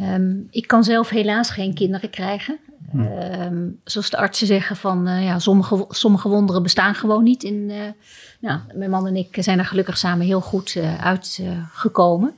[0.00, 2.58] Ehm, ik kan zelf helaas geen kinderen krijgen.
[2.96, 7.42] Ehm, zoals de artsen zeggen van eh, ja, sommige, sommige wonderen bestaan gewoon niet.
[7.42, 7.76] In, eh,
[8.42, 12.34] nou, mijn man en ik zijn er gelukkig samen heel goed eh, uitgekomen.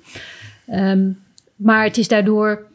[0.66, 1.10] Ehm,
[1.56, 2.66] maar het is daardoor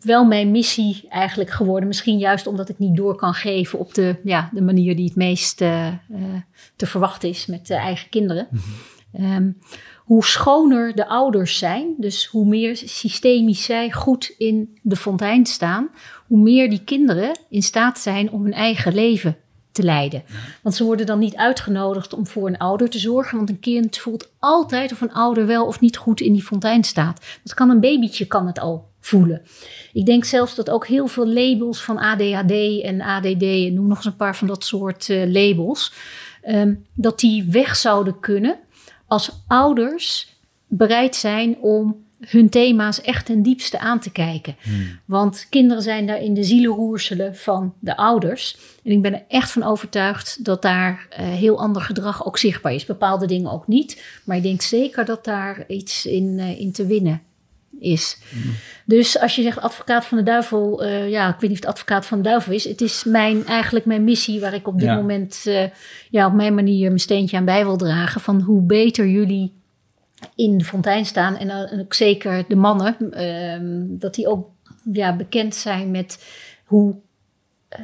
[0.00, 1.88] wel mijn missie eigenlijk geworden.
[1.88, 5.16] Misschien juist omdat ik niet door kan geven op de, ja, de manier die het
[5.16, 5.94] meest eh, eh,
[6.76, 8.48] te verwachten is met de eigen kinderen.
[9.12, 9.50] Ehm,
[9.96, 15.88] hoe schoner de ouders zijn, dus hoe meer systemisch zij goed in de fontein staan,
[16.26, 19.36] hoe meer die kinderen in staat zijn om hun eigen leven
[19.78, 20.22] te leiden.
[20.62, 23.98] Want ze worden dan niet uitgenodigd om voor een ouder te zorgen, want een kind
[23.98, 27.20] voelt altijd of een ouder wel of niet goed in die fontein staat.
[27.42, 29.42] Dat kan een babytje kan het al voelen.
[29.92, 33.96] Ik denk zelfs dat ook heel veel labels van ADHD en ADD, en noem nog
[33.96, 35.92] eens een paar van dat soort eh, labels,
[36.42, 38.58] ehm, dat die weg zouden kunnen
[39.06, 44.56] als ouders bereid zijn om hun thema's echt ten diepste aan te kijken.
[45.04, 48.56] Want kinderen zijn daar in de zielenroerselen van de ouders.
[48.84, 52.72] En ik ben er echt van overtuigd dat daar eh, heel ander gedrag ook zichtbaar
[52.74, 52.84] is.
[52.84, 54.20] Bepaalde dingen ook niet.
[54.24, 57.22] Maar ik denk zeker dat daar iets in, eh, in te winnen
[57.80, 58.18] is.
[58.84, 61.66] Dus als je zegt advocaat van de duivel, eh, ja, ik weet niet of het
[61.74, 62.64] advocaat van de duivel is.
[62.64, 64.94] Het is mijn, eigenlijk mijn missie waar ik op dit Ja.
[64.94, 65.46] moment
[66.10, 68.20] ja, op mijn manier mijn steentje aan bij wil dragen.
[68.20, 69.56] Van hoe beter jullie
[70.34, 71.36] in de fontein staan.
[71.36, 74.50] En, ook zeker de mannen, ehm, dat die ook
[74.92, 76.24] ja, bekend zijn met
[76.64, 76.96] hoe,
[77.68, 77.80] eh,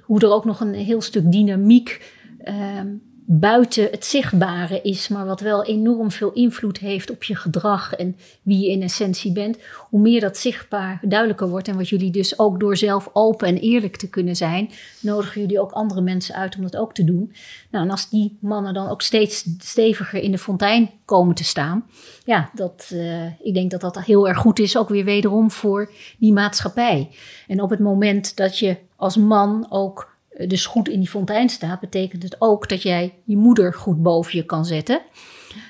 [0.00, 2.88] hoe er ook nog een heel stuk dynamiek ehm,
[3.32, 8.16] buiten het zichtbare is, maar wat wel enorm veel invloed heeft op je gedrag en
[8.42, 9.58] wie je in essentie bent.
[9.88, 13.56] Hoe meer dat zichtbaar duidelijker wordt en wat jullie dus ook door zelf open en
[13.56, 14.70] eerlijk te kunnen zijn,
[15.00, 17.32] nodigen jullie ook andere mensen uit om dat ook te doen.
[17.70, 21.86] Nou, en als die mannen dan ook steeds steviger in de fontein komen te staan,
[22.24, 25.92] ja, dat, eh, ik denk dat dat heel erg goed is, ook weer wederom voor
[26.18, 27.10] die maatschappij.
[27.46, 31.80] En op het moment dat je als man ook dus goed in die fontein staat,
[31.80, 35.00] betekent het ook dat jij je moeder goed boven je kan zetten.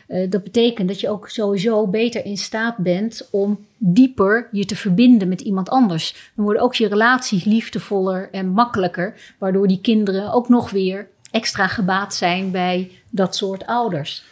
[0.06, 4.76] Eh, dat betekent dat je ook sowieso beter in staat bent om dieper je te
[4.76, 6.30] verbinden met iemand anders.
[6.34, 11.66] Dan worden ook je relaties liefdevoller en makkelijker, waardoor die kinderen ook nog weer extra
[11.66, 14.24] gebaat zijn bij dat soort ouders.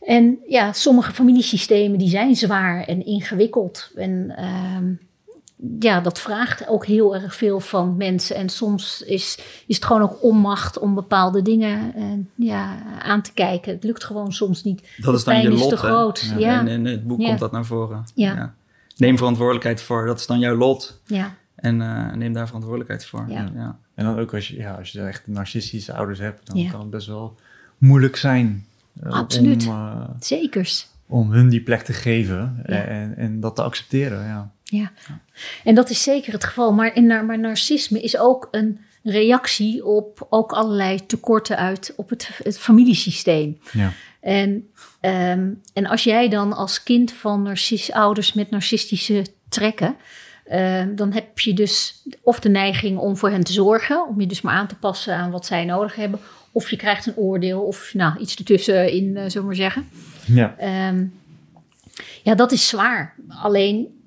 [0.00, 3.90] En ja, sommige familiesystemen die zijn zwaar en ingewikkeld.
[3.94, 4.92] En ehm,
[5.78, 8.36] ja, dat vraagt ook heel erg veel van mensen.
[8.36, 12.04] En soms is, is het gewoon ook onmacht om bepaalde dingen eh,
[12.34, 13.72] ja, aan te kijken.
[13.74, 14.88] Het lukt gewoon soms niet.
[14.96, 15.68] Dat is dan je lot.
[15.68, 15.80] te hè?
[15.80, 16.20] groot.
[16.20, 16.58] Ja, Ja.
[16.60, 17.26] En in het boek Ja.
[17.26, 18.04] komt dat naar voren.
[18.14, 18.54] Ja.
[18.96, 21.00] Neem verantwoordelijkheid voor, dat is dan jouw lot.
[21.04, 23.24] Ja, En eh, neem daar verantwoordelijkheid voor.
[23.28, 23.48] Ja.
[23.54, 23.78] Ja.
[23.94, 26.70] En dan ook als je, ja, als je echt narcistische ouders hebt, dan Ja.
[26.70, 27.34] kan het best wel
[27.78, 28.66] moeilijk zijn.
[29.02, 29.66] eh, Absoluut.
[29.66, 30.88] Om, eh, zekers.
[31.06, 32.74] om hun die plek te geven Ja.
[32.84, 34.24] en, en dat te accepteren.
[34.24, 34.50] Ja.
[34.70, 34.92] Ja.
[35.64, 36.72] En dat is zeker het geval.
[36.72, 42.30] Maar, in, maar narcisme is ook een reactie op ook allerlei tekorten uit op het,
[42.42, 43.58] het familiesysteem.
[43.72, 43.92] Ja.
[44.20, 44.68] En,
[45.00, 49.96] ehm, en als jij dan als kind van narcis, ouders met narcistische trekken,
[50.44, 54.26] ehm, dan heb je dus of de neiging om voor hen te zorgen, om je
[54.26, 56.20] dus maar aan te passen aan wat zij nodig hebben,
[56.52, 59.88] of je krijgt een oordeel of nou, iets ertussenin, eh zullen we maar zeggen.
[60.26, 60.54] Ja.
[60.58, 61.04] Ehm,
[62.22, 63.14] ja, dat is zwaar.
[63.28, 63.97] Alleen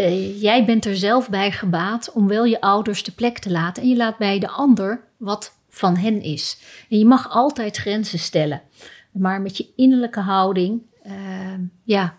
[0.00, 3.82] eh, jij bent er zelf bij gebaat om wel je ouders de plek te laten.
[3.82, 6.58] En je laat bij de ander wat van hen is.
[6.88, 8.62] En je mag altijd grenzen stellen.
[9.10, 12.16] Maar met je innerlijke houding, ehm, ja,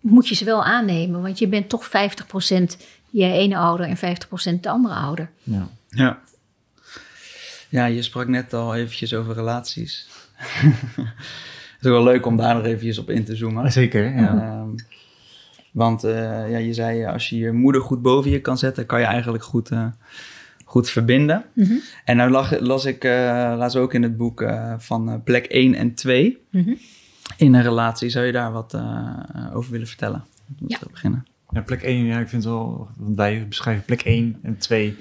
[0.00, 1.22] moet je ze wel aannemen.
[1.22, 2.76] Want je bent toch 50%
[3.10, 5.30] je ene ouder en 50% de andere ouder.
[5.42, 5.68] Ja.
[5.88, 6.18] Ja.
[7.68, 10.08] Ja, je sprak net al eventjes over relaties.
[11.80, 13.72] Het is ook wel leuk om daar nog eventjes op in te zoomen.
[13.72, 14.28] Zeker, ja.
[14.28, 14.68] Ehm,
[15.72, 19.00] Want eh, ja, je zei, als je je moeder goed boven je kan zetten, kan
[19.00, 19.86] je eigenlijk goed, eh,
[20.64, 21.44] goed verbinden.
[21.52, 21.72] Mhm.
[22.04, 23.12] En nou lag, las ik uh,
[23.56, 26.72] laatst ook in het boek uh, van plek 1 en 2 Mhm.
[27.36, 28.08] in een relatie.
[28.08, 28.78] Zou je daar wat
[29.52, 30.24] over willen vertellen?
[30.66, 30.78] Ja.
[30.78, 31.26] Te beginnen.
[31.50, 34.96] Ja, plek 1, ja, ik vind het wel, want wij beschrijven plek 1 en 2.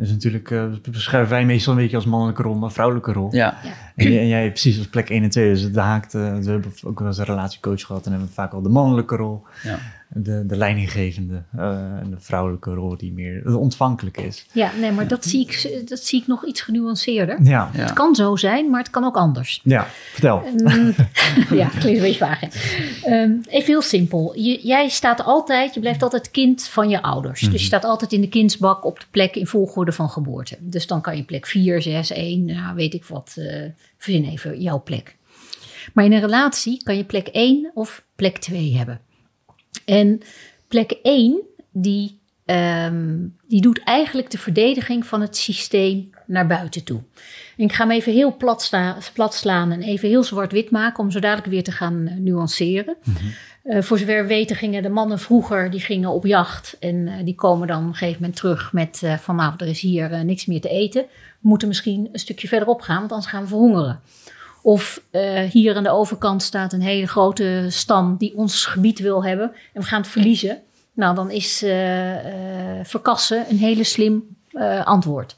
[0.00, 3.34] Dus natuurlijk uh, beschrijven wij meestal een beetje als mannelijke rol, maar vrouwelijke rol.
[3.34, 3.58] Ja.
[3.96, 5.50] En, en, jij precies als plek 1 en 2.
[5.52, 8.34] Dus het haakt, uh, we hebben ook wel eens een relatiecoach gehad en hebben we
[8.34, 9.42] vaak al de mannelijke rol.
[9.62, 9.78] Ja.
[10.12, 11.62] De, de leidinggevende uh,
[11.98, 14.46] en de vrouwelijke rol die meer ontvankelijk is.
[14.52, 17.42] Ja, nee, maar dat zie ik, dat zie ik nog iets genuanceerder.
[17.42, 17.70] Ja.
[17.72, 19.60] Het kan zo zijn, maar het kan ook anders.
[19.64, 20.42] Ja, vertel.
[20.46, 20.94] Um,
[21.58, 22.42] ja, het klinkt een beetje vaag.
[23.06, 24.38] Um, even heel simpel.
[24.38, 27.40] Je, jij staat altijd, je blijft altijd kind van je ouders.
[27.40, 30.56] Dus je staat altijd in de kindsbak op de plek in volgorde van geboorte.
[30.60, 33.34] Dus dan kan je plek 4, 6, 1, nou, weet ik wat.
[33.38, 33.64] Uh,
[33.98, 35.16] verzin even jouw plek.
[35.94, 39.00] Maar in een relatie kan je plek 1 of plek 2 hebben.
[39.84, 40.20] En
[40.68, 41.40] plek 1,
[41.72, 47.00] die, um, die doet eigenlijk de verdediging van het systeem naar buiten toe.
[47.56, 51.20] En ik ga hem even heel plat, slaan en even heel zwart-wit maken om zo
[51.20, 52.96] dadelijk weer te gaan uh, nuanceren.
[53.04, 53.32] Mm-hmm.
[53.64, 57.14] Uh, voor zover we weten gingen de mannen vroeger die gingen op jacht en uh,
[57.24, 60.24] die komen dan op een gegeven moment terug met uh, van nou er is hier
[60.24, 61.02] niks meer te eten.
[61.40, 64.00] We moeten misschien een stukje verderop gaan, want anders gaan we verhongeren.
[64.62, 69.24] Of uh, hier aan de overkant staat een hele grote stam die ons gebied wil
[69.24, 70.62] hebben en we gaan het verliezen.
[70.92, 74.36] Nou, dan is uh, uh, verkassen een hele slim
[74.84, 75.36] antwoord.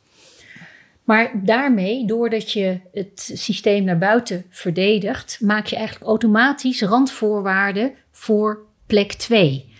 [1.04, 8.64] Maar daarmee, doordat je het systeem naar buiten verdedigt, maak je eigenlijk automatisch randvoorwaarden voor
[8.86, 9.70] plek 2.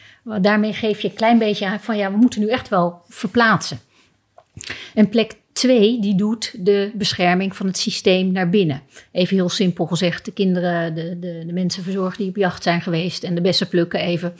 [0.40, 3.80] Daarmee geef je een klein beetje aan van ja, we moeten nu echt wel verplaatsen.
[4.94, 8.82] En plek 2, die doet de bescherming van het systeem naar binnen.
[9.12, 12.80] Even heel simpel gezegd, de kinderen, de, de, de mensen verzorgen die op jacht zijn
[12.80, 14.34] geweest en de bessen plukken even.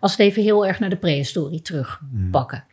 [0.00, 2.64] Als we het even heel erg naar de prehistorie terugpakken.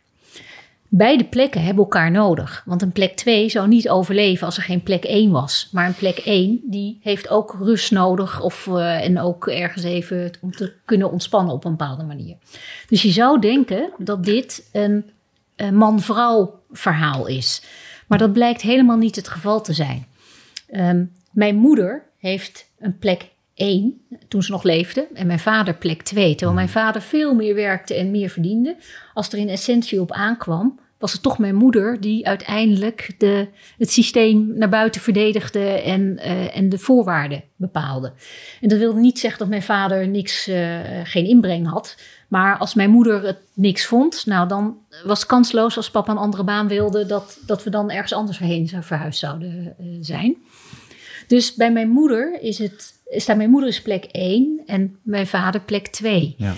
[0.88, 2.62] Beide plekken hebben elkaar nodig.
[2.64, 5.68] Want een plek 2 zou niet overleven als er geen plek 1 was.
[5.72, 8.42] Maar een plek 1 die heeft ook rust nodig.
[8.42, 12.36] Of, uh, en ook ergens even om te kunnen ontspannen op een bepaalde manier.
[12.88, 15.10] Dus je zou denken dat dit een,
[15.56, 17.62] een man-vrouw verhaal is.
[18.06, 20.06] Maar dat blijkt helemaal niet het geval te zijn.
[20.74, 25.08] Um, mijn moeder heeft een plek 1 toen ze nog leefde.
[25.14, 26.30] En mijn vader plek 2.
[26.30, 28.76] Terwijl mijn vader veel meer werkte en meer verdiende.
[29.14, 33.48] Als er in essentie op aankwam, was het toch mijn moeder die uiteindelijk de,
[33.78, 38.12] het systeem naar buiten verdedigde en, uh, en de voorwaarden bepaalde.
[38.60, 41.96] En dat wil niet zeggen dat mijn vader niks, uh, geen inbreng had.
[42.28, 46.18] Maar als mijn moeder het niks vond, nou dan was het kansloos als papa een
[46.18, 50.36] andere baan wilde, dat, dat we dan ergens anders heen verhuisd zouden uh, zijn.
[51.26, 55.60] Dus bij mijn moeder is het, staat mijn moeder is plek 1 en mijn vader
[55.60, 56.34] plek 2.
[56.38, 56.54] Ja.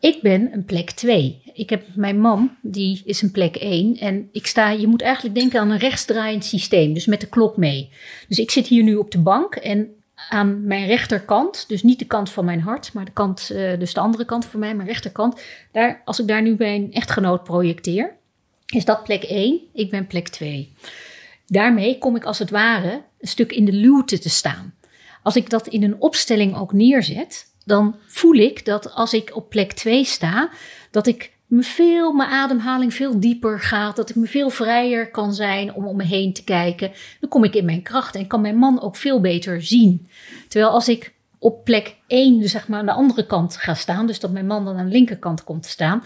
[0.00, 1.42] Ik ben een plek 2.
[1.54, 3.96] Ik heb mijn man, die is een plek 1.
[3.96, 7.56] En ik sta, je moet eigenlijk denken aan een rechtsdraaiend systeem, dus met de klok
[7.56, 7.88] mee.
[8.28, 9.88] Dus ik zit hier nu op de bank en
[10.30, 13.94] aan mijn rechterkant, dus niet de kant van mijn hart, maar de kant, uh, dus
[13.94, 15.40] de andere kant van mij, mijn rechterkant.
[15.72, 18.16] Daar, als ik daar nu mijn echtgenoot projecteer,
[18.66, 20.72] is dat plek 1, ik ben plek 2.
[21.46, 24.74] Daarmee kom ik als het ware een stuk in de luwte te staan.
[25.22, 29.50] Als ik dat in een opstelling ook neerzet, dan voel ik dat als ik op
[29.50, 30.50] plek 2 sta,
[30.90, 35.34] dat ik me veel, mijn ademhaling veel dieper gaat, dat ik me veel vrijer kan
[35.34, 36.92] zijn om om me heen te kijken.
[37.20, 40.08] Dan kom ik in mijn kracht en kan mijn man ook veel beter zien.
[40.48, 44.06] Terwijl als ik op plek 1, dus zeg maar aan de andere kant ga staan,
[44.06, 46.02] dus dat mijn man dan aan de linkerkant komt te staan,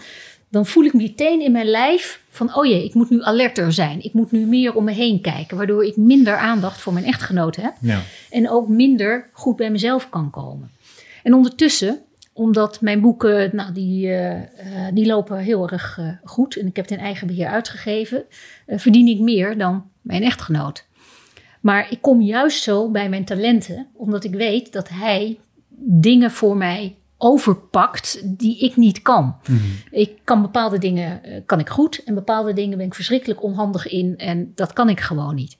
[0.49, 4.03] dan voel ik meteen in mijn lijf van, oh jee, ik moet nu alerter zijn.
[4.03, 7.55] Ik moet nu meer om me heen kijken, waardoor ik minder aandacht voor mijn echtgenoot
[7.55, 7.73] heb.
[7.79, 8.01] Ja.
[8.29, 10.71] En ook minder goed bij mezelf kan komen.
[11.23, 11.99] En ondertussen,
[12.37, 14.41] omdat mijn boeken, nou, die, uh, uh,
[14.93, 16.55] die lopen heel erg uh, goed.
[16.55, 18.25] En ik heb het in eigen beheer uitgegeven.
[18.67, 20.85] verdien ik meer dan mijn echtgenoot.
[21.61, 25.39] Maar ik kom juist zo bij mijn talenten, omdat ik weet dat hij
[25.77, 29.35] dingen voor mij overpakt die ik niet kan.
[29.47, 29.71] Mm-hmm.
[29.91, 34.17] Ik kan bepaalde dingen kan ik goed en bepaalde dingen ben ik verschrikkelijk onhandig in
[34.17, 35.57] en dat kan ik gewoon niet.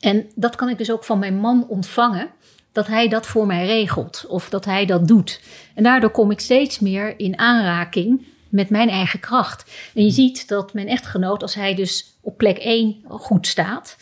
[0.00, 2.28] En dat kan ik dus ook van mijn man ontvangen,
[2.74, 5.40] dat hij dat voor mij regelt of dat hij dat doet.
[5.74, 9.70] En daardoor kom ik steeds meer in aanraking met mijn eigen kracht.
[9.94, 13.96] En je ziet dat mijn echtgenoot, als hij dus op plek 1 goed staat,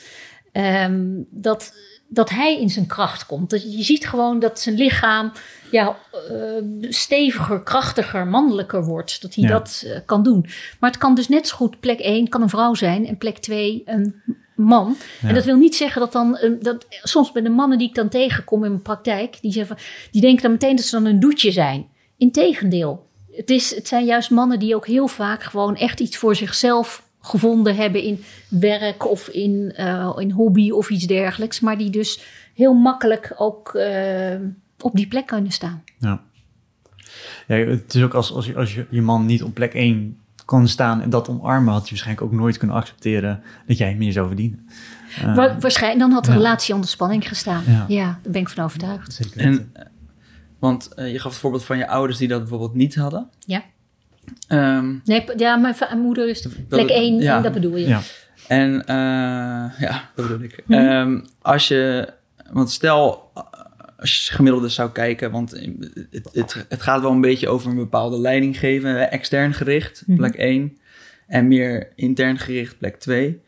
[0.52, 1.74] um, dat,
[2.08, 3.50] dat hij in zijn kracht komt.
[3.50, 5.32] Dat je ziet gewoon dat zijn lichaam
[5.70, 5.96] ja,
[6.30, 9.22] uh, steviger, krachtiger, mannelijker wordt.
[9.22, 9.50] Dat hij Ja.
[9.50, 10.46] dat uh, kan doen.
[10.80, 13.38] Maar het kan dus net zo goed plek 1 kan een vrouw zijn en plek
[13.38, 14.22] 2 een
[14.62, 14.96] man.
[15.20, 15.28] Ja.
[15.28, 17.94] En dat wil niet zeggen dat dan, uh, dat, soms bij de mannen die ik
[17.94, 21.06] dan tegenkom in mijn praktijk, die, zeggen, van- die denken dan meteen dat ze dan
[21.06, 21.86] een doetje zijn.
[22.16, 26.36] Integendeel, het, is, het zijn juist mannen die ook heel vaak gewoon echt iets voor
[26.36, 31.60] zichzelf gevonden hebben in werk of in, uh, in hobby of iets dergelijks.
[31.60, 32.20] Maar die dus
[32.54, 34.34] heel makkelijk ook uh,
[34.80, 35.82] op die plek kunnen staan.
[35.98, 36.22] Ja.
[37.46, 40.18] ja het is ook als, als, je, als je, je man niet op plek 1
[40.44, 44.12] kon staan en dat omarmen, had je waarschijnlijk ook nooit kunnen accepteren dat jij meer
[44.12, 44.68] zou verdienen.
[45.24, 46.36] Uh, waarschijnlijk, dan had de ja.
[46.36, 47.62] relatie onder spanning gestaan.
[47.66, 47.84] Ja.
[47.88, 49.12] ja, daar ben ik van overtuigd.
[49.12, 49.72] Zeker en,
[50.58, 53.28] want uh, je gaf het voorbeeld van je ouders die dat bijvoorbeeld niet hadden.
[53.46, 53.62] Ja.
[54.48, 57.36] Um, nee, ja, mijn moeder is plek 1 ja.
[57.36, 57.86] en dat bedoel je.
[57.86, 58.00] Ja.
[58.48, 60.62] En uh, ja, dat bedoel ik.
[60.66, 60.86] Mm -hmm.
[60.86, 62.12] um, als je,
[62.50, 63.30] want stel,
[64.02, 65.50] als je gemiddelde zou kijken, want
[66.10, 70.16] het, het, het, gaat wel een beetje over een bepaalde leiding geven, extern gericht, Mhm.
[70.16, 70.78] plek 1,
[71.26, 73.40] en meer intern gericht, plek 2.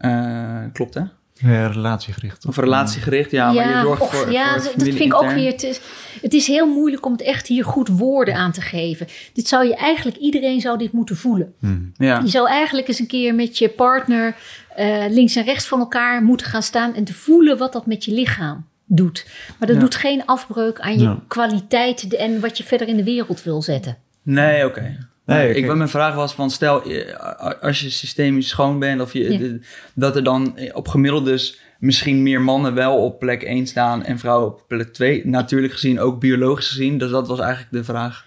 [0.00, 1.02] Uh, klopt hè?
[1.32, 2.46] Ja, relatiegericht.
[2.46, 5.50] Of relatiegericht, ja, maar je zorgt voor, ja, voor dat familie vind ik ook weer.
[5.50, 5.80] Het is,
[6.20, 9.06] het is heel moeilijk om het echt hier goed woorden aan te geven.
[9.32, 11.54] Dit zou je eigenlijk, iedereen zou dit moeten voelen.
[11.58, 11.92] Hmm.
[11.96, 14.36] Ja, Je zou eigenlijk eens een keer met je partner
[14.76, 18.04] eh, links en rechts van elkaar moeten gaan staan en te voelen wat dat met
[18.04, 19.26] je lichaam doet.
[19.58, 19.82] Maar dat Ja.
[19.82, 21.22] doet geen afbreuk aan je Ja.
[21.28, 23.96] kwaliteit en wat je verder in de wereld wil zetten.
[24.22, 24.96] nee, oké.
[25.26, 27.18] Nee, ik, mijn vraag was van stel, je-
[27.60, 29.58] als je systemisch schoon bent, of je, Ja.
[29.94, 34.18] dat er dan op gemiddeld dus misschien meer mannen wel op plek 1 staan en
[34.18, 35.26] vrouwen op plek 2.
[35.26, 36.98] Natuurlijk gezien, ook biologisch gezien.
[36.98, 38.24] Dus dat was eigenlijk de vraag.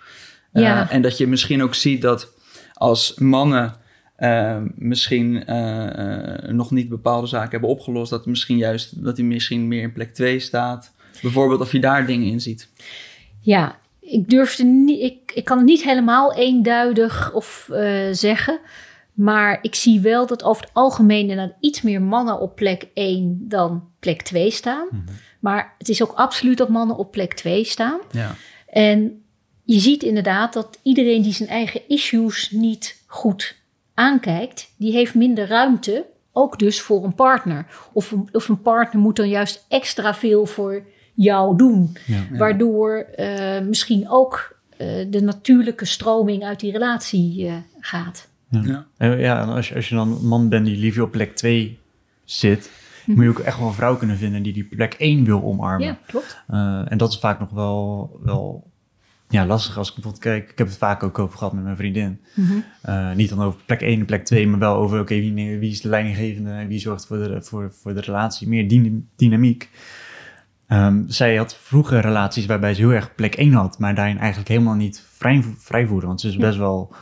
[0.54, 2.34] Eh, en dat je misschien ook ziet dat
[2.74, 3.74] als mannen
[4.22, 9.26] eh, misschien eh, eh, nog niet bepaalde zaken hebben opgelost, dat misschien juist dat hij
[9.26, 10.92] misschien meer in plek 2 staat.
[11.22, 12.70] Bijvoorbeeld of je daar dingen in ziet.
[13.40, 18.60] Ja, ik durfde niet, ik, ik kan het niet helemaal eenduidig of eh, zeggen.
[19.14, 22.88] Maar ik zie wel dat over het algemeen er dan iets meer mannen op plek
[22.94, 24.88] 1 dan plek 2 staan.
[25.40, 28.00] Maar het is ook absoluut dat mannen op plek 2 staan.
[28.12, 28.36] Ja.
[28.68, 29.24] En
[29.64, 33.60] je ziet inderdaad dat iedereen die zijn eigen issues niet goed
[34.02, 37.66] aankijkt, die heeft minder ruimte, ook dus voor een partner.
[37.94, 40.84] Of, een- of een partner moet dan juist extra veel voor
[41.14, 41.98] jou doen.
[42.06, 42.38] Ja.
[42.38, 48.30] Waardoor eh, misschien ook eh, de natuurlijke stroming uit die relatie eh, gaat.
[48.50, 48.86] Ja.
[48.98, 51.36] En ja, en als je, als je dan een man bent die liever op plek
[51.36, 51.80] 2
[52.26, 52.70] zit,
[53.06, 53.16] Mhm.
[53.16, 55.88] moet je ook echt wel een vrouw kunnen vinden die die plek 1 wil omarmen.
[55.88, 56.44] Ja, klopt.
[56.48, 58.64] Eh, en dat is vaak nog wel, wel
[59.32, 60.52] ja, lastig als ik bijvoorbeeld kijk.
[60.52, 62.22] Ik heb het vaak ook over gehad met mijn vriendin.
[62.36, 62.54] Mhm.
[62.82, 65.72] Eh, niet dan over plek 1 en plek 2, maar wel over oké, wie, wie
[65.72, 69.70] is de leidinggevende, wie zorgt voor de, voor, voor de relatie, meer dyna- dynamiek.
[70.68, 74.50] Ehm, zij had vroeger relaties waarbij ze heel erg plek 1 had, maar daarin eigenlijk
[74.50, 75.88] helemaal niet vrij, vrij.
[75.88, 76.40] Want ze is Ja.
[76.40, 76.94] best wel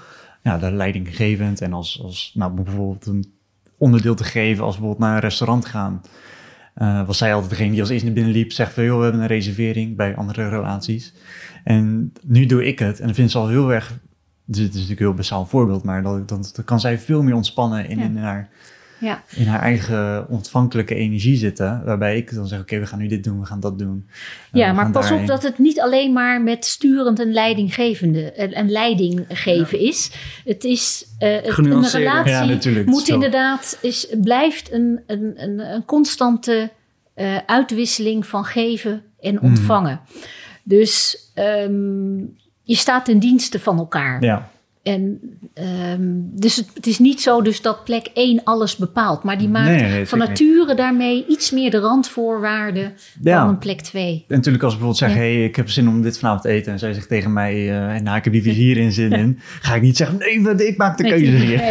[0.43, 3.32] ja, de leidinggevend en als, als nou, bijvoorbeeld een
[3.77, 6.01] onderdeel te geven als bijvoorbeeld naar een restaurant gaan.
[6.80, 9.03] Eh, was zij altijd degene die als eerste naar binnen liep, zegt van joh, we
[9.03, 11.13] hebben een reservering bij andere relaties.
[11.63, 13.99] En nu doe ik het en dan vindt ze al heel erg
[14.45, 17.23] dus het is natuurlijk een heel basaal voorbeeld, maar dan, dan, dan kan zij veel
[17.23, 18.03] meer ontspannen in, Ja.
[18.03, 18.49] in, haar,
[19.00, 19.24] Ja.
[19.36, 21.82] in haar eigen ontvankelijke energie zitten.
[21.86, 24.08] Waarbij ik dan zeg, oké, we gaan nu dit doen, we gaan dat doen.
[24.52, 28.54] Eh, Ja, maar pas op dat het niet alleen maar met sturend en leidinggevende en,
[28.54, 30.12] en leiding geven is.
[30.45, 33.14] Het is eh, het, een relatie Ja, natuurlijk, moet zo.
[33.14, 36.70] inderdaad is blijft een, een, een, een constante
[37.14, 39.45] eh, uitwisseling van geven en Mhm.
[39.45, 40.02] ontvangen.
[40.64, 42.18] Dus ehm,
[42.64, 44.24] je staat ten dienste van elkaar.
[44.24, 44.50] Ja,
[44.89, 45.19] En,
[45.53, 46.01] ehm,
[46.39, 49.23] dus het, het is niet zo dus dat plek 1 alles bepaalt.
[49.23, 50.27] Maar die maakt Nee, nee, nee, van niet.
[50.27, 53.39] nature daarmee iets meer de randvoorwaarden Ja.
[53.39, 54.25] dan een plek 2.
[54.27, 55.15] en natuurlijk als ik bijvoorbeeld zeg, Ja.
[55.15, 56.71] hey, ik heb zin om dit vanavond te eten.
[56.71, 59.39] En zij zegt tegen mij, eh nou, ik heb liever hierin zin in.
[59.61, 61.61] Ga ik niet zeggen, nee, ik maak de keuze hier.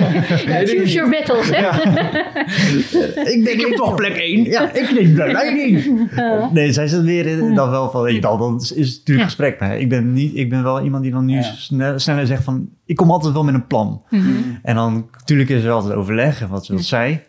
[0.48, 1.66] Ja, choose your battles, hè?
[3.34, 4.44] ik denk, ik toch plek 1.
[4.44, 6.08] Ja, ik neem de leiding.
[6.52, 9.24] Nee, zij zit weer in, dan wel van, ik, dan, dan is het natuurlijk Ja.
[9.24, 9.60] gesprek.
[9.60, 11.42] Maar ik ben, niet, ik ben wel iemand die dan nu Ja.
[11.42, 14.02] snel, sneller zegt van, ik kom altijd wel met een plan.
[14.10, 14.30] Mhm.
[14.62, 17.24] En dan, natuurlijk is er altijd overleg en wat wil zij.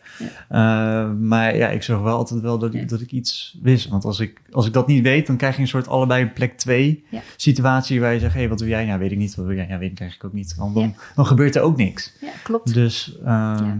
[0.49, 3.87] Eh, maar ja, ik zorg wel altijd wel dat ik, dat ik iets wist.
[3.89, 6.57] Want als ik, als ik dat niet weet, dan krijg je een soort allebei plek
[6.57, 7.21] 2 Ja.
[7.35, 8.85] situatie waar je zegt, hé, wat doe jij?
[8.85, 9.35] Ja, weet ik niet.
[9.35, 9.67] Wat doe jij?
[9.69, 10.57] Ja, weet ik eigenlijk ook niet.
[10.57, 12.13] Dan, dan, dan gebeurt er ook niks.
[12.21, 12.73] Ja, klopt.
[12.73, 13.77] Dus, ehm,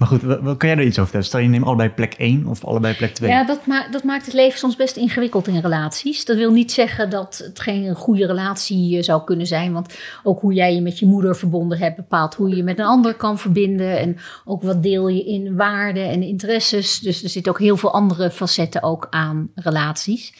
[0.00, 0.20] maar goed,
[0.56, 1.26] kan jij er iets over vertellen?
[1.26, 3.30] Stel je neemt allebei plek 1 of allebei plek 2?
[3.30, 6.24] Ja, dat, dat maakt het leven soms best ingewikkeld in relaties.
[6.24, 9.72] Dat wil niet zeggen dat het geen goede relatie eh, zou kunnen zijn.
[9.72, 12.78] Want ook hoe jij je met je moeder verbonden hebt, bepaalt hoe je je met
[12.78, 13.98] een ander kan verbinden.
[13.98, 16.98] En ook wat deel je in waarden en interesses.
[16.98, 20.34] Dus er zitten ook heel veel andere facetten ook aan relaties.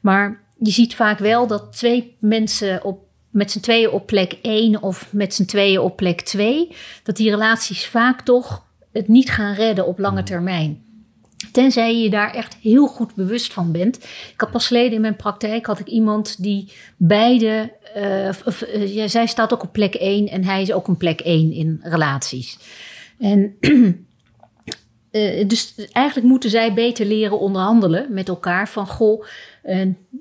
[0.00, 3.00] Maar je ziet vaak wel dat twee mensen op,
[3.30, 6.68] met z'n tweeën op plek 1 of met z'n tweeën op plek 2,
[7.02, 10.82] dat die relaties vaak toch het niet gaan redden op lange termijn.
[11.52, 13.96] Tenzij je daar echt heel goed bewust van bent.
[14.32, 17.72] Ik had pas geleden in mijn praktijk had ik iemand die beide.
[17.96, 20.98] Uh, of, uh, ja, zij staat ook op plek 1 en hij is ook op
[20.98, 22.58] plek 1 in relaties.
[23.18, 23.94] En uh,
[25.48, 28.68] dus eigenlijk moeten zij beter leren onderhandelen met elkaar.
[28.68, 29.24] Van goh,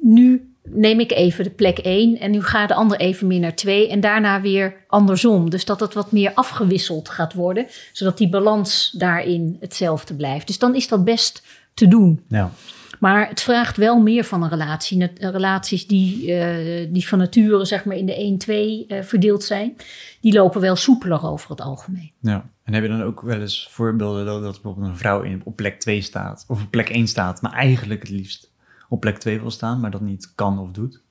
[0.01, 3.55] nu neem ik even de plek 1 en nu gaat de ander even meer naar
[3.55, 5.49] 2 en daarna weer andersom.
[5.49, 10.47] Dus dat het wat meer afgewisseld gaat worden, zodat die balans daarin hetzelfde blijft.
[10.47, 11.43] Dus dan is dat best
[11.73, 12.23] te doen.
[12.27, 12.51] Ja.
[12.99, 15.11] Maar het vraagt wel meer van een relatie.
[15.19, 19.75] Relaties die, uh, die van nature zeg maar in de 1-2 uh, verdeeld zijn,
[20.21, 22.11] die lopen wel soepeler over het algemeen.
[22.21, 22.49] Ja.
[22.63, 25.55] En heb je dan ook wel eens voorbeelden dat, dat bijvoorbeeld een vrouw in, op
[25.55, 28.51] plek 2 staat, of op plek 1 staat, maar eigenlijk het liefst
[28.89, 31.01] op plek 2 wil staan, maar dat niet kan of doet?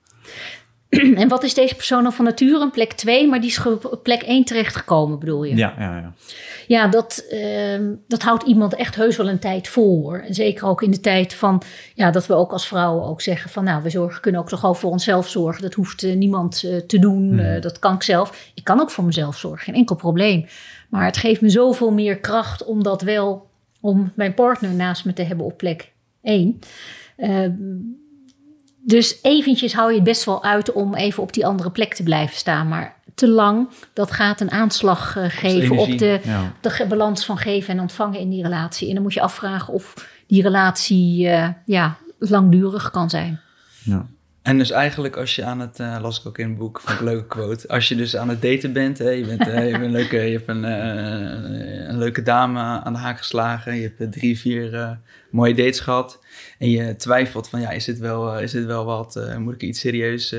[1.15, 2.61] En wat is deze persoon dan van nature?
[2.61, 5.55] Een plek 2, maar die is op plek 1 terechtgekomen, bedoel je?
[5.55, 6.13] Ja, ja, ja.
[6.67, 10.17] Ja, dat, uh, dat houdt iemand echt heus wel een tijd vol hoor.
[10.19, 11.61] En zeker ook in de tijd van,
[11.93, 14.63] ja, dat we ook als vrouwen ook zeggen van, nou, we zorgen, kunnen ook toch
[14.63, 15.61] al voor onszelf zorgen.
[15.61, 17.61] Dat hoeft uh, niemand uh, te doen, mm.
[17.61, 18.51] dat kan ik zelf.
[18.53, 20.45] Ik kan ook voor mezelf zorgen, geen enkel probleem.
[20.89, 23.49] Maar het geeft me zoveel meer kracht om dat wel,
[23.81, 26.59] om mijn partner naast me te hebben op plek 1.
[27.17, 27.47] Uh,
[28.81, 32.03] dus eventjes hou je het best wel uit om even op die andere plek te
[32.03, 32.67] blijven staan.
[32.67, 36.53] Maar te lang, dat gaat een aanslag uh, geven op de, ja.
[36.61, 38.87] de balans van geven en ontvangen in die relatie.
[38.87, 43.39] En dan moet je afvragen of die relatie uh, ja, langdurig kan zijn.
[43.83, 44.05] Ja.
[44.47, 46.97] En dus eigenlijk als je aan het, uh, las ik ook in het boek van
[46.97, 49.73] een leuke quote, als je dus aan het daten bent, hè, je, bent, uh, je,
[49.73, 54.11] een leuke, je hebt een, uh, een leuke dame aan de haak geslagen, je hebt
[54.11, 56.19] drie, vier mooie dates gehad.
[56.59, 59.79] En je twijfelt van ja, is dit wel, is dit wel wat, moet ik iets
[59.79, 60.35] serieus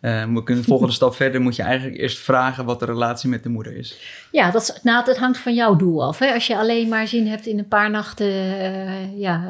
[0.00, 3.42] uh, ik een volgende stap verder, moet je eigenlijk eerst vragen wat de relatie met
[3.42, 3.98] de moeder is.
[4.32, 6.18] Ja, dat, is, nou, dat hangt van jouw doel af.
[6.18, 6.32] Hè?
[6.32, 9.42] Als je alleen maar zin hebt in een paar nachten uh, ja,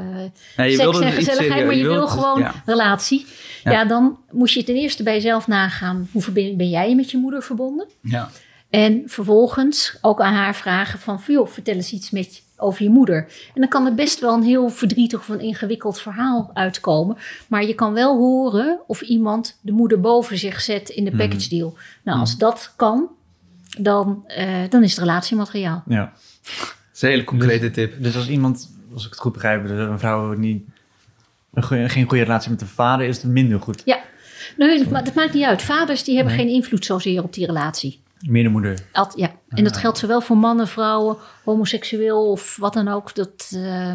[0.57, 2.55] nee, je seks en gezelligheid, maar je, wil gewoon ja.
[2.67, 3.27] relatie.
[3.65, 3.73] Ja.
[3.73, 3.85] ja.
[3.85, 7.87] dan moet je ten eerste bij jezelf nagaan, hoe ben jij met je moeder verbonden?
[8.03, 8.31] Ja.
[8.71, 13.17] En vervolgens ook aan haar vragen van, joh, vertel eens iets met over je moeder.
[13.55, 17.17] En dan kan er best wel een heel verdrietig of een ingewikkeld verhaal uitkomen.
[17.47, 21.19] Maar je kan wel horen of iemand de moeder boven zich zet in de mhm.
[21.19, 21.77] package deal.
[22.03, 22.41] Nou, als mhm.
[22.41, 23.09] dat kan,
[23.79, 25.83] dan, uh, dan is het relatiemateriaal.
[25.87, 26.13] Ja.
[26.43, 28.03] Dat is een hele concrete dus, tip.
[28.03, 30.63] Dus als iemand, als ik het goed begrijp, een vrouw niet,
[31.55, 33.83] een goeie, geen goede relatie met de vader is, het minder goed.
[33.85, 34.01] Ja.
[34.57, 35.63] Nee, dat maakt niet uit.
[35.63, 36.45] Vaders die hebben nee.
[36.45, 38.01] geen invloed zozeer op die relatie.
[38.27, 38.79] Meer de moeder.
[38.93, 43.15] Alt, ja, en dat geldt zowel voor mannen, vrouwen, homoseksueel of wat dan ook.
[43.15, 43.93] Dat, uh,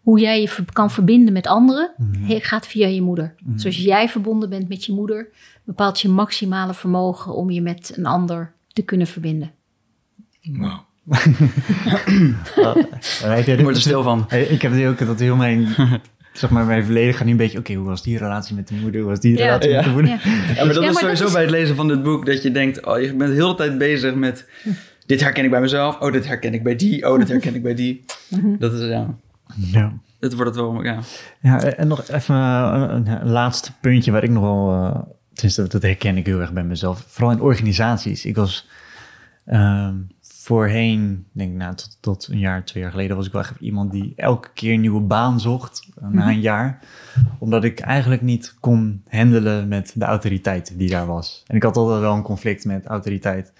[0.00, 2.40] hoe jij je kan verbinden met anderen, mm-hmm.
[2.40, 3.34] gaat via je moeder.
[3.56, 5.28] Zoals jij verbonden bent met je moeder,
[5.64, 9.52] bepaalt je maximale vermogen om je met een ander te kunnen verbinden.
[10.42, 10.78] Wow.
[13.48, 14.30] ik word er stil van.
[14.30, 15.74] Ik heb ook dat heel mijn
[16.36, 18.68] zeg maar, mijn verleden gaat nu een beetje, oké, okay, hoe was die relatie met
[18.68, 19.00] de moeder?
[19.00, 19.76] Hoe was die relatie ja.
[19.76, 20.10] met de moeder?
[20.10, 20.18] Ja,
[20.54, 21.32] ja maar dat is sowieso dat is...
[21.32, 23.78] bij het lezen van dit boek, dat je denkt, oh, je bent de hele tijd
[23.78, 24.48] bezig met,
[25.06, 27.62] dit herken ik bij mezelf, oh, dit herken ik bij die, oh, dit herken ik
[27.62, 28.04] bij die.
[28.58, 29.14] dat is, ja.
[29.54, 29.92] Ja.
[30.18, 30.98] Dat wordt het wel, ja.
[31.40, 34.98] Ja, en nog even een, een laatste puntje waar ik nog wel, uh,
[35.32, 37.04] tenminste, dat herken ik heel erg bij mezelf.
[37.06, 38.24] Vooral in organisaties.
[38.24, 38.68] Ik was...
[39.46, 40.06] Um,
[40.46, 43.60] voorheen, denk ik, nou, tot, tot een jaar, twee jaar geleden, was ik wel echt
[43.60, 46.78] iemand die elke keer een nieuwe baan zocht uh, na een jaar.
[47.38, 51.42] Omdat ik eigenlijk niet kon handelen met de autoriteit die daar was.
[51.46, 53.52] En ik had altijd wel een conflict met autoriteit.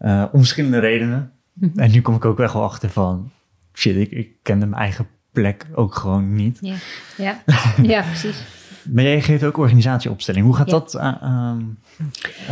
[0.00, 1.32] Uh, om verschillende redenen.
[1.76, 3.30] En nu kom ik ook echt wel achter van,
[3.72, 6.58] shit, ik, ik kende mijn eigen plek ook gewoon niet.
[6.60, 6.76] Ja,
[7.16, 7.42] ja.
[7.94, 8.44] ja precies.
[8.90, 10.44] Maar jij geeft ook organisatieopstelling.
[10.44, 10.78] Hoe gaat ja.
[10.78, 11.52] dat, uh,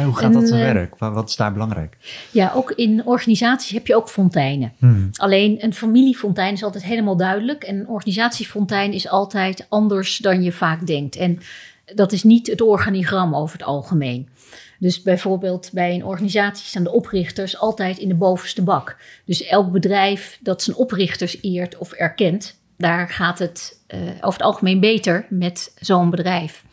[0.05, 0.99] hoe gaat en, dat te werk?
[0.99, 1.97] Wat is daar belangrijk?
[2.31, 4.73] Ja, ook in organisaties heb je ook fonteinen.
[4.79, 5.11] Hmm.
[5.13, 7.63] Alleen een familiefontein is altijd helemaal duidelijk.
[7.63, 11.17] En een organisatiefontein is altijd anders dan je vaak denkt.
[11.17, 11.39] En
[11.95, 14.29] dat is niet het organigram over het algemeen.
[14.79, 18.97] Dus bijvoorbeeld bij een organisatie staan de oprichters altijd in de bovenste bak.
[19.25, 23.82] Dus elk bedrijf dat zijn oprichters eert of erkent, daar gaat het
[24.15, 26.65] over het algemeen beter met zo'n bedrijf.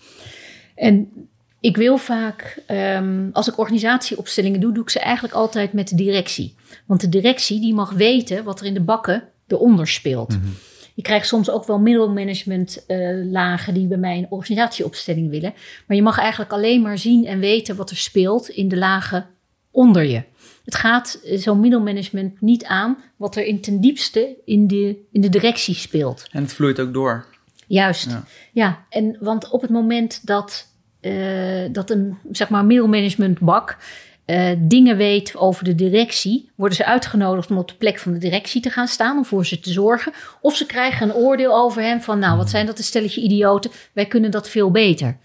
[0.76, 1.11] En
[1.60, 5.95] ik wil vaak, um, als ik organisatieopstellingen doe, doe ik ze eigenlijk altijd met de
[5.95, 6.56] directie.
[6.85, 10.30] Want de directie die mag weten wat er in de bakken eronder speelt.
[10.30, 10.53] Mm -hmm.
[10.93, 15.53] Je krijgt soms ook wel middelmanagement uh, lagen die bij mij een organisatieopstelling willen.
[15.88, 19.26] Maar je mag eigenlijk alleen maar zien en weten wat er speelt in de lagen
[19.72, 20.23] onder je.
[20.69, 25.21] Het gaat eh, zo'n middelmanagement niet aan wat er in ten diepste in de, in
[25.21, 26.27] de directie speelt.
[26.31, 27.25] En het vloeit ook door.
[27.67, 28.23] Juist, ja.
[28.51, 30.67] ja en want op het moment dat,
[31.01, 33.77] uh, dat een zeg maar middelmanagementbak
[34.25, 38.19] eh, dingen weet over de directie, worden ze uitgenodigd om op de plek van de
[38.19, 40.13] directie te gaan staan, om voor ze te zorgen.
[40.41, 43.71] Of ze krijgen een oordeel over hem van, nou, wat zijn dat een stelletje idioten,
[43.93, 45.17] wij kunnen dat veel beter.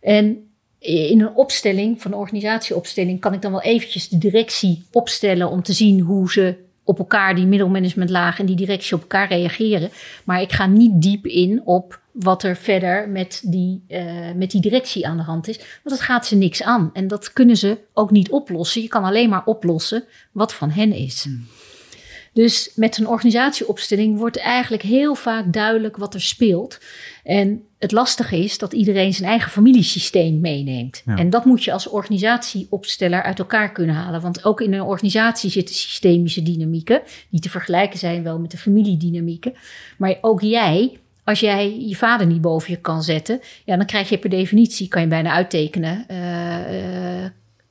[0.00, 0.53] En
[0.84, 5.62] in een opstelling, van een organisatieopstelling, kan ik dan wel eventjes de directie opstellen om
[5.62, 6.54] te zien hoe ze
[6.84, 9.90] op elkaar, die middelmanagementlaag en die directie op elkaar reageren.
[10.24, 14.60] Maar ik ga niet diep in op wat er verder met die, uh, met die
[14.60, 15.56] directie aan de hand is.
[15.56, 16.90] Want dat gaat ze niks aan.
[16.92, 18.82] En dat kunnen ze ook niet oplossen.
[18.82, 21.22] Je kan alleen maar oplossen wat van hen is.
[21.24, 21.46] Hmm.
[22.34, 26.78] Dus met een organisatieopstelling wordt eigenlijk heel vaak duidelijk wat er speelt.
[27.24, 31.02] En het lastige is dat iedereen zijn eigen familiesysteem meeneemt.
[31.06, 34.20] En dat moet je als organisatieopsteller uit elkaar kunnen halen.
[34.20, 38.58] Want ook in een organisatie zitten systemische dynamieken, die te vergelijken zijn wel met de
[38.58, 39.54] familiedynamieken.
[39.98, 44.08] Maar ook jij als jij je vader niet boven je kan zetten, ja, dan krijg
[44.08, 47.24] je per definitie, kan je bijna uittekenen, uh,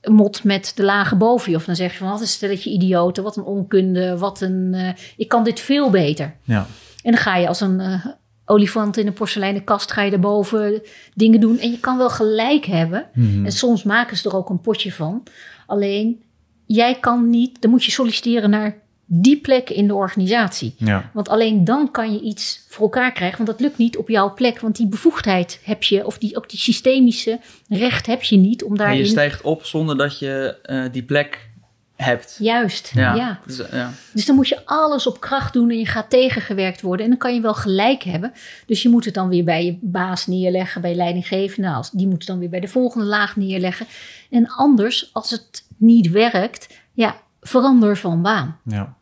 [0.04, 1.56] mot met de lage boven je.
[1.56, 4.88] Of dan zeg je van, wat een stelletje idioten, wat een onkunde, wat een, uh,
[5.16, 6.34] ik kan dit veel beter.
[6.42, 6.66] Ja.
[7.02, 8.06] En dan ga je als een uh,
[8.44, 10.82] olifant in een porseleinen kast, ga je daarboven
[11.14, 11.58] dingen doen.
[11.58, 13.06] En je kan wel gelijk hebben.
[13.14, 13.44] Mhm.
[13.44, 15.22] En soms maken ze er ook een potje van.
[15.66, 16.22] Alleen,
[16.66, 20.74] jij kan niet, dan moet je solliciteren naar die plek in de organisatie.
[20.78, 21.10] Ja.
[21.12, 23.36] Want alleen dan kan je iets voor elkaar krijgen.
[23.36, 24.60] Want dat lukt niet op jouw plek.
[24.60, 28.76] Want die bevoegdheid heb je, of die, ook die systemische recht heb je niet om
[28.76, 28.96] daarin...
[28.96, 31.52] En je stijgt op zonder dat je uh, die plek
[31.96, 32.36] hebt.
[32.38, 33.14] Juist, ja.
[33.14, 33.40] Ja.
[33.46, 33.92] Dus, uh, ja.
[34.12, 37.04] Dus dan moet je alles op kracht doen en je gaat tegengewerkt worden.
[37.04, 38.32] En dan kan je wel gelijk hebben.
[38.66, 41.68] Dus je moet het dan weer bij je baas neerleggen, bij leidinggevende.
[41.68, 43.86] Als, die moet het dan weer bij de volgende laag neerleggen.
[44.30, 48.56] En anders, als het niet werkt, ja, verander van baan.
[48.64, 48.94] Ja.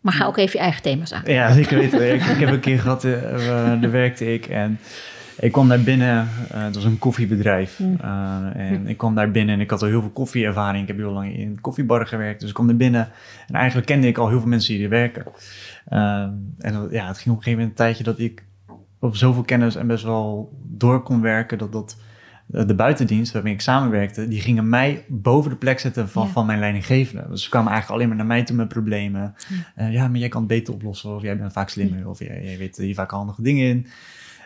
[0.00, 1.22] Maar ga ook even je eigen thema's aan.
[1.24, 1.92] Ja, ik weet.
[1.92, 3.22] Ik, ik heb een keer gehad, uh,
[3.80, 4.78] daar werkte ik en
[5.38, 6.28] ik kwam daar binnen.
[6.54, 7.78] Uh, het was een koffiebedrijf.
[7.78, 10.82] Uh, en ik kwam daar binnen en ik had al heel veel koffieervaring.
[10.82, 12.40] Ik heb heel lang in koffiebarren gewerkt.
[12.40, 13.08] Dus ik kwam er binnen
[13.46, 15.24] en eigenlijk kende ik al heel veel mensen die er werken.
[16.58, 18.44] en ja, het ging op een gegeven moment een tijdje dat ik
[18.98, 21.96] op zoveel kennis en best wel door kon werken dat dat
[22.50, 26.32] de buitendienst waarmee ik samenwerkte, die gingen mij boven de plek zetten van, Ja.
[26.32, 27.26] van mijn leidinggevende.
[27.30, 29.34] Dus ze kwamen eigenlijk alleen maar naar mij toe met problemen.
[29.48, 29.84] Ja.
[29.84, 32.40] Eh, ja, maar jij kan het beter oplossen, of jij bent vaak slimmer, of jij,
[32.44, 33.86] jij weet hier vaak handige dingen in.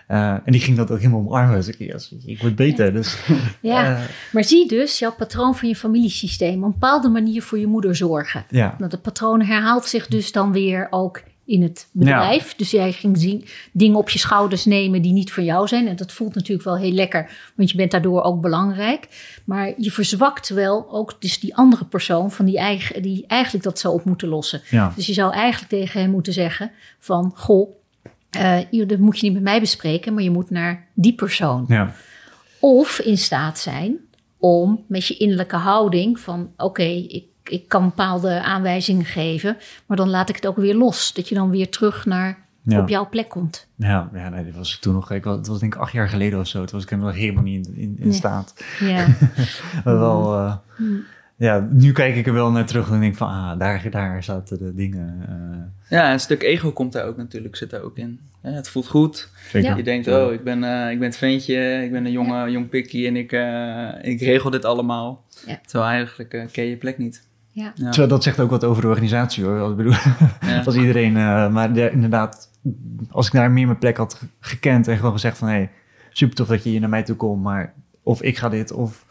[0.06, 1.56] Eh, en die ging dat ook helemaal omarmen.
[1.56, 2.92] Dus ik, ja, ik word beter.
[2.92, 3.16] Dus,
[3.60, 4.02] Ja, eh,
[4.32, 7.96] maar zie dus jouw patroon van je familiesysteem op een bepaalde manier voor je moeder
[7.96, 8.44] zorgen.
[8.50, 8.76] ja.
[8.78, 11.22] Dat patroon herhaalt zich dus dan weer ook
[11.52, 12.54] in het bedrijf.
[12.56, 15.88] Dus jij ging zien, dingen op je schouders nemen die niet voor jou zijn.
[15.88, 19.08] En dat voelt natuurlijk wel heel lekker, want je bent daardoor ook belangrijk.
[19.44, 23.78] Maar je verzwakt wel ook dus die andere persoon van die, eigen, die eigenlijk dat
[23.78, 24.60] zou op moeten lossen.
[24.70, 24.92] ja.
[24.96, 27.70] Dus je zou eigenlijk tegen hem moeten zeggen van, goh,
[28.70, 31.64] je- dat moet je niet met mij bespreken, maar je moet naar die persoon.
[31.68, 31.94] ja.
[32.60, 33.96] Of in staat zijn
[34.38, 39.56] om met je innerlijke houding van oké, ik, ik kan bepaalde aanwijzingen geven,
[39.86, 41.12] maar dan laat ik het ook weer los.
[41.14, 42.80] Dat je dan weer terug naar Ja.
[42.80, 43.66] op jouw plek komt.
[43.76, 45.10] Ja, ja nee, dat was ik toen nog.
[45.10, 46.64] Ik was, het was denk ik acht jaar geleden of zo.
[46.64, 48.12] Toen was ik nog helemaal niet in, in, in Nee.
[48.12, 48.64] staat.
[48.80, 49.06] Ja,
[49.84, 51.04] Maar wel, eh, Hmm.
[51.36, 54.58] ja, nu kijk ik er wel naar terug en denk van, ah, daar, daar zaten
[54.58, 55.24] de dingen.
[55.28, 58.20] eh, Ja, een stuk ego komt daar ook natuurlijk, zit daar ook in.
[58.42, 59.28] Ja, het voelt goed.
[59.50, 59.70] zeker.
[59.70, 59.76] Ja.
[59.76, 62.68] Je denkt, oh, ik ben, eh, ik ben het ventje, ik ben een jonge, jong
[62.68, 65.24] pikkie en ik, eh, ik regel dit allemaal.
[65.46, 65.58] Ja.
[65.66, 67.30] Terwijl eigenlijk eh, ken je plek niet.
[67.52, 67.72] Ja.
[67.74, 67.84] Ja.
[67.88, 69.70] Terwijl dat zegt ook wat over de organisatie hoor.
[69.70, 69.92] Ik bedoel,
[70.40, 70.62] Ja.
[70.64, 72.50] als iedereen, eh, maar de- inderdaad,
[73.10, 75.70] als ik daar meer mijn plek had ge- gekend en gewoon gezegd van, hé, hey,
[76.12, 79.06] super tof dat je hier naar mij toe komt, maar of ik ga dit of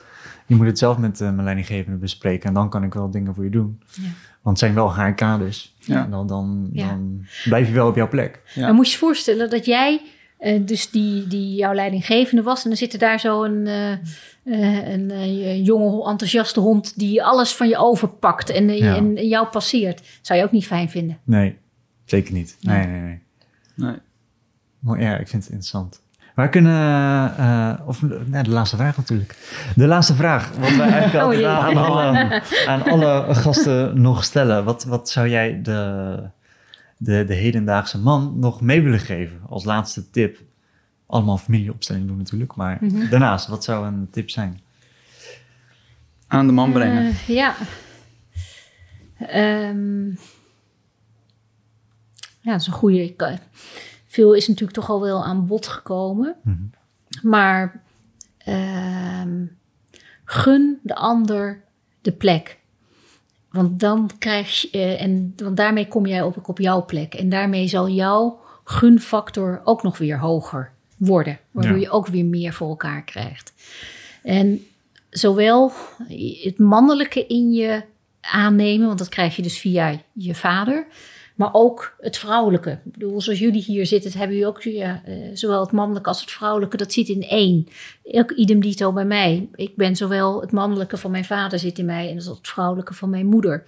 [0.45, 3.35] je moet het zelf met eh, mijn leidinggevende bespreken en dan kan ik wel dingen
[3.35, 3.80] voor je doen.
[3.91, 4.01] Ja.
[4.41, 5.76] Want het zijn wel haar kaders.
[5.80, 6.03] Ja.
[6.03, 6.88] En dan, dan, Ja.
[6.88, 8.41] dan blijf je wel op jouw plek.
[8.53, 8.65] Ja.
[8.68, 10.01] Dan moet je je voorstellen dat jij
[10.38, 13.68] eh, dus die, die jouw leidinggevende was en dan zit er daar zo een,
[14.43, 18.95] eh, een eh, jonge enthousiaste hond die alles van je overpakt en, eh, Ja.
[18.95, 20.19] en jou passeert.
[20.22, 21.18] Zou je ook niet fijn vinden.
[21.23, 21.57] Nee,
[22.05, 22.57] zeker niet.
[22.61, 22.99] Nee, Nee.
[23.01, 23.19] nee,
[23.76, 24.99] nee.
[24.99, 26.01] Ja, ik vind het interessant.
[26.35, 29.35] Waar kunnen, eh, of nee, de laatste vraag natuurlijk.
[29.76, 34.63] De laatste vraag, wat wij eigenlijk Oh, aan, alle, aan alle gasten nog stellen.
[34.63, 36.19] Wat, wat zou jij de,
[36.97, 40.38] de, de hedendaagse man nog mee willen geven als laatste tip?
[41.11, 43.09] Allemaal familieopstelling doen natuurlijk, maar Mhm.
[43.09, 44.61] daarnaast, wat zou een tip zijn?
[46.27, 47.05] Aan de man brengen.
[47.05, 47.55] Eh, ja.
[49.17, 50.07] Ehm,
[52.41, 53.03] ja, dat is een goede.
[53.03, 53.38] Ik, eh,
[54.07, 56.35] Veel is natuurlijk toch al wel aan bod gekomen.
[56.43, 56.57] Mhm.
[57.21, 57.83] Maar
[58.38, 59.45] ehm,
[60.25, 61.63] gun de ander
[62.01, 62.59] de plek.
[63.49, 67.13] Want dan krijg je, eh, en want daarmee kom jij op, op jouw plek.
[67.13, 70.70] En daarmee zal jouw gunfactor ook nog weer hoger
[71.07, 71.39] worden.
[71.51, 71.81] Waardoor Ja.
[71.81, 73.53] je ook weer meer voor elkaar krijgt.
[74.23, 74.65] En
[75.09, 75.71] zowel
[76.43, 77.83] het mannelijke in je
[78.21, 80.87] aannemen, want dat krijg je dus via je vader,
[81.35, 82.69] maar ook het vrouwelijke.
[82.71, 86.21] Ik bedoel, zoals jullie hier zitten, hebben jullie ook ja, uh, zowel het mannelijke als
[86.21, 87.67] het vrouwelijke, dat zit in één.
[88.03, 89.49] Ook idem dito bij mij.
[89.55, 93.09] Ik ben zowel het mannelijke van mijn vader zit in mij en het vrouwelijke van
[93.09, 93.63] mijn moeder.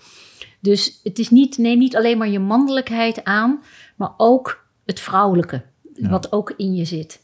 [0.59, 3.63] Dus het is niet, neem niet alleen maar je mannelijkheid aan,
[3.95, 5.61] maar ook het vrouwelijke,
[5.93, 6.09] ja.
[6.09, 7.21] wat ook in je zit.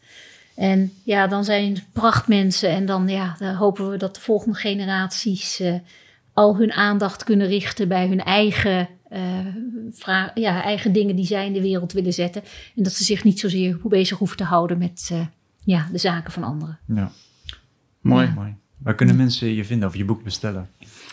[0.59, 5.61] En ja, dan zijn prachtmensen en dan, ja, dan hopen we dat de volgende generaties
[5.61, 5.73] uh,
[6.33, 11.53] al hun aandacht kunnen richten bij hun eigen, uh, ja, eigen dingen die zij in
[11.53, 12.41] de wereld willen zetten.
[12.75, 15.19] En dat ze zich niet zozeer bezig hoeven te houden met uh,
[15.63, 16.79] ja, de zaken van anderen.
[16.87, 17.11] Ja,
[18.01, 18.25] mooi.
[18.25, 18.33] Ja.
[18.33, 18.55] mooi.
[18.77, 20.69] Waar kunnen mensen je vinden of je boek bestellen?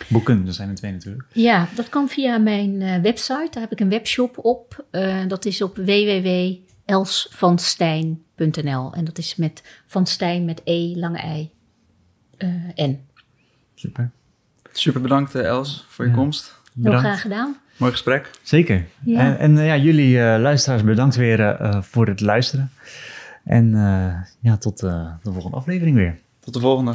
[0.09, 1.24] Boeken, er zijn er twee natuurlijk.
[1.32, 3.48] Ja, dat kan via mijn uh, website.
[3.51, 4.85] Daar heb ik een webshop op.
[5.28, 5.77] dat is op
[6.87, 8.93] www.elsvanstein.nl.
[8.93, 11.51] En dat is met Van Stijn met E, lange I,
[12.83, 13.01] N.
[13.75, 14.11] Super.
[14.73, 16.17] Super bedankt Els voor je ja.
[16.17, 16.55] komst.
[16.83, 17.57] Heel graag gedaan.
[17.77, 18.31] Mooi gesprek.
[18.43, 18.87] Zeker.
[19.05, 19.19] Ja.
[19.19, 22.71] En, en ja, jullie uh, luisteraars bedankt weer uh, voor het luisteren.
[23.45, 26.19] En uh, ja, tot de volgende aflevering weer.
[26.41, 26.95] Tot de volgende.